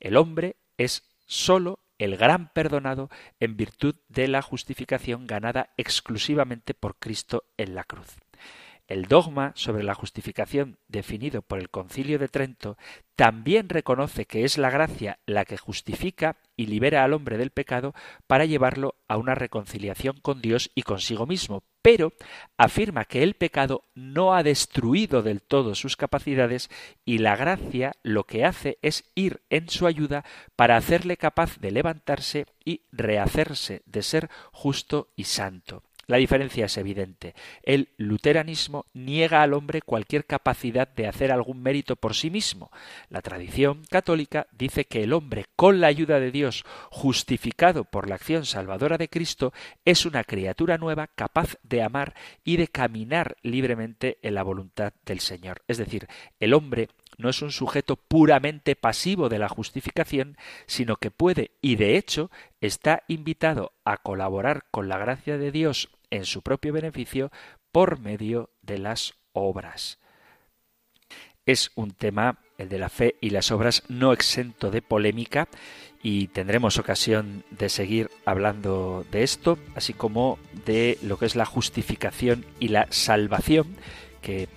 El 0.00 0.16
hombre 0.16 0.56
es 0.76 1.02
sólo 1.26 1.80
el 1.98 2.16
gran 2.16 2.52
perdonado 2.52 3.10
en 3.40 3.56
virtud 3.56 3.96
de 4.08 4.28
la 4.28 4.42
justificación 4.42 5.26
ganada 5.26 5.72
exclusivamente 5.76 6.74
por 6.74 6.96
Cristo 6.98 7.44
en 7.56 7.74
la 7.74 7.84
cruz. 7.84 8.23
El 8.86 9.06
dogma 9.06 9.52
sobre 9.54 9.82
la 9.82 9.94
justificación 9.94 10.78
definido 10.88 11.40
por 11.40 11.58
el 11.58 11.70
Concilio 11.70 12.18
de 12.18 12.28
Trento 12.28 12.76
también 13.16 13.70
reconoce 13.70 14.26
que 14.26 14.44
es 14.44 14.58
la 14.58 14.68
gracia 14.68 15.18
la 15.24 15.46
que 15.46 15.56
justifica 15.56 16.36
y 16.54 16.66
libera 16.66 17.02
al 17.02 17.14
hombre 17.14 17.38
del 17.38 17.50
pecado 17.50 17.94
para 18.26 18.44
llevarlo 18.44 18.96
a 19.08 19.16
una 19.16 19.34
reconciliación 19.34 20.18
con 20.20 20.42
Dios 20.42 20.70
y 20.74 20.82
consigo 20.82 21.24
mismo, 21.24 21.62
pero 21.80 22.12
afirma 22.58 23.06
que 23.06 23.22
el 23.22 23.34
pecado 23.34 23.84
no 23.94 24.34
ha 24.34 24.42
destruido 24.42 25.22
del 25.22 25.40
todo 25.40 25.74
sus 25.74 25.96
capacidades 25.96 26.68
y 27.06 27.18
la 27.18 27.36
gracia 27.36 27.92
lo 28.02 28.24
que 28.24 28.44
hace 28.44 28.78
es 28.82 29.10
ir 29.14 29.40
en 29.48 29.70
su 29.70 29.86
ayuda 29.86 30.26
para 30.56 30.76
hacerle 30.76 31.16
capaz 31.16 31.58
de 31.58 31.70
levantarse 31.70 32.46
y 32.62 32.82
rehacerse 32.92 33.82
de 33.86 34.02
ser 34.02 34.28
justo 34.52 35.08
y 35.16 35.24
santo. 35.24 35.82
La 36.06 36.18
diferencia 36.18 36.66
es 36.66 36.76
evidente. 36.76 37.34
El 37.62 37.88
luteranismo 37.96 38.86
niega 38.92 39.42
al 39.42 39.54
hombre 39.54 39.82
cualquier 39.82 40.24
capacidad 40.24 40.88
de 40.88 41.06
hacer 41.06 41.32
algún 41.32 41.62
mérito 41.62 41.96
por 41.96 42.14
sí 42.14 42.30
mismo. 42.30 42.70
La 43.08 43.22
tradición 43.22 43.82
católica 43.90 44.46
dice 44.52 44.84
que 44.84 45.02
el 45.02 45.12
hombre, 45.12 45.46
con 45.56 45.80
la 45.80 45.86
ayuda 45.86 46.20
de 46.20 46.30
Dios, 46.30 46.64
justificado 46.90 47.84
por 47.84 48.08
la 48.08 48.16
acción 48.16 48.44
salvadora 48.44 48.98
de 48.98 49.08
Cristo, 49.08 49.52
es 49.84 50.06
una 50.06 50.24
criatura 50.24 50.78
nueva 50.78 51.08
capaz 51.08 51.56
de 51.62 51.82
amar 51.82 52.14
y 52.44 52.56
de 52.56 52.68
caminar 52.68 53.36
libremente 53.42 54.18
en 54.22 54.34
la 54.34 54.42
voluntad 54.42 54.92
del 55.04 55.20
Señor. 55.20 55.62
Es 55.68 55.78
decir, 55.78 56.06
el 56.40 56.54
hombre 56.54 56.88
no 57.16 57.28
es 57.28 57.42
un 57.42 57.52
sujeto 57.52 57.96
puramente 57.96 58.76
pasivo 58.76 59.28
de 59.28 59.38
la 59.38 59.48
justificación, 59.48 60.36
sino 60.66 60.96
que 60.96 61.10
puede 61.10 61.52
y 61.60 61.76
de 61.76 61.96
hecho 61.96 62.30
está 62.60 63.04
invitado 63.08 63.72
a 63.84 63.98
colaborar 63.98 64.64
con 64.70 64.88
la 64.88 64.98
gracia 64.98 65.38
de 65.38 65.52
Dios 65.52 65.90
en 66.14 66.24
su 66.24 66.42
propio 66.42 66.72
beneficio 66.72 67.30
por 67.72 67.98
medio 67.98 68.50
de 68.62 68.78
las 68.78 69.14
obras. 69.32 69.98
Es 71.44 71.72
un 71.74 71.90
tema, 71.90 72.38
el 72.56 72.68
de 72.68 72.78
la 72.78 72.88
fe 72.88 73.16
y 73.20 73.30
las 73.30 73.50
obras, 73.50 73.82
no 73.88 74.12
exento 74.12 74.70
de 74.70 74.80
polémica 74.80 75.48
y 76.02 76.28
tendremos 76.28 76.78
ocasión 76.78 77.44
de 77.50 77.68
seguir 77.68 78.10
hablando 78.24 79.04
de 79.10 79.22
esto, 79.22 79.58
así 79.74 79.92
como 79.92 80.38
de 80.64 80.98
lo 81.02 81.18
que 81.18 81.26
es 81.26 81.36
la 81.36 81.46
justificación 81.46 82.46
y 82.60 82.68
la 82.68 82.86
salvación, 82.90 83.76
que 84.22 84.48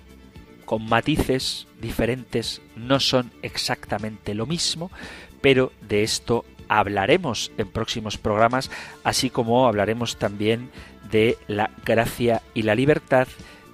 con 0.64 0.86
matices 0.86 1.66
diferentes, 1.80 2.60
no 2.76 3.00
son 3.00 3.32
exactamente 3.42 4.34
lo 4.34 4.46
mismo, 4.46 4.90
pero 5.40 5.72
de 5.80 6.02
esto 6.02 6.44
hablaremos 6.68 7.50
en 7.56 7.68
próximos 7.68 8.18
programas, 8.18 8.70
así 9.02 9.30
como 9.30 9.66
hablaremos 9.66 10.18
también 10.18 10.70
de 11.10 11.38
la 11.46 11.70
gracia 11.84 12.42
y 12.54 12.62
la 12.62 12.74
libertad, 12.74 13.28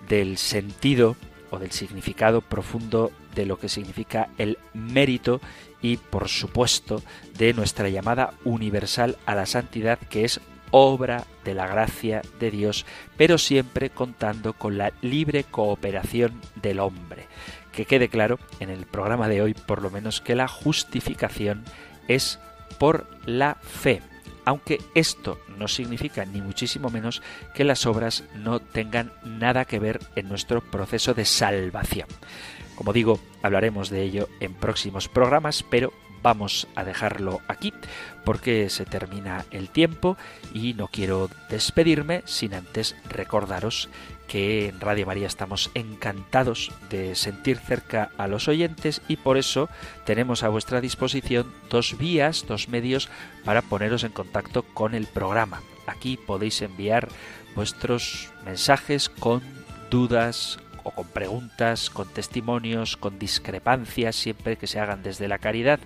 del 0.08 0.36
sentido 0.36 1.16
o 1.50 1.58
del 1.58 1.70
significado 1.70 2.40
profundo 2.40 3.12
de 3.34 3.46
lo 3.46 3.58
que 3.58 3.68
significa 3.68 4.28
el 4.38 4.58
mérito 4.72 5.40
y, 5.80 5.96
por 5.96 6.28
supuesto, 6.28 7.02
de 7.36 7.52
nuestra 7.52 7.88
llamada 7.88 8.34
universal 8.44 9.16
a 9.26 9.34
la 9.34 9.46
santidad, 9.46 9.98
que 9.98 10.24
es 10.24 10.40
obra 10.70 11.24
de 11.44 11.54
la 11.54 11.66
gracia 11.66 12.22
de 12.40 12.50
Dios, 12.50 12.84
pero 13.16 13.38
siempre 13.38 13.90
contando 13.90 14.54
con 14.54 14.78
la 14.78 14.92
libre 15.02 15.44
cooperación 15.44 16.40
del 16.60 16.80
hombre. 16.80 17.28
Que 17.70 17.86
quede 17.86 18.08
claro 18.08 18.38
en 18.60 18.70
el 18.70 18.86
programa 18.86 19.28
de 19.28 19.42
hoy, 19.42 19.54
por 19.54 19.82
lo 19.82 19.90
menos, 19.90 20.20
que 20.20 20.34
la 20.34 20.48
justificación 20.48 21.64
es 22.08 22.38
por 22.78 23.06
la 23.24 23.56
fe, 23.56 24.02
aunque 24.44 24.80
esto 24.94 25.38
no 25.58 25.68
significa 25.68 26.24
ni 26.24 26.40
muchísimo 26.40 26.90
menos 26.90 27.22
que 27.54 27.64
las 27.64 27.86
obras 27.86 28.24
no 28.34 28.60
tengan 28.60 29.12
nada 29.24 29.64
que 29.64 29.78
ver 29.78 30.00
en 30.16 30.28
nuestro 30.28 30.60
proceso 30.60 31.14
de 31.14 31.24
salvación. 31.24 32.08
Como 32.74 32.92
digo, 32.92 33.20
hablaremos 33.42 33.88
de 33.90 34.02
ello 34.02 34.28
en 34.40 34.54
próximos 34.54 35.08
programas, 35.08 35.62
pero 35.62 35.92
vamos 36.24 36.66
a 36.74 36.84
dejarlo 36.84 37.42
aquí 37.48 37.72
porque 38.24 38.70
se 38.70 38.86
termina 38.86 39.44
el 39.50 39.68
tiempo 39.68 40.16
y 40.54 40.72
no 40.72 40.88
quiero 40.88 41.28
despedirme 41.50 42.22
sin 42.24 42.54
antes 42.54 42.96
recordaros 43.08 43.90
que 44.34 44.66
en 44.66 44.80
Radio 44.80 45.06
María 45.06 45.28
estamos 45.28 45.70
encantados 45.74 46.72
de 46.90 47.14
sentir 47.14 47.56
cerca 47.56 48.10
a 48.18 48.26
los 48.26 48.48
oyentes 48.48 49.00
y 49.06 49.14
por 49.14 49.36
eso 49.36 49.68
tenemos 50.04 50.42
a 50.42 50.48
vuestra 50.48 50.80
disposición 50.80 51.52
dos 51.70 51.96
vías, 51.96 52.44
dos 52.48 52.68
medios 52.68 53.08
para 53.44 53.62
poneros 53.62 54.02
en 54.02 54.10
contacto 54.10 54.64
con 54.64 54.96
el 54.96 55.06
programa. 55.06 55.62
Aquí 55.86 56.16
podéis 56.16 56.62
enviar 56.62 57.06
vuestros 57.54 58.32
mensajes 58.44 59.08
con 59.08 59.40
dudas, 59.88 60.58
o 60.82 60.90
con 60.90 61.06
preguntas, 61.06 61.88
con 61.88 62.08
testimonios, 62.08 62.96
con 62.96 63.20
discrepancias, 63.20 64.16
siempre 64.16 64.56
que 64.56 64.66
se 64.66 64.80
hagan 64.80 65.04
desde 65.04 65.28
la 65.28 65.38
caridad 65.38 65.78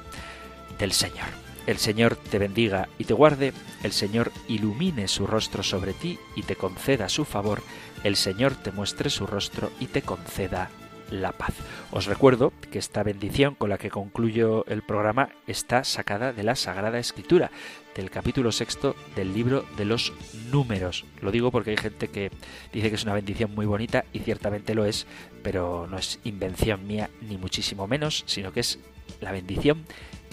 del 0.80 0.92
Señor. 0.92 1.28
El 1.68 1.78
Señor 1.78 2.16
te 2.16 2.38
bendiga 2.38 2.90
y 3.00 3.06
te 3.06 3.14
guarde, 3.14 3.52
el 3.84 3.92
Señor 3.92 4.32
ilumine 4.48 5.08
su 5.08 5.26
rostro 5.26 5.64
sobre 5.64 5.94
ti 5.94 6.20
y 6.36 6.44
te 6.44 6.56
conceda 6.56 7.10
su 7.10 7.26
favor, 7.26 7.64
el 8.04 8.16
Señor 8.16 8.54
te 8.56 8.72
muestre 8.72 9.10
su 9.10 9.26
rostro 9.26 9.72
y 9.80 9.88
te 9.88 10.04
conceda 10.04 10.70
la 11.10 11.32
paz. 11.32 11.54
Os 11.92 12.06
recuerdo 12.06 12.54
que 12.72 12.80
esta 12.80 13.04
bendición 13.04 13.56
con 13.56 13.70
la 13.70 13.78
que 13.78 13.90
concluyo 13.90 14.66
el 14.68 14.82
programa 14.82 15.30
está 15.48 15.84
sacada 15.84 16.34
de 16.34 16.44
la 16.44 16.56
Sagrada 16.56 17.00
Escritura, 17.00 17.52
del 17.96 18.10
capítulo 18.10 18.52
sexto 18.52 18.96
del 19.16 19.34
libro 19.34 19.66
de 19.78 19.86
los 19.86 20.14
números. 20.52 21.06
Lo 21.22 21.32
digo 21.32 21.52
porque 21.52 21.72
hay 21.72 21.78
gente 21.78 22.10
que 22.10 22.32
dice 22.74 22.90
que 22.90 22.96
es 22.96 23.04
una 23.04 23.14
bendición 23.14 23.54
muy 23.56 23.66
bonita 23.66 24.06
y 24.14 24.20
ciertamente 24.20 24.76
lo 24.76 24.86
es, 24.86 25.08
pero 25.44 25.88
no 25.90 25.98
es 25.98 26.20
invención 26.24 26.86
mía 26.86 27.10
ni 27.22 27.38
muchísimo 27.38 27.88
menos, 27.88 28.24
sino 28.28 28.52
que 28.52 28.60
es 28.60 28.80
la 29.22 29.32
bendición 29.32 29.86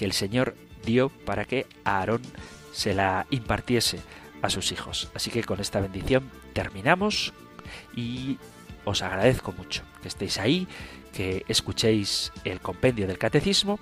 que 0.02 0.06
el 0.06 0.12
Señor 0.12 0.56
dio 0.84 1.10
para 1.10 1.44
que 1.44 1.64
Aarón 1.84 2.22
se 2.72 2.92
la 2.92 3.24
impartiese 3.30 4.00
a 4.42 4.50
sus 4.50 4.72
hijos. 4.72 5.08
Así 5.14 5.30
que 5.30 5.44
con 5.44 5.60
esta 5.60 5.78
bendición 5.78 6.28
terminamos 6.54 7.32
y 7.94 8.36
os 8.84 9.00
agradezco 9.02 9.52
mucho 9.52 9.84
que 10.02 10.08
estéis 10.08 10.38
ahí, 10.38 10.66
que 11.12 11.44
escuchéis 11.46 12.32
el 12.42 12.58
compendio 12.58 13.06
del 13.06 13.16
catecismo 13.18 13.78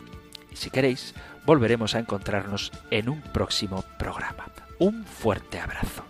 y 0.52 0.56
si 0.56 0.68
queréis 0.68 1.14
volveremos 1.46 1.94
a 1.94 2.00
encontrarnos 2.00 2.70
en 2.90 3.08
un 3.08 3.22
próximo 3.22 3.82
programa. 3.98 4.52
Un 4.78 5.06
fuerte 5.06 5.58
abrazo. 5.58 6.09